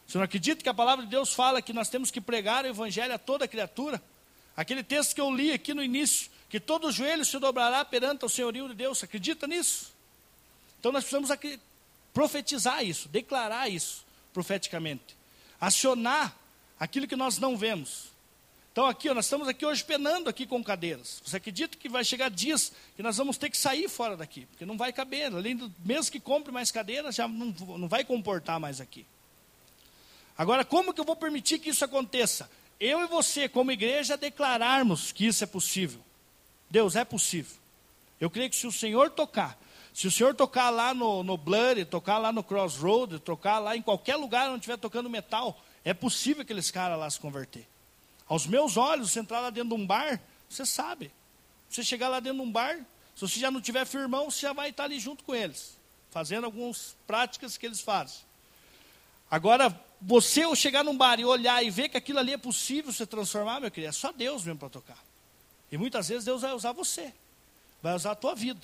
Você 0.07 0.19
não 0.19 0.25
acredita 0.27 0.63
que 0.63 0.69
a 0.69 0.75
palavra 0.75 1.07
de 1.07 1.11
Deus 1.11 1.33
fala 1.33 1.63
que 1.63 1.73
nós 1.73 1.89
temos 1.89 2.11
que 2.11 2.21
pregar 2.21 2.67
o 2.67 2.69
evangelho 2.69 3.15
a 3.15 3.19
toda 3.19 3.49
criatura? 3.49 4.03
Aquele 4.55 4.83
texto 4.83 5.15
que 5.15 5.21
eu 5.23 5.35
li 5.35 5.51
aqui 5.51 5.73
no 5.73 5.83
início, 5.83 6.31
que 6.51 6.61
todo 6.61 6.93
joelho 6.93 7.25
se 7.25 7.39
dobrará 7.39 7.87
perante 7.87 8.23
o 8.23 8.29
senhorio 8.29 8.69
de 8.69 8.75
Deus, 8.75 9.03
acredita 9.03 9.47
nisso? 9.47 9.95
Então 10.79 10.93
nós 10.93 11.05
precisamos 11.05 11.31
profetizar 12.13 12.85
isso, 12.85 13.09
declarar 13.09 13.71
isso 13.71 14.05
profeticamente, 14.35 15.17
acionar 15.59 16.37
aquilo 16.79 17.07
que 17.07 17.17
nós 17.17 17.39
não 17.39 17.57
vemos. 17.57 18.09
Então 18.73 18.87
aqui, 18.87 19.09
ó, 19.09 19.15
nós 19.15 19.25
estamos 19.25 19.49
aqui 19.49 19.67
hoje 19.67 19.83
penando 19.83 20.31
aqui 20.31 20.47
com 20.47 20.63
cadeiras. 20.63 21.21
Você 21.25 21.37
acredita 21.37 21.77
que 21.77 21.89
vai 21.89 22.05
chegar 22.05 22.31
dias 22.31 22.73
que 22.95 23.03
nós 23.03 23.17
vamos 23.17 23.37
ter 23.37 23.51
que 23.51 23.57
sair 23.57 23.89
fora 23.89 24.17
daqui, 24.17 24.47
porque 24.47 24.65
não 24.65 24.77
vai 24.77 24.93
caber. 24.93 25.35
Além 25.35 25.57
do, 25.57 25.73
mesmo 25.85 26.13
que 26.13 26.21
compre 26.21 26.53
mais 26.53 26.71
cadeiras, 26.71 27.17
já 27.17 27.27
não, 27.27 27.47
não 27.77 27.89
vai 27.89 28.05
comportar 28.05 28.61
mais 28.61 28.81
aqui. 28.81 29.05
Agora, 30.37 30.65
como 30.65 30.95
que 30.95 31.01
eu 31.01 31.05
vou 31.05 31.17
permitir 31.17 31.59
que 31.59 31.71
isso 31.71 31.85
aconteça? 31.85 32.49
Eu 32.79 33.03
e 33.03 33.07
você, 33.09 33.49
como 33.49 33.73
igreja, 33.73 34.17
declararmos 34.17 35.11
que 35.11 35.27
isso 35.27 35.43
é 35.43 35.47
possível. 35.49 36.01
Deus, 36.71 36.95
é 36.95 37.05
possível. 37.05 37.57
Eu 38.21 38.31
creio 38.31 38.49
que 38.49 38.55
se 38.55 38.67
o 38.67 38.73
Senhor 38.73 39.11
tocar, 39.11 39.59
se 39.93 40.07
o 40.07 40.11
Senhor 40.13 40.35
tocar 40.35 40.71
lá 40.71 40.95
no, 40.95 41.25
no 41.25 41.37
tocar 41.91 42.19
lá 42.19 42.31
no 42.31 42.45
Crossroad, 42.45 43.19
tocar 43.19 43.59
lá 43.59 43.77
em 43.77 43.83
qualquer 43.83 44.15
lugar 44.15 44.49
onde 44.49 44.59
estiver 44.59 44.77
tocando 44.77 45.11
metal, 45.11 45.61
é 45.91 45.95
possível 45.95 46.43
aqueles 46.43 46.71
caras 46.71 46.99
lá 46.99 47.09
se 47.09 47.19
converter. 47.19 47.67
Aos 48.27 48.47
meus 48.47 48.77
olhos, 48.77 49.11
você 49.11 49.21
entrar 49.21 49.41
lá 49.41 49.51
dentro 49.51 49.71
de 49.71 49.83
um 49.83 49.87
bar, 49.87 50.21
você 50.49 50.67
sabe. 50.67 51.11
Você 51.71 51.83
chegar 51.83 52.09
lá 52.09 52.21
dentro 52.21 52.39
de 52.39 52.45
um 52.45 52.53
bar, 52.53 52.77
se 53.15 53.23
você 53.23 53.41
já 53.41 53.51
não 53.51 53.61
tiver 53.61 53.87
firmão, 53.87 54.31
você 54.31 54.41
já 54.41 54.53
vai 54.53 54.71
estar 54.71 54.85
ali 54.85 55.01
junto 55.01 55.25
com 55.25 55.35
eles, 55.35 55.79
fazendo 56.11 56.45
algumas 56.45 56.95
práticas 57.07 57.57
que 57.57 57.65
eles 57.65 57.81
fazem. 57.81 58.19
Agora, 59.31 59.75
você 60.01 60.43
chegar 60.55 60.85
num 60.85 60.97
bar 60.97 61.19
e 61.19 61.25
olhar 61.25 61.63
e 61.63 61.71
ver 61.71 61.89
que 61.89 61.97
aquilo 61.97 62.19
ali 62.19 62.33
é 62.33 62.39
possível 62.39 62.93
se 62.93 63.07
transformar, 63.07 63.61
meu 63.61 63.71
querido, 63.71 63.91
é 63.91 63.93
só 63.93 64.13
Deus 64.13 64.45
mesmo 64.45 64.59
para 64.59 64.69
tocar. 64.69 64.99
E 65.73 65.79
muitas 65.79 66.09
vezes 66.09 66.25
Deus 66.25 66.43
vai 66.43 66.53
usar 66.53 66.73
você, 66.73 67.13
vai 67.83 67.95
usar 67.95 68.13
a 68.13 68.15
tua 68.15 68.35
vida, 68.35 68.61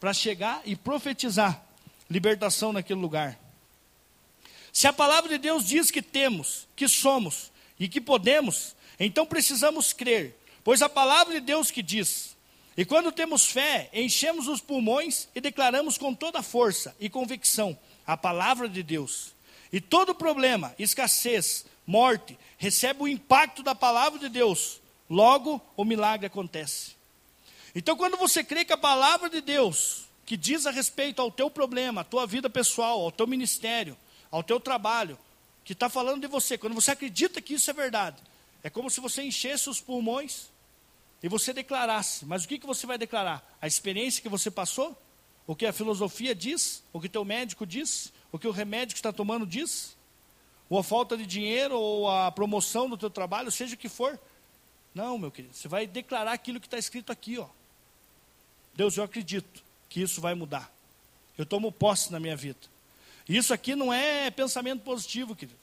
para 0.00 0.12
chegar 0.12 0.62
e 0.64 0.74
profetizar 0.74 1.62
libertação 2.10 2.72
naquele 2.72 3.00
lugar. 3.00 3.38
Se 4.74 4.88
a 4.88 4.92
palavra 4.92 5.30
de 5.30 5.38
Deus 5.38 5.64
diz 5.64 5.88
que 5.88 6.02
temos, 6.02 6.66
que 6.74 6.88
somos 6.88 7.52
e 7.78 7.86
que 7.88 8.00
podemos, 8.00 8.74
então 8.98 9.24
precisamos 9.24 9.92
crer, 9.92 10.36
pois 10.64 10.82
a 10.82 10.88
palavra 10.88 11.34
de 11.34 11.40
Deus 11.40 11.70
que 11.70 11.80
diz. 11.80 12.36
E 12.76 12.84
quando 12.84 13.12
temos 13.12 13.46
fé, 13.46 13.88
enchemos 13.94 14.48
os 14.48 14.60
pulmões 14.60 15.28
e 15.32 15.40
declaramos 15.40 15.96
com 15.96 16.12
toda 16.12 16.42
força 16.42 16.94
e 16.98 17.08
convicção 17.08 17.78
a 18.04 18.16
palavra 18.16 18.68
de 18.68 18.82
Deus. 18.82 19.32
E 19.72 19.80
todo 19.80 20.12
problema, 20.12 20.74
escassez, 20.76 21.64
morte, 21.86 22.36
recebe 22.58 23.04
o 23.04 23.08
impacto 23.08 23.62
da 23.62 23.76
palavra 23.76 24.18
de 24.18 24.28
Deus. 24.28 24.80
Logo, 25.08 25.62
o 25.76 25.84
milagre 25.84 26.26
acontece. 26.26 26.96
Então, 27.76 27.96
quando 27.96 28.16
você 28.16 28.42
crê 28.42 28.64
que 28.64 28.72
a 28.72 28.76
palavra 28.76 29.30
de 29.30 29.40
Deus, 29.40 30.08
que 30.26 30.36
diz 30.36 30.66
a 30.66 30.72
respeito 30.72 31.22
ao 31.22 31.30
teu 31.30 31.48
problema, 31.48 32.00
à 32.00 32.04
tua 32.04 32.26
vida 32.26 32.50
pessoal, 32.50 33.00
ao 33.00 33.12
teu 33.12 33.26
ministério, 33.28 33.96
ao 34.34 34.42
teu 34.42 34.58
trabalho, 34.58 35.18
que 35.64 35.72
está 35.72 35.88
falando 35.88 36.20
de 36.20 36.26
você, 36.26 36.58
quando 36.58 36.74
você 36.74 36.90
acredita 36.90 37.40
que 37.40 37.54
isso 37.54 37.70
é 37.70 37.72
verdade, 37.72 38.16
é 38.62 38.70
como 38.70 38.90
se 38.90 39.00
você 39.00 39.22
enchesse 39.22 39.68
os 39.70 39.80
pulmões 39.80 40.50
e 41.22 41.28
você 41.28 41.52
declarasse. 41.52 42.24
Mas 42.26 42.44
o 42.44 42.48
que, 42.48 42.58
que 42.58 42.66
você 42.66 42.86
vai 42.86 42.98
declarar? 42.98 43.46
A 43.60 43.66
experiência 43.66 44.22
que 44.22 44.28
você 44.28 44.50
passou? 44.50 44.96
o 45.46 45.54
que 45.54 45.66
a 45.66 45.72
filosofia 45.72 46.34
diz, 46.34 46.82
o 46.92 47.00
que 47.00 47.08
teu 47.08 47.24
médico 47.24 47.66
diz, 47.66 48.12
o 48.32 48.38
que 48.38 48.48
o 48.48 48.50
remédio 48.50 48.94
que 48.94 48.98
está 48.98 49.12
tomando 49.12 49.46
diz, 49.46 49.96
ou 50.68 50.78
a 50.78 50.82
falta 50.82 51.16
de 51.16 51.26
dinheiro, 51.26 51.78
ou 51.78 52.10
a 52.10 52.32
promoção 52.32 52.88
do 52.88 52.96
teu 52.96 53.10
trabalho, 53.10 53.50
seja 53.50 53.74
o 53.74 53.78
que 53.78 53.88
for. 53.88 54.18
Não, 54.94 55.18
meu 55.18 55.30
querido, 55.30 55.54
você 55.54 55.68
vai 55.68 55.86
declarar 55.86 56.32
aquilo 56.32 56.58
que 56.58 56.66
está 56.66 56.78
escrito 56.78 57.12
aqui, 57.12 57.38
ó. 57.38 57.46
Deus, 58.74 58.96
eu 58.96 59.04
acredito 59.04 59.62
que 59.88 60.00
isso 60.00 60.20
vai 60.20 60.34
mudar. 60.34 60.72
Eu 61.36 61.44
tomo 61.44 61.70
posse 61.70 62.10
na 62.10 62.18
minha 62.18 62.36
vida. 62.36 62.73
Isso 63.28 63.54
aqui 63.54 63.74
não 63.74 63.92
é 63.92 64.30
pensamento 64.30 64.82
positivo, 64.82 65.34
querido. 65.34 65.58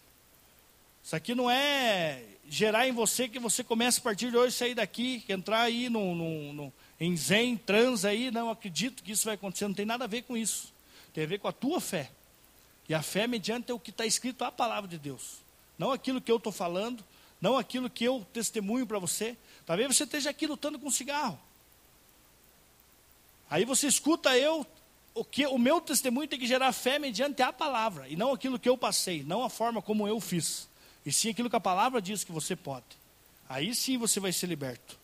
Isso 1.03 1.15
aqui 1.15 1.33
não 1.33 1.49
é 1.49 2.23
gerar 2.47 2.87
em 2.87 2.91
você 2.91 3.27
que 3.27 3.39
você 3.39 3.63
comece 3.63 3.99
a 3.99 4.03
partir 4.03 4.29
de 4.29 4.37
hoje 4.37 4.55
sair 4.55 4.75
daqui, 4.75 5.23
entrar 5.29 5.61
aí 5.61 5.89
no, 5.89 6.13
no, 6.15 6.53
no, 6.53 6.73
em 6.99 7.15
zen, 7.15 7.57
trans 7.57 8.05
aí. 8.05 8.29
Não, 8.31 8.49
acredito 8.49 9.03
que 9.03 9.11
isso 9.11 9.25
vai 9.25 9.35
acontecer. 9.35 9.67
Não 9.67 9.73
tem 9.73 9.85
nada 9.85 10.05
a 10.05 10.07
ver 10.07 10.23
com 10.23 10.35
isso. 10.35 10.73
Tem 11.13 11.23
a 11.23 11.27
ver 11.27 11.39
com 11.39 11.47
a 11.47 11.51
tua 11.51 11.79
fé. 11.79 12.11
E 12.89 12.93
a 12.93 13.01
fé 13.01 13.27
mediante 13.27 13.71
o 13.71 13.79
que 13.79 13.89
está 13.89 14.05
escrito 14.05 14.43
a 14.43 14.51
palavra 14.51 14.89
de 14.89 14.97
Deus. 14.97 15.37
Não 15.77 15.91
aquilo 15.91 16.21
que 16.21 16.31
eu 16.31 16.37
estou 16.37 16.51
falando, 16.51 17.03
não 17.39 17.57
aquilo 17.57 17.89
que 17.89 18.03
eu 18.03 18.25
testemunho 18.33 18.85
para 18.85 18.99
você. 18.99 19.37
Talvez 19.65 19.95
você 19.95 20.03
esteja 20.03 20.29
aqui 20.29 20.45
lutando 20.45 20.77
com 20.77 20.91
cigarro. 20.91 21.39
Aí 23.49 23.65
você 23.65 23.87
escuta 23.87 24.37
eu, 24.37 24.65
o, 25.13 25.23
que, 25.23 25.45
o 25.45 25.57
meu 25.57 25.81
testemunho 25.81 26.27
tem 26.27 26.39
que 26.39 26.47
gerar 26.47 26.71
fé 26.71 26.97
mediante 26.97 27.41
a 27.41 27.51
palavra, 27.51 28.07
e 28.07 28.15
não 28.15 28.31
aquilo 28.31 28.59
que 28.59 28.69
eu 28.69 28.77
passei, 28.77 29.23
não 29.23 29.43
a 29.43 29.49
forma 29.49 29.81
como 29.81 30.07
eu 30.07 30.19
fiz, 30.19 30.69
e 31.05 31.11
sim 31.11 31.29
aquilo 31.29 31.49
que 31.49 31.55
a 31.55 31.61
palavra 31.61 32.01
diz 32.01 32.23
que 32.23 32.31
você 32.31 32.55
pode. 32.55 32.85
Aí 33.49 33.75
sim 33.75 33.97
você 33.97 34.19
vai 34.19 34.31
ser 34.31 34.47
liberto. 34.47 34.97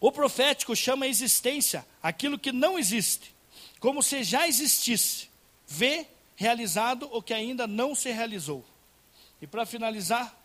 O 0.00 0.12
profético 0.12 0.76
chama 0.76 1.06
a 1.06 1.08
existência 1.08 1.84
aquilo 2.02 2.38
que 2.38 2.52
não 2.52 2.78
existe, 2.78 3.34
como 3.80 4.02
se 4.02 4.22
já 4.22 4.46
existisse, 4.46 5.28
vê 5.66 6.06
realizado 6.36 7.08
o 7.12 7.20
que 7.20 7.34
ainda 7.34 7.66
não 7.66 7.94
se 7.94 8.10
realizou. 8.10 8.64
E 9.42 9.46
para 9.46 9.66
finalizar, 9.66 10.36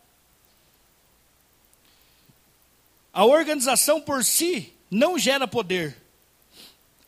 a 3.12 3.26
organização 3.26 4.01
por 4.01 4.24
si 4.26 4.74
não 4.89 5.20
gera 5.20 5.47
poder, 5.47 6.03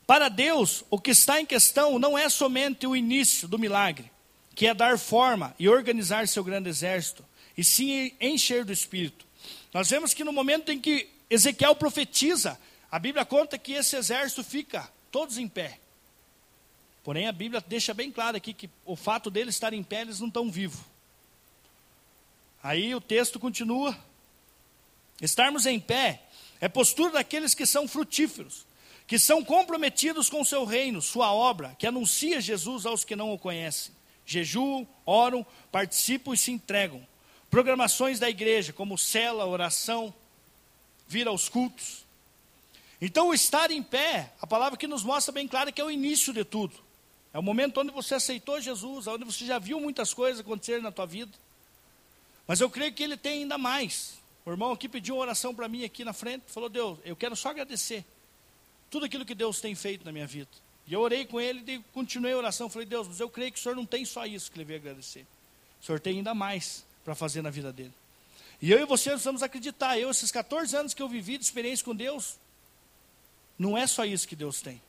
para 0.07 0.29
Deus, 0.29 0.83
o 0.89 0.99
que 0.99 1.11
está 1.11 1.41
em 1.41 1.45
questão 1.45 1.97
não 1.97 2.17
é 2.17 2.29
somente 2.29 2.85
o 2.85 2.95
início 2.95 3.47
do 3.47 3.57
milagre, 3.57 4.11
que 4.53 4.67
é 4.67 4.73
dar 4.73 4.99
forma 4.99 5.55
e 5.57 5.67
organizar 5.67 6.27
seu 6.27 6.43
grande 6.43 6.69
exército, 6.69 7.25
e 7.57 7.63
sim 7.63 8.13
encher 8.21 8.63
do 8.63 8.71
Espírito. 8.71 9.25
Nós 9.73 9.89
vemos 9.89 10.13
que 10.13 10.23
no 10.23 10.31
momento 10.31 10.71
em 10.71 10.79
que 10.79 11.09
Ezequiel 11.29 11.75
profetiza, 11.75 12.59
a 12.91 12.99
Bíblia 12.99 13.25
conta 13.25 13.57
que 13.57 13.73
esse 13.73 13.95
exército 13.95 14.43
fica 14.43 14.89
todos 15.11 15.37
em 15.37 15.47
pé. 15.47 15.79
Porém, 17.03 17.27
a 17.27 17.31
Bíblia 17.31 17.63
deixa 17.67 17.93
bem 17.93 18.11
claro 18.11 18.37
aqui 18.37 18.53
que 18.53 18.69
o 18.85 18.95
fato 18.95 19.29
deles 19.29 19.55
estarem 19.55 19.79
em 19.79 19.83
pé, 19.83 20.01
eles 20.01 20.19
não 20.19 20.27
estão 20.27 20.49
vivos. 20.49 20.79
Aí 22.63 22.95
o 22.95 23.01
texto 23.01 23.39
continua. 23.39 23.97
Estarmos 25.21 25.65
em 25.65 25.79
pé 25.79 26.23
é 26.59 26.67
postura 26.67 27.11
daqueles 27.11 27.53
que 27.53 27.65
são 27.65 27.87
frutíferos, 27.87 28.64
que 29.07 29.19
são 29.19 29.43
comprometidos 29.43 30.29
com 30.29 30.41
o 30.41 30.45
seu 30.45 30.65
reino, 30.65 31.01
sua 31.01 31.31
obra, 31.31 31.75
que 31.77 31.85
anuncia 31.85 32.41
Jesus 32.41 32.85
aos 32.85 33.03
que 33.03 33.15
não 33.15 33.31
o 33.31 33.37
conhecem. 33.37 33.93
Jejuam, 34.25 34.87
oram, 35.05 35.45
participam 35.71 36.33
e 36.33 36.37
se 36.37 36.51
entregam. 36.51 37.05
Programações 37.49 38.19
da 38.19 38.29
igreja, 38.29 38.73
como 38.73 38.97
cela, 38.97 39.45
oração, 39.45 40.13
vir 41.07 41.27
aos 41.27 41.47
cultos. 41.47 42.03
Então, 42.99 43.27
o 43.27 43.33
estar 43.33 43.69
em 43.69 43.83
pé, 43.83 44.33
a 44.41 44.47
palavra 44.47 44.77
que 44.77 44.87
nos 44.87 45.03
mostra 45.03 45.31
bem 45.31 45.47
clara 45.47 45.71
que 45.71 45.79
é 45.79 45.85
o 45.85 45.91
início 45.91 46.33
de 46.33 46.43
tudo. 46.43 46.73
É 47.31 47.37
o 47.37 47.43
momento 47.43 47.81
onde 47.81 47.91
você 47.91 48.15
aceitou 48.15 48.59
Jesus, 48.59 49.05
onde 49.05 49.23
você 49.23 49.45
já 49.45 49.59
viu 49.59 49.79
muitas 49.79 50.13
coisas 50.13 50.39
acontecerem 50.39 50.81
na 50.81 50.91
tua 50.91 51.05
vida. 51.05 51.31
Mas 52.47 52.59
eu 52.59 52.69
creio 52.69 52.93
que 52.93 53.03
ele 53.03 53.17
tem 53.17 53.43
ainda 53.43 53.57
mais. 53.57 54.17
O 54.45 54.49
irmão 54.49 54.71
aqui 54.71 54.89
pediu 54.89 55.15
uma 55.15 55.21
oração 55.21 55.53
para 55.53 55.67
mim 55.67 55.83
aqui 55.83 56.03
na 56.03 56.13
frente, 56.13 56.43
falou: 56.47 56.69
Deus, 56.69 56.97
eu 57.03 57.15
quero 57.15 57.35
só 57.35 57.49
agradecer 57.49 58.05
tudo 58.89 59.05
aquilo 59.05 59.25
que 59.25 59.35
Deus 59.35 59.59
tem 59.59 59.75
feito 59.75 60.05
na 60.05 60.11
minha 60.11 60.27
vida. 60.27 60.49
E 60.87 60.93
eu 60.93 61.01
orei 61.01 61.25
com 61.25 61.41
ele 61.41 61.63
e 61.67 61.79
continuei 61.93 62.33
a 62.33 62.37
oração. 62.37 62.69
Falei, 62.69 62.87
Deus, 62.87 63.07
mas 63.07 63.19
eu 63.19 63.29
creio 63.29 63.51
que 63.51 63.59
o 63.59 63.61
Senhor 63.61 63.75
não 63.75 63.85
tem 63.85 64.05
só 64.05 64.25
isso 64.25 64.51
que 64.51 64.57
ele 64.57 64.65
veio 64.65 64.79
agradecer. 64.79 65.25
O 65.81 65.85
Senhor 65.85 65.99
tem 65.99 66.17
ainda 66.17 66.33
mais 66.33 66.85
para 67.03 67.15
fazer 67.15 67.41
na 67.41 67.49
vida 67.49 67.71
dele. 67.71 67.93
E 68.61 68.71
eu 68.71 68.79
e 68.79 68.85
você 68.85 69.09
precisamos 69.09 69.43
acreditar. 69.43 69.97
Eu, 69.97 70.09
esses 70.09 70.31
14 70.31 70.75
anos 70.75 70.93
que 70.93 71.01
eu 71.01 71.09
vivi 71.09 71.37
de 71.37 71.43
experiência 71.43 71.83
com 71.83 71.95
Deus, 71.95 72.37
não 73.57 73.77
é 73.77 73.87
só 73.87 74.05
isso 74.05 74.27
que 74.27 74.35
Deus 74.35 74.61
tem. 74.61 74.81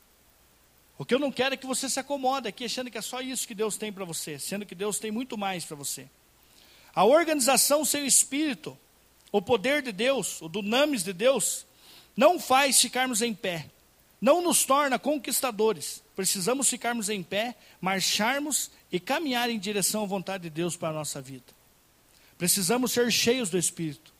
O 0.98 1.04
que 1.04 1.14
eu 1.14 1.18
não 1.18 1.30
quero 1.30 1.54
é 1.54 1.56
que 1.56 1.66
você 1.66 1.88
se 1.88 2.00
acomode 2.00 2.48
aqui 2.48 2.64
achando 2.64 2.90
que 2.90 2.98
é 2.98 3.02
só 3.02 3.20
isso 3.20 3.46
que 3.46 3.54
Deus 3.54 3.76
tem 3.76 3.92
para 3.92 4.04
você, 4.04 4.38
sendo 4.38 4.64
que 4.64 4.74
Deus 4.74 4.98
tem 4.98 5.10
muito 5.10 5.36
mais 5.36 5.64
para 5.64 5.76
você. 5.76 6.08
A 6.94 7.04
organização, 7.04 7.84
seu 7.84 8.06
espírito, 8.06 8.76
o 9.30 9.42
poder 9.42 9.82
de 9.82 9.92
Deus, 9.92 10.40
o 10.40 10.48
dunamis 10.48 11.04
de 11.04 11.12
Deus, 11.12 11.66
não 12.16 12.40
faz 12.40 12.80
ficarmos 12.80 13.20
em 13.20 13.34
pé 13.34 13.68
não 14.20 14.42
nos 14.42 14.64
torna 14.64 14.98
conquistadores. 14.98 16.02
Precisamos 16.14 16.68
ficarmos 16.68 17.08
em 17.08 17.22
pé, 17.22 17.54
marcharmos 17.80 18.70
e 18.90 18.98
caminhar 18.98 19.50
em 19.50 19.58
direção 19.58 20.04
à 20.04 20.06
vontade 20.06 20.44
de 20.44 20.50
Deus 20.50 20.76
para 20.76 20.88
a 20.88 20.92
nossa 20.92 21.20
vida. 21.20 21.44
Precisamos 22.38 22.92
ser 22.92 23.10
cheios 23.10 23.50
do 23.50 23.58
Espírito. 23.58 24.12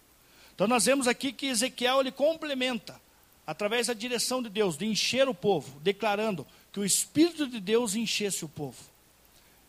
Então 0.55 0.67
nós 0.67 0.85
vemos 0.87 1.07
aqui 1.07 1.33
que 1.33 1.47
Ezequiel 1.47 2.01
ele 2.01 2.11
complementa 2.11 3.01
através 3.47 3.87
da 3.87 3.95
direção 3.95 4.43
de 4.43 4.49
Deus, 4.49 4.77
de 4.77 4.87
encher 4.87 5.29
o 5.29 5.35
povo, 5.35 5.79
declarando 5.81 6.47
que 6.73 6.81
o 6.81 6.85
Espírito 6.85 7.47
de 7.47 7.61
Deus 7.61 7.95
enchesse 7.95 8.45
o 8.45 8.49
povo. 8.49 8.77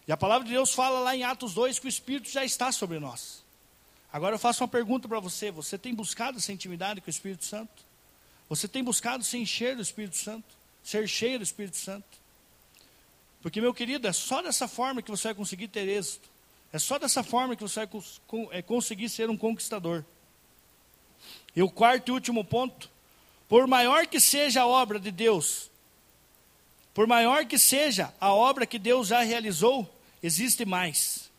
E 0.08 0.12
a 0.12 0.18
palavra 0.18 0.48
de 0.48 0.54
Deus 0.54 0.74
fala 0.74 1.00
lá 1.00 1.16
em 1.16 1.24
Atos 1.24 1.54
2 1.54 1.80
que 1.80 1.86
o 1.86 1.90
Espírito 1.90 2.30
já 2.30 2.44
está 2.44 2.72
sobre 2.72 3.00
nós. 3.00 3.44
Agora 4.12 4.36
eu 4.36 4.40
faço 4.40 4.64
uma 4.64 4.68
pergunta 4.68 5.08
para 5.08 5.20
você: 5.20 5.52
você 5.52 5.78
tem 5.78 5.94
buscado 5.94 6.38
essa 6.38 6.52
intimidade 6.52 7.02
com 7.02 7.08
o 7.08 7.10
Espírito 7.10 7.46
Santo? 7.46 7.87
Você 8.50 8.68
tem 8.68 8.84
buscado 8.84 9.24
se 9.24 9.38
encher 9.38 9.76
do 9.76 9.82
Espírito 9.82 10.18
Santo, 10.18 10.56
ser 10.84 11.08
cheio 11.08 11.40
do 11.40 11.44
Espírito 11.44 11.78
Santo. 11.78 12.08
Porque, 13.42 13.62
meu 13.62 13.74
querido, 13.74 14.08
é 14.08 14.14
só 14.14 14.42
dessa 14.42 14.68
forma 14.68 15.02
que 15.02 15.12
você 15.12 15.30
vai 15.30 15.36
conseguir 15.36 15.68
ter 15.68 15.88
êxito. 15.88 16.30
É 16.72 16.80
só 16.80 16.98
dessa 16.98 17.24
forma 17.24 17.56
que 17.56 17.62
você 17.62 17.86
vai 17.86 17.90
é, 18.52 18.62
conseguir 18.62 19.10
ser 19.10 19.30
um 19.30 19.38
conquistador. 19.38 20.04
E 21.56 21.62
o 21.62 21.70
quarto 21.70 22.10
e 22.10 22.12
último 22.12 22.44
ponto: 22.44 22.90
por 23.48 23.68
maior 23.68 24.06
que 24.08 24.20
seja 24.20 24.62
a 24.62 24.68
obra 24.68 25.00
de 25.00 25.12
Deus, 25.12 25.72
por 26.94 27.08
maior 27.08 27.46
que 27.46 27.58
seja 27.58 28.14
a 28.20 28.34
obra 28.34 28.66
que 28.66 28.80
Deus 28.80 29.08
já 29.08 29.22
realizou, 29.22 29.88
existe 30.22 30.66
mais. 30.66 31.30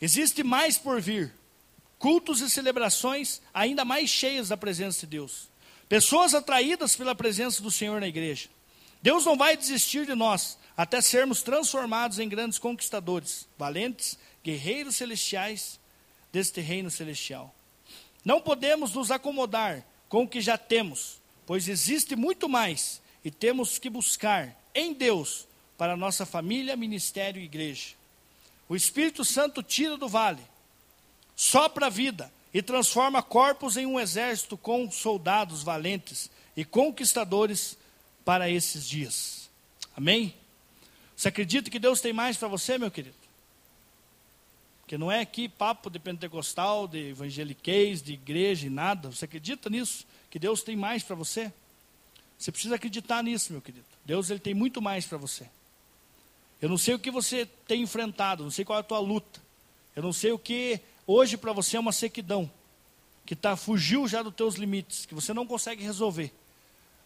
Existe 0.00 0.42
mais 0.42 0.78
por 0.78 1.00
vir. 1.00 1.34
Cultos 1.98 2.40
e 2.40 2.48
celebrações 2.48 3.42
ainda 3.52 3.84
mais 3.84 4.08
cheios 4.08 4.48
da 4.48 4.56
presença 4.56 5.00
de 5.00 5.18
Deus. 5.18 5.49
Pessoas 5.90 6.34
atraídas 6.36 6.94
pela 6.94 7.16
presença 7.16 7.60
do 7.60 7.68
Senhor 7.68 8.00
na 8.00 8.06
igreja. 8.06 8.48
Deus 9.02 9.24
não 9.24 9.36
vai 9.36 9.56
desistir 9.56 10.06
de 10.06 10.14
nós 10.14 10.56
até 10.76 11.00
sermos 11.00 11.42
transformados 11.42 12.20
em 12.20 12.28
grandes 12.28 12.60
conquistadores, 12.60 13.48
valentes, 13.58 14.16
guerreiros 14.44 14.94
celestiais 14.94 15.80
deste 16.32 16.60
reino 16.60 16.92
celestial. 16.92 17.52
Não 18.24 18.40
podemos 18.40 18.92
nos 18.94 19.10
acomodar 19.10 19.84
com 20.08 20.22
o 20.22 20.28
que 20.28 20.40
já 20.40 20.56
temos, 20.56 21.20
pois 21.44 21.68
existe 21.68 22.14
muito 22.14 22.48
mais 22.48 23.02
e 23.24 23.30
temos 23.32 23.76
que 23.76 23.90
buscar 23.90 24.56
em 24.72 24.94
Deus 24.94 25.44
para 25.76 25.96
nossa 25.96 26.24
família, 26.24 26.76
ministério 26.76 27.42
e 27.42 27.46
igreja. 27.46 27.96
O 28.68 28.76
Espírito 28.76 29.24
Santo 29.24 29.60
tira 29.60 29.96
do 29.96 30.08
vale, 30.08 30.42
sopra 31.34 31.86
a 31.86 31.90
vida, 31.90 32.32
e 32.52 32.60
transforma 32.60 33.22
corpos 33.22 33.76
em 33.76 33.86
um 33.86 33.98
exército 33.98 34.56
com 34.56 34.90
soldados 34.90 35.62
valentes 35.62 36.30
e 36.56 36.64
conquistadores 36.64 37.76
para 38.24 38.50
esses 38.50 38.86
dias. 38.86 39.48
Amém? 39.96 40.34
Você 41.16 41.28
acredita 41.28 41.70
que 41.70 41.78
Deus 41.78 42.00
tem 42.00 42.12
mais 42.12 42.36
para 42.36 42.48
você, 42.48 42.78
meu 42.78 42.90
querido? 42.90 43.14
Que 44.86 44.98
não 44.98 45.12
é 45.12 45.20
aqui 45.20 45.48
papo 45.48 45.88
de 45.88 45.98
pentecostal, 45.98 46.88
de 46.88 47.10
evangeliquez, 47.10 48.02
de 48.02 48.14
igreja 48.14 48.66
e 48.66 48.70
nada. 48.70 49.10
Você 49.10 49.24
acredita 49.24 49.70
nisso? 49.70 50.04
Que 50.28 50.38
Deus 50.38 50.62
tem 50.62 50.74
mais 50.74 51.02
para 51.02 51.14
você? 51.14 51.52
Você 52.36 52.50
precisa 52.50 52.74
acreditar 52.74 53.22
nisso, 53.22 53.52
meu 53.52 53.60
querido. 53.60 53.84
Deus 54.04 54.30
ele 54.30 54.40
tem 54.40 54.54
muito 54.54 54.80
mais 54.80 55.06
para 55.06 55.18
você. 55.18 55.46
Eu 56.60 56.68
não 56.68 56.78
sei 56.78 56.94
o 56.94 56.98
que 56.98 57.10
você 57.10 57.46
tem 57.66 57.82
enfrentado, 57.82 58.42
não 58.42 58.50
sei 58.50 58.64
qual 58.64 58.78
é 58.78 58.80
a 58.80 58.84
tua 58.84 58.98
luta. 58.98 59.40
Eu 59.94 60.02
não 60.02 60.12
sei 60.12 60.32
o 60.32 60.38
que 60.38 60.80
hoje 61.12 61.36
para 61.36 61.52
você 61.52 61.76
é 61.76 61.80
uma 61.80 61.92
sequidão, 61.92 62.50
que 63.26 63.36
tá, 63.36 63.56
fugiu 63.56 64.06
já 64.08 64.22
dos 64.22 64.34
teus 64.34 64.54
limites, 64.54 65.06
que 65.06 65.14
você 65.14 65.32
não 65.32 65.46
consegue 65.46 65.82
resolver. 65.82 66.32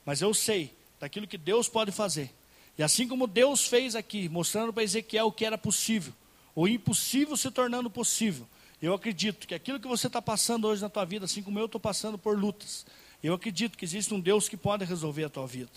Mas 0.04 0.20
eu 0.20 0.32
sei 0.34 0.74
daquilo 1.00 1.26
que 1.26 1.38
Deus 1.38 1.68
pode 1.68 1.92
fazer. 1.92 2.30
E 2.76 2.82
assim 2.82 3.06
como 3.06 3.26
Deus 3.26 3.66
fez 3.66 3.94
aqui, 3.94 4.28
mostrando 4.28 4.72
para 4.72 4.82
Ezequiel 4.82 5.26
o 5.26 5.32
que 5.32 5.44
era 5.44 5.56
possível, 5.56 6.12
o 6.54 6.66
impossível 6.66 7.36
se 7.36 7.50
tornando 7.50 7.88
possível, 7.90 8.46
eu 8.82 8.92
acredito 8.92 9.46
que 9.46 9.54
aquilo 9.54 9.80
que 9.80 9.88
você 9.88 10.08
está 10.08 10.20
passando 10.20 10.66
hoje 10.66 10.82
na 10.82 10.88
tua 10.88 11.04
vida, 11.04 11.24
assim 11.24 11.42
como 11.42 11.58
eu 11.58 11.66
estou 11.66 11.80
passando 11.80 12.18
por 12.18 12.38
lutas, 12.38 12.84
eu 13.22 13.32
acredito 13.32 13.78
que 13.78 13.84
existe 13.84 14.12
um 14.12 14.20
Deus 14.20 14.48
que 14.48 14.56
pode 14.56 14.84
resolver 14.84 15.24
a 15.24 15.30
tua 15.30 15.46
vida. 15.46 15.70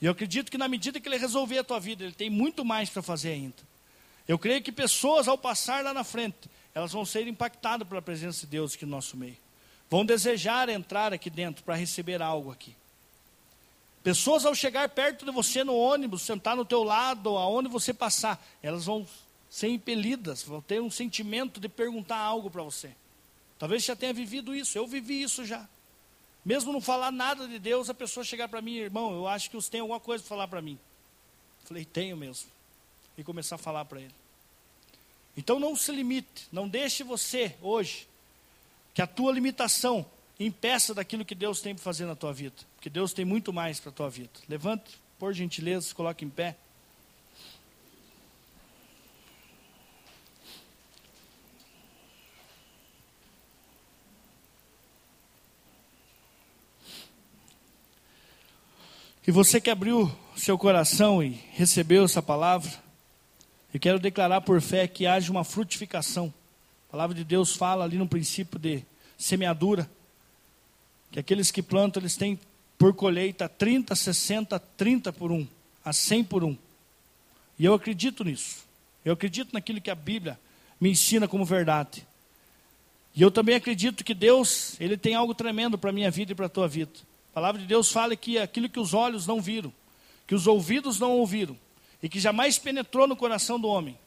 E 0.00 0.06
eu 0.06 0.12
acredito 0.12 0.50
que 0.50 0.56
na 0.56 0.68
medida 0.68 1.00
que 1.00 1.08
Ele 1.08 1.16
resolver 1.18 1.58
a 1.58 1.64
tua 1.64 1.80
vida, 1.80 2.04
Ele 2.04 2.12
tem 2.12 2.30
muito 2.30 2.64
mais 2.64 2.88
para 2.88 3.02
fazer 3.02 3.32
ainda. 3.32 3.56
Eu 4.28 4.38
creio 4.38 4.62
que 4.62 4.70
pessoas, 4.70 5.26
ao 5.26 5.36
passar 5.36 5.82
lá 5.82 5.92
na 5.92 6.04
frente, 6.04 6.36
elas 6.74 6.92
vão 6.92 7.04
ser 7.04 7.26
impactadas 7.26 7.86
pela 7.86 8.02
presença 8.02 8.40
de 8.40 8.52
Deus 8.52 8.74
aqui 8.74 8.84
no 8.84 8.92
nosso 8.92 9.16
meio. 9.16 9.36
Vão 9.88 10.04
desejar 10.04 10.68
entrar 10.68 11.12
aqui 11.12 11.28
dentro 11.28 11.64
para 11.64 11.74
receber 11.74 12.22
algo 12.22 12.52
aqui. 12.52 12.74
Pessoas, 14.02 14.46
ao 14.46 14.54
chegar 14.54 14.88
perto 14.88 15.26
de 15.26 15.30
você 15.30 15.62
no 15.62 15.76
ônibus, 15.76 16.22
sentar 16.22 16.56
no 16.56 16.64
teu 16.64 16.82
lado, 16.82 17.36
aonde 17.36 17.68
você 17.68 17.92
passar, 17.92 18.42
elas 18.62 18.86
vão 18.86 19.06
ser 19.50 19.68
impelidas, 19.68 20.42
vão 20.42 20.62
ter 20.62 20.80
um 20.80 20.90
sentimento 20.90 21.60
de 21.60 21.68
perguntar 21.68 22.16
algo 22.16 22.48
para 22.50 22.62
você. 22.62 22.94
Talvez 23.58 23.84
já 23.84 23.94
tenha 23.94 24.14
vivido 24.14 24.54
isso, 24.54 24.78
eu 24.78 24.86
vivi 24.86 25.20
isso 25.20 25.44
já. 25.44 25.68
Mesmo 26.42 26.72
não 26.72 26.80
falar 26.80 27.12
nada 27.12 27.46
de 27.46 27.58
Deus, 27.58 27.90
a 27.90 27.94
pessoa 27.94 28.24
chegar 28.24 28.48
para 28.48 28.62
mim, 28.62 28.76
irmão, 28.76 29.12
eu 29.12 29.28
acho 29.28 29.50
que 29.50 29.56
você 29.56 29.70
tem 29.70 29.80
alguma 29.80 30.00
coisa 30.00 30.22
para 30.22 30.28
falar 30.28 30.48
para 30.48 30.62
mim. 30.62 30.78
Falei, 31.64 31.84
tenho 31.84 32.16
mesmo. 32.16 32.48
E 33.18 33.22
começar 33.22 33.56
a 33.56 33.58
falar 33.58 33.84
para 33.84 34.00
ele. 34.00 34.14
Então 35.36 35.58
não 35.58 35.76
se 35.76 35.92
limite, 35.92 36.48
não 36.52 36.68
deixe 36.68 37.02
você 37.02 37.54
hoje, 37.62 38.06
que 38.92 39.00
a 39.00 39.06
tua 39.06 39.32
limitação 39.32 40.04
impeça 40.38 40.94
daquilo 40.94 41.24
que 41.24 41.34
Deus 41.34 41.60
tem 41.60 41.74
para 41.74 41.84
fazer 41.84 42.06
na 42.06 42.16
tua 42.16 42.32
vida. 42.32 42.56
Porque 42.76 42.90
Deus 42.90 43.12
tem 43.12 43.24
muito 43.24 43.52
mais 43.52 43.78
para 43.78 43.90
a 43.90 43.94
tua 43.94 44.10
vida. 44.10 44.30
Levante, 44.48 44.98
por 45.18 45.32
gentileza, 45.32 45.88
se 45.88 45.94
coloque 45.94 46.24
em 46.24 46.30
pé. 46.30 46.56
E 59.26 59.30
você 59.30 59.60
que 59.60 59.70
abriu 59.70 60.10
seu 60.34 60.58
coração 60.58 61.22
e 61.22 61.38
recebeu 61.52 62.04
essa 62.04 62.22
palavra, 62.22 62.72
eu 63.72 63.80
quero 63.80 63.98
declarar 63.98 64.40
por 64.40 64.60
fé 64.60 64.88
que 64.88 65.06
haja 65.06 65.30
uma 65.30 65.44
frutificação. 65.44 66.32
A 66.88 66.92
palavra 66.92 67.14
de 67.14 67.22
Deus 67.22 67.54
fala 67.54 67.84
ali 67.84 67.96
no 67.96 68.08
princípio 68.08 68.58
de 68.58 68.82
semeadura, 69.16 69.88
que 71.12 71.20
aqueles 71.20 71.50
que 71.50 71.62
plantam, 71.62 72.02
eles 72.02 72.16
têm 72.16 72.38
por 72.76 72.94
colheita 72.94 73.48
30, 73.48 73.94
60, 73.94 74.58
30 74.58 75.12
por 75.12 75.30
um, 75.30 75.46
a 75.84 75.92
100 75.92 76.24
por 76.24 76.42
um. 76.42 76.56
E 77.58 77.64
eu 77.64 77.74
acredito 77.74 78.24
nisso. 78.24 78.64
Eu 79.04 79.12
acredito 79.12 79.52
naquilo 79.52 79.80
que 79.80 79.90
a 79.90 79.94
Bíblia 79.94 80.38
me 80.80 80.90
ensina 80.90 81.28
como 81.28 81.44
verdade. 81.44 82.06
E 83.14 83.22
eu 83.22 83.30
também 83.30 83.54
acredito 83.54 84.04
que 84.04 84.14
Deus, 84.14 84.80
Ele 84.80 84.96
tem 84.96 85.14
algo 85.14 85.34
tremendo 85.34 85.76
para 85.76 85.90
a 85.90 85.92
minha 85.92 86.10
vida 86.10 86.32
e 86.32 86.34
para 86.34 86.46
a 86.46 86.50
tua 86.50 86.66
vida. 86.66 86.92
A 87.30 87.34
palavra 87.34 87.60
de 87.60 87.66
Deus 87.66 87.92
fala 87.92 88.16
que 88.16 88.38
aquilo 88.38 88.68
que 88.68 88.80
os 88.80 88.94
olhos 88.94 89.26
não 89.26 89.40
viram, 89.40 89.72
que 90.26 90.34
os 90.34 90.46
ouvidos 90.46 90.98
não 90.98 91.12
ouviram, 91.12 91.56
e 92.02 92.08
que 92.08 92.20
jamais 92.20 92.58
penetrou 92.58 93.06
no 93.06 93.16
coração 93.16 93.58
do 93.58 93.68
homem, 93.68 93.98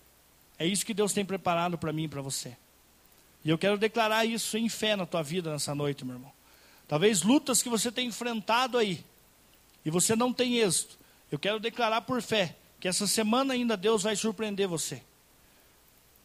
é 0.58 0.66
isso 0.66 0.86
que 0.86 0.94
Deus 0.94 1.14
tem 1.14 1.26
preparado 1.26 1.78
para 1.78 1.94
mim 1.94 2.04
e 2.04 2.08
para 2.08 2.22
você. 2.22 2.56
E 3.44 3.50
eu 3.50 3.58
quero 3.58 3.78
declarar 3.78 4.26
isso 4.26 4.58
em 4.58 4.70
fé 4.70 4.96
na 4.96 5.06
tua 5.06 5.22
vida 5.22 5.52
nessa 5.52 5.76
noite, 5.76 6.06
meu 6.06 6.16
irmão. 6.16 6.32
Talvez 6.88 7.22
lutas 7.22 7.62
que 7.62 7.70
você 7.70 7.92
tem 7.92 8.08
enfrentado 8.08 8.78
aí, 8.78 9.04
e 9.86 9.90
você 9.90 10.16
não 10.16 10.32
tem 10.32 10.60
êxito. 10.60 10.98
Eu 11.32 11.40
quero 11.40 11.60
declarar 11.60 12.02
por 12.02 12.22
fé 12.22 12.56
que 12.80 12.88
essa 12.88 13.08
semana 13.08 13.54
ainda 13.54 13.76
Deus 13.76 14.04
vai 14.04 14.16
surpreender 14.16 14.68
você. 14.68 15.02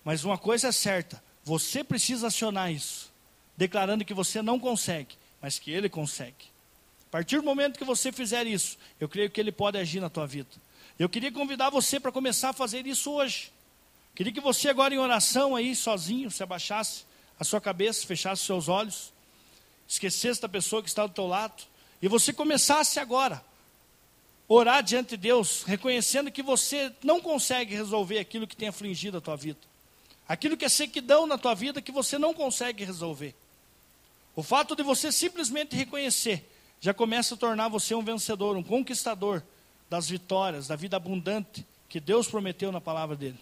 Mas 0.04 0.24
uma 0.24 0.38
coisa 0.38 0.68
é 0.68 0.72
certa: 0.72 1.22
você 1.44 1.82
precisa 1.82 2.28
acionar 2.28 2.72
isso, 2.72 3.10
declarando 3.56 4.04
que 4.04 4.14
você 4.14 4.42
não 4.42 4.58
consegue, 4.58 5.16
mas 5.40 5.58
que 5.58 5.70
Ele 5.70 5.88
consegue. 5.88 6.46
A 7.08 7.10
partir 7.10 7.36
do 7.36 7.42
momento 7.42 7.78
que 7.78 7.84
você 7.84 8.12
fizer 8.12 8.46
isso, 8.46 8.76
eu 9.00 9.08
creio 9.08 9.30
que 9.30 9.40
Ele 9.40 9.50
pode 9.50 9.78
agir 9.78 10.00
na 10.00 10.10
tua 10.10 10.26
vida. 10.26 10.50
Eu 10.98 11.08
queria 11.08 11.30
convidar 11.30 11.70
você 11.70 12.00
para 12.00 12.10
começar 12.10 12.48
a 12.48 12.52
fazer 12.52 12.86
isso 12.86 13.12
hoje. 13.12 13.52
Queria 14.16 14.32
que 14.32 14.40
você 14.40 14.68
agora 14.68 14.92
em 14.92 14.98
oração 14.98 15.54
aí, 15.54 15.76
sozinho, 15.76 16.28
se 16.28 16.42
abaixasse 16.42 17.04
a 17.38 17.44
sua 17.44 17.60
cabeça, 17.60 18.04
fechasse 18.04 18.44
seus 18.44 18.68
olhos, 18.68 19.12
esquecesse 19.86 20.40
da 20.40 20.48
pessoa 20.48 20.82
que 20.82 20.88
está 20.88 21.06
do 21.06 21.12
teu 21.12 21.28
lado, 21.28 21.62
e 22.02 22.08
você 22.08 22.32
começasse 22.32 22.98
agora 22.98 23.44
orar 24.48 24.82
diante 24.82 25.10
de 25.10 25.18
Deus, 25.18 25.62
reconhecendo 25.62 26.32
que 26.32 26.42
você 26.42 26.92
não 27.04 27.20
consegue 27.20 27.76
resolver 27.76 28.18
aquilo 28.18 28.46
que 28.46 28.56
tem 28.56 28.68
afligido 28.68 29.18
a 29.18 29.20
tua 29.20 29.36
vida. 29.36 29.60
Aquilo 30.28 30.56
que 30.56 30.64
é 30.64 30.68
sequidão 30.68 31.28
na 31.28 31.38
tua 31.38 31.54
vida 31.54 31.80
que 31.80 31.92
você 31.92 32.18
não 32.18 32.34
consegue 32.34 32.84
resolver. 32.84 33.36
O 34.34 34.42
fato 34.42 34.74
de 34.74 34.82
você 34.82 35.12
simplesmente 35.12 35.76
reconhecer 35.76 36.44
já 36.80 36.92
começa 36.92 37.34
a 37.34 37.38
tornar 37.38 37.68
você 37.68 37.94
um 37.94 38.02
vencedor, 38.02 38.56
um 38.56 38.62
conquistador 38.64 39.42
das 39.88 40.08
vitórias, 40.08 40.68
da 40.68 40.76
vida 40.76 40.96
abundante 40.96 41.64
que 41.88 41.98
Deus 41.98 42.28
prometeu 42.28 42.70
na 42.70 42.80
palavra 42.80 43.16
dele. 43.16 43.38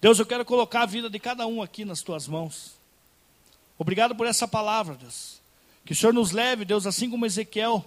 Deus, 0.00 0.18
eu 0.18 0.26
quero 0.26 0.44
colocar 0.44 0.82
a 0.82 0.86
vida 0.86 1.10
de 1.10 1.18
cada 1.18 1.46
um 1.46 1.60
aqui 1.60 1.84
nas 1.84 2.02
tuas 2.02 2.28
mãos. 2.28 2.74
Obrigado 3.78 4.14
por 4.14 4.26
essa 4.26 4.46
palavra, 4.46 4.94
Deus. 4.94 5.40
Que 5.84 5.92
o 5.92 5.96
Senhor 5.96 6.12
nos 6.12 6.30
leve, 6.32 6.64
Deus, 6.64 6.86
assim 6.86 7.10
como 7.10 7.26
Ezequiel 7.26 7.84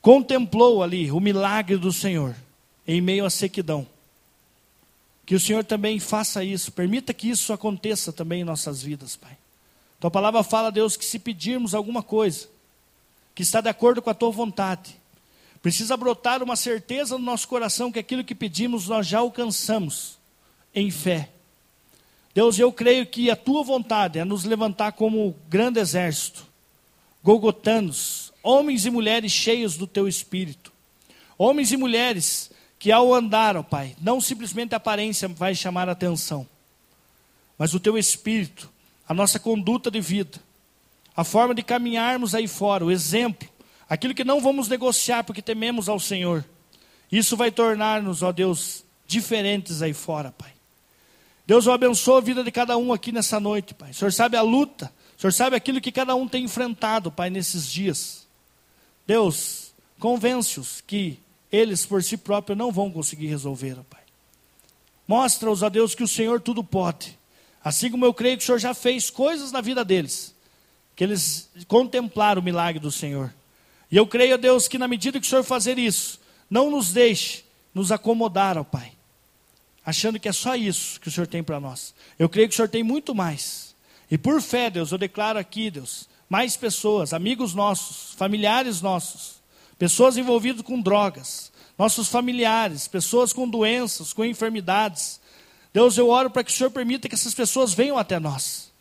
contemplou 0.00 0.82
ali 0.82 1.10
o 1.10 1.18
milagre 1.18 1.78
do 1.78 1.90
Senhor 1.90 2.36
em 2.86 3.00
meio 3.00 3.24
à 3.24 3.30
sequidão. 3.30 3.86
Que 5.24 5.34
o 5.34 5.40
Senhor 5.40 5.64
também 5.64 5.98
faça 5.98 6.44
isso, 6.44 6.70
permita 6.70 7.14
que 7.14 7.30
isso 7.30 7.54
aconteça 7.54 8.12
também 8.12 8.42
em 8.42 8.44
nossas 8.44 8.82
vidas, 8.82 9.16
Pai. 9.16 9.34
Tua 9.98 10.10
palavra 10.10 10.42
fala, 10.42 10.70
Deus, 10.70 10.96
que 10.96 11.04
se 11.04 11.18
pedirmos 11.18 11.74
alguma 11.74 12.02
coisa 12.02 12.48
que 13.34 13.42
está 13.42 13.60
de 13.60 13.68
acordo 13.68 14.00
com 14.00 14.10
a 14.10 14.14
tua 14.14 14.30
vontade, 14.30 14.96
precisa 15.62 15.96
brotar 15.96 16.42
uma 16.42 16.56
certeza 16.56 17.18
no 17.18 17.24
nosso 17.24 17.48
coração 17.48 17.90
que 17.90 17.98
aquilo 17.98 18.24
que 18.24 18.34
pedimos 18.34 18.88
nós 18.88 19.06
já 19.06 19.18
alcançamos 19.18 20.18
em 20.74 20.90
fé. 20.90 21.30
Deus, 22.34 22.58
eu 22.58 22.72
creio 22.72 23.06
que 23.06 23.30
a 23.30 23.36
tua 23.36 23.62
vontade 23.62 24.18
é 24.18 24.24
nos 24.24 24.44
levantar 24.44 24.92
como 24.92 25.34
grande 25.48 25.80
exército, 25.80 26.46
golgotanos, 27.22 28.32
homens 28.42 28.84
e 28.84 28.90
mulheres 28.90 29.32
cheios 29.32 29.76
do 29.76 29.86
teu 29.86 30.06
espírito, 30.06 30.72
homens 31.38 31.72
e 31.72 31.76
mulheres 31.76 32.50
que 32.78 32.92
ao 32.92 33.14
andar, 33.14 33.56
ó 33.56 33.62
Pai, 33.62 33.96
não 34.00 34.20
simplesmente 34.20 34.74
a 34.74 34.76
aparência 34.76 35.26
vai 35.28 35.54
chamar 35.54 35.88
a 35.88 35.92
atenção, 35.92 36.46
mas 37.56 37.72
o 37.72 37.80
teu 37.80 37.96
espírito 37.96 38.68
a 39.08 39.14
nossa 39.14 39.38
conduta 39.38 39.90
de 39.90 40.00
vida, 40.00 40.40
a 41.16 41.24
forma 41.24 41.54
de 41.54 41.62
caminharmos 41.62 42.34
aí 42.34 42.48
fora, 42.48 42.84
o 42.84 42.90
exemplo, 42.90 43.48
aquilo 43.88 44.14
que 44.14 44.24
não 44.24 44.40
vamos 44.40 44.68
negociar 44.68 45.24
porque 45.24 45.42
tememos 45.42 45.88
ao 45.88 46.00
Senhor. 46.00 46.44
Isso 47.10 47.36
vai 47.36 47.50
tornar-nos, 47.50 48.22
ó 48.22 48.32
Deus, 48.32 48.84
diferentes 49.06 49.82
aí 49.82 49.92
fora, 49.92 50.32
Pai. 50.32 50.52
Deus, 51.46 51.66
eu 51.66 51.72
abençoe 51.72 52.18
a 52.18 52.20
vida 52.20 52.42
de 52.42 52.50
cada 52.50 52.76
um 52.76 52.92
aqui 52.92 53.12
nessa 53.12 53.38
noite, 53.38 53.74
Pai. 53.74 53.90
O 53.90 53.94
Senhor 53.94 54.12
sabe 54.12 54.36
a 54.36 54.42
luta, 54.42 54.92
o 55.16 55.20
Senhor 55.20 55.32
sabe 55.32 55.54
aquilo 55.54 55.80
que 55.80 55.92
cada 55.92 56.14
um 56.14 56.26
tem 56.26 56.44
enfrentado, 56.44 57.12
Pai, 57.12 57.30
nesses 57.30 57.70
dias. 57.70 58.26
Deus, 59.06 59.72
convence-os 59.98 60.80
que 60.80 61.18
eles 61.52 61.86
por 61.86 62.02
si 62.02 62.16
próprios 62.16 62.58
não 62.58 62.72
vão 62.72 62.90
conseguir 62.90 63.26
resolver, 63.26 63.76
Pai. 63.88 64.00
Mostra-os, 65.06 65.62
ó 65.62 65.68
Deus, 65.68 65.94
que 65.94 66.02
o 66.02 66.08
Senhor 66.08 66.40
tudo 66.40 66.64
pode 66.64 67.18
Assim 67.64 67.90
como 67.90 68.04
eu 68.04 68.12
creio 68.12 68.36
que 68.36 68.42
o 68.42 68.46
Senhor 68.46 68.58
já 68.58 68.74
fez 68.74 69.08
coisas 69.08 69.50
na 69.50 69.62
vida 69.62 69.82
deles, 69.82 70.33
que 70.94 71.02
eles 71.02 71.50
contemplaram 71.66 72.40
o 72.40 72.44
milagre 72.44 72.80
do 72.80 72.90
Senhor. 72.90 73.32
E 73.90 73.96
eu 73.96 74.06
creio, 74.06 74.38
Deus, 74.38 74.68
que 74.68 74.78
na 74.78 74.88
medida 74.88 75.20
que 75.20 75.26
o 75.26 75.28
Senhor 75.28 75.44
fazer 75.44 75.78
isso, 75.78 76.20
não 76.48 76.70
nos 76.70 76.92
deixe 76.92 77.44
nos 77.74 77.90
acomodar, 77.90 78.56
ó 78.56 78.62
Pai, 78.62 78.92
achando 79.84 80.20
que 80.20 80.28
é 80.28 80.32
só 80.32 80.54
isso 80.54 81.00
que 81.00 81.08
o 81.08 81.10
Senhor 81.10 81.26
tem 81.26 81.42
para 81.42 81.58
nós. 81.58 81.94
Eu 82.18 82.28
creio 82.28 82.48
que 82.48 82.54
o 82.54 82.56
Senhor 82.56 82.68
tem 82.68 82.84
muito 82.84 83.14
mais. 83.14 83.74
E 84.10 84.16
por 84.16 84.40
fé, 84.40 84.70
Deus, 84.70 84.92
eu 84.92 84.98
declaro 84.98 85.38
aqui, 85.38 85.70
Deus, 85.70 86.08
mais 86.28 86.56
pessoas, 86.56 87.12
amigos 87.12 87.54
nossos, 87.54 88.14
familiares 88.14 88.80
nossos, 88.80 89.42
pessoas 89.76 90.16
envolvidas 90.16 90.62
com 90.62 90.80
drogas, 90.80 91.50
nossos 91.76 92.08
familiares, 92.08 92.86
pessoas 92.86 93.32
com 93.32 93.48
doenças, 93.48 94.12
com 94.12 94.24
enfermidades, 94.24 95.20
Deus, 95.74 95.98
eu 95.98 96.08
oro 96.08 96.30
para 96.30 96.44
que 96.44 96.52
o 96.52 96.54
Senhor 96.54 96.70
permita 96.70 97.08
que 97.08 97.16
essas 97.16 97.34
pessoas 97.34 97.74
venham 97.74 97.98
até 97.98 98.20
nós. 98.20 98.72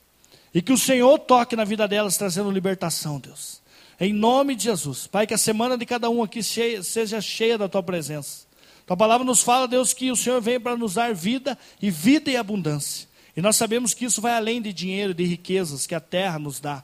E 0.54 0.62
que 0.62 0.72
o 0.72 0.78
Senhor 0.78 1.18
toque 1.20 1.56
na 1.56 1.64
vida 1.64 1.88
delas, 1.88 2.18
trazendo 2.18 2.51
libertação, 2.51 3.20
Deus. 3.20 3.62
Em 3.99 4.14
nome 4.14 4.56
de 4.56 4.66
Jesus. 4.66 5.08
Pai, 5.08 5.26
que 5.26 5.34
a 5.34 5.38
semana 5.38 5.78
de 5.78 5.86
cada 5.86 6.10
um 6.10 6.22
aqui 6.22 6.43
cheia, 6.43 6.84
seja 6.84 7.20
cheia 7.22 7.58
da 7.58 7.68
tua 7.68 7.82
presença. 7.82 8.45
Tua 8.86 8.97
palavra 8.97 9.26
nos 9.26 9.41
fala, 9.41 9.68
Deus, 9.68 9.93
que 9.93 10.12
o 10.12 10.16
Senhor 10.16 10.41
vem 10.41 10.60
para 10.60 10.76
nos 10.76 10.95
dar 10.95 11.14
vida 11.14 11.58
e 11.82 11.89
vida 11.89 12.30
em 12.30 12.36
abundância. 12.36 13.08
E 13.36 13.41
nós 13.41 13.56
sabemos 13.56 13.93
que 13.93 14.06
isso 14.06 14.22
vai 14.22 14.34
além 14.34 14.62
de 14.62 14.72
dinheiro, 14.72 15.14
de 15.14 15.24
riquezas 15.24 15.88
que 15.88 15.95
a 15.95 15.99
terra 15.99 16.38
nos 16.38 16.60
dá. 16.60 16.84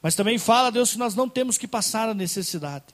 Mas 0.00 0.14
também 0.14 0.38
fala, 0.38 0.70
Deus, 0.70 0.92
que 0.92 0.98
nós 0.98 1.14
não 1.14 1.28
temos 1.28 1.58
que 1.58 1.66
passar 1.66 2.08
a 2.08 2.14
necessidade. 2.14 2.84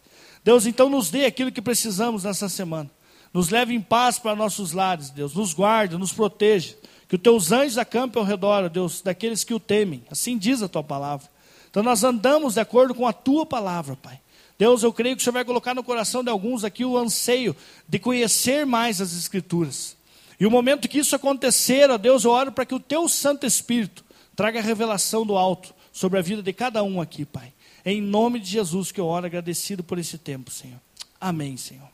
Deus, 0.43 0.65
então 0.65 0.89
nos 0.89 1.11
dê 1.11 1.27
aquilo 1.27 1.53
que 1.53 1.61
precisamos 1.61 2.25
nessa 2.25 2.49
semana. 2.49 2.91
Nos 3.33 3.51
leve 3.51 3.75
em 3.75 3.81
paz 3.81 4.19
para 4.19 4.37
nossos 4.37 4.73
lares, 4.73 5.11
Deus. 5.11 5.35
Nos 5.35 5.53
guarde, 5.53 5.99
nos 5.99 6.13
proteja. 6.13 6.77
Que 7.15 7.17
os 7.17 7.23
teus 7.23 7.53
anjos 7.53 7.79
acampem 7.79 8.21
ao 8.21 8.27
redor, 8.27 8.69
Deus, 8.69 9.01
daqueles 9.01 9.45
que 9.45 9.55
o 9.55 9.61
temem. 9.61 10.03
Assim 10.11 10.37
diz 10.37 10.63
a 10.63 10.69
tua 10.69 10.83
palavra. 10.83 11.29
Então 11.71 11.81
nós 11.81 12.03
andamos 12.03 12.55
de 12.55 12.61
acordo 12.61 12.93
com 12.93 13.07
a 13.07 13.13
tua 13.13 13.47
palavra, 13.47 13.95
Pai. 13.95 14.21
Deus, 14.59 14.83
eu 14.83 14.93
creio 14.93 15.15
que 15.15 15.21
o 15.21 15.25
Senhor 15.25 15.35
vai 15.35 15.45
colocar 15.45 15.77
no 15.77 15.85
coração 15.85 16.25
de 16.25 16.31
alguns 16.31 16.65
aqui 16.65 16.85
o 16.85 16.99
anseio 16.99 17.55
de 17.89 18.01
conhecer 18.01 18.67
mais 18.67 19.01
as 19.01 19.13
Escrituras. 19.13 19.97
E 20.41 20.45
o 20.45 20.51
momento 20.51 20.89
que 20.89 20.99
isso 20.99 21.15
acontecer, 21.15 21.89
ó 21.89 21.97
Deus, 21.97 22.25
eu 22.25 22.33
oro 22.33 22.51
para 22.51 22.67
que 22.67 22.75
o 22.75 22.81
Teu 22.81 23.09
Santo 23.09 23.47
Espírito 23.47 24.05
traga 24.35 24.59
a 24.59 24.63
revelação 24.63 25.25
do 25.25 25.37
alto 25.37 25.73
sobre 25.93 26.19
a 26.19 26.23
vida 26.23 26.43
de 26.43 26.53
cada 26.53 26.83
um 26.83 27.01
aqui, 27.01 27.25
Pai. 27.25 27.53
Em 27.85 28.01
nome 28.01 28.41
de 28.41 28.51
Jesus 28.51 28.91
que 28.91 29.01
eu 29.01 29.07
oro 29.07 29.27
agradecido 29.27 29.85
por 29.85 30.01
esse 30.01 30.19
tempo, 30.19 30.51
Senhor. 30.51 30.81
Amém, 31.21 31.57
Senhor. 31.57 31.89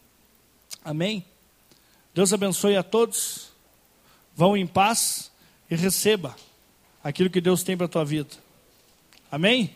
Amém. 0.83 1.23
Deus 2.15 2.33
abençoe 2.33 2.75
a 2.75 2.83
todos. 2.83 3.50
Vão 4.35 4.57
em 4.57 4.67
paz 4.67 5.31
e 5.71 5.77
receba 5.77 6.37
aquilo 7.03 7.31
que 7.31 7.41
Deus 7.41 7.63
tem 7.63 7.77
para 7.77 7.87
a 7.87 7.89
tua 7.89 8.05
vida. 8.05 8.31
Amém? 9.31 9.75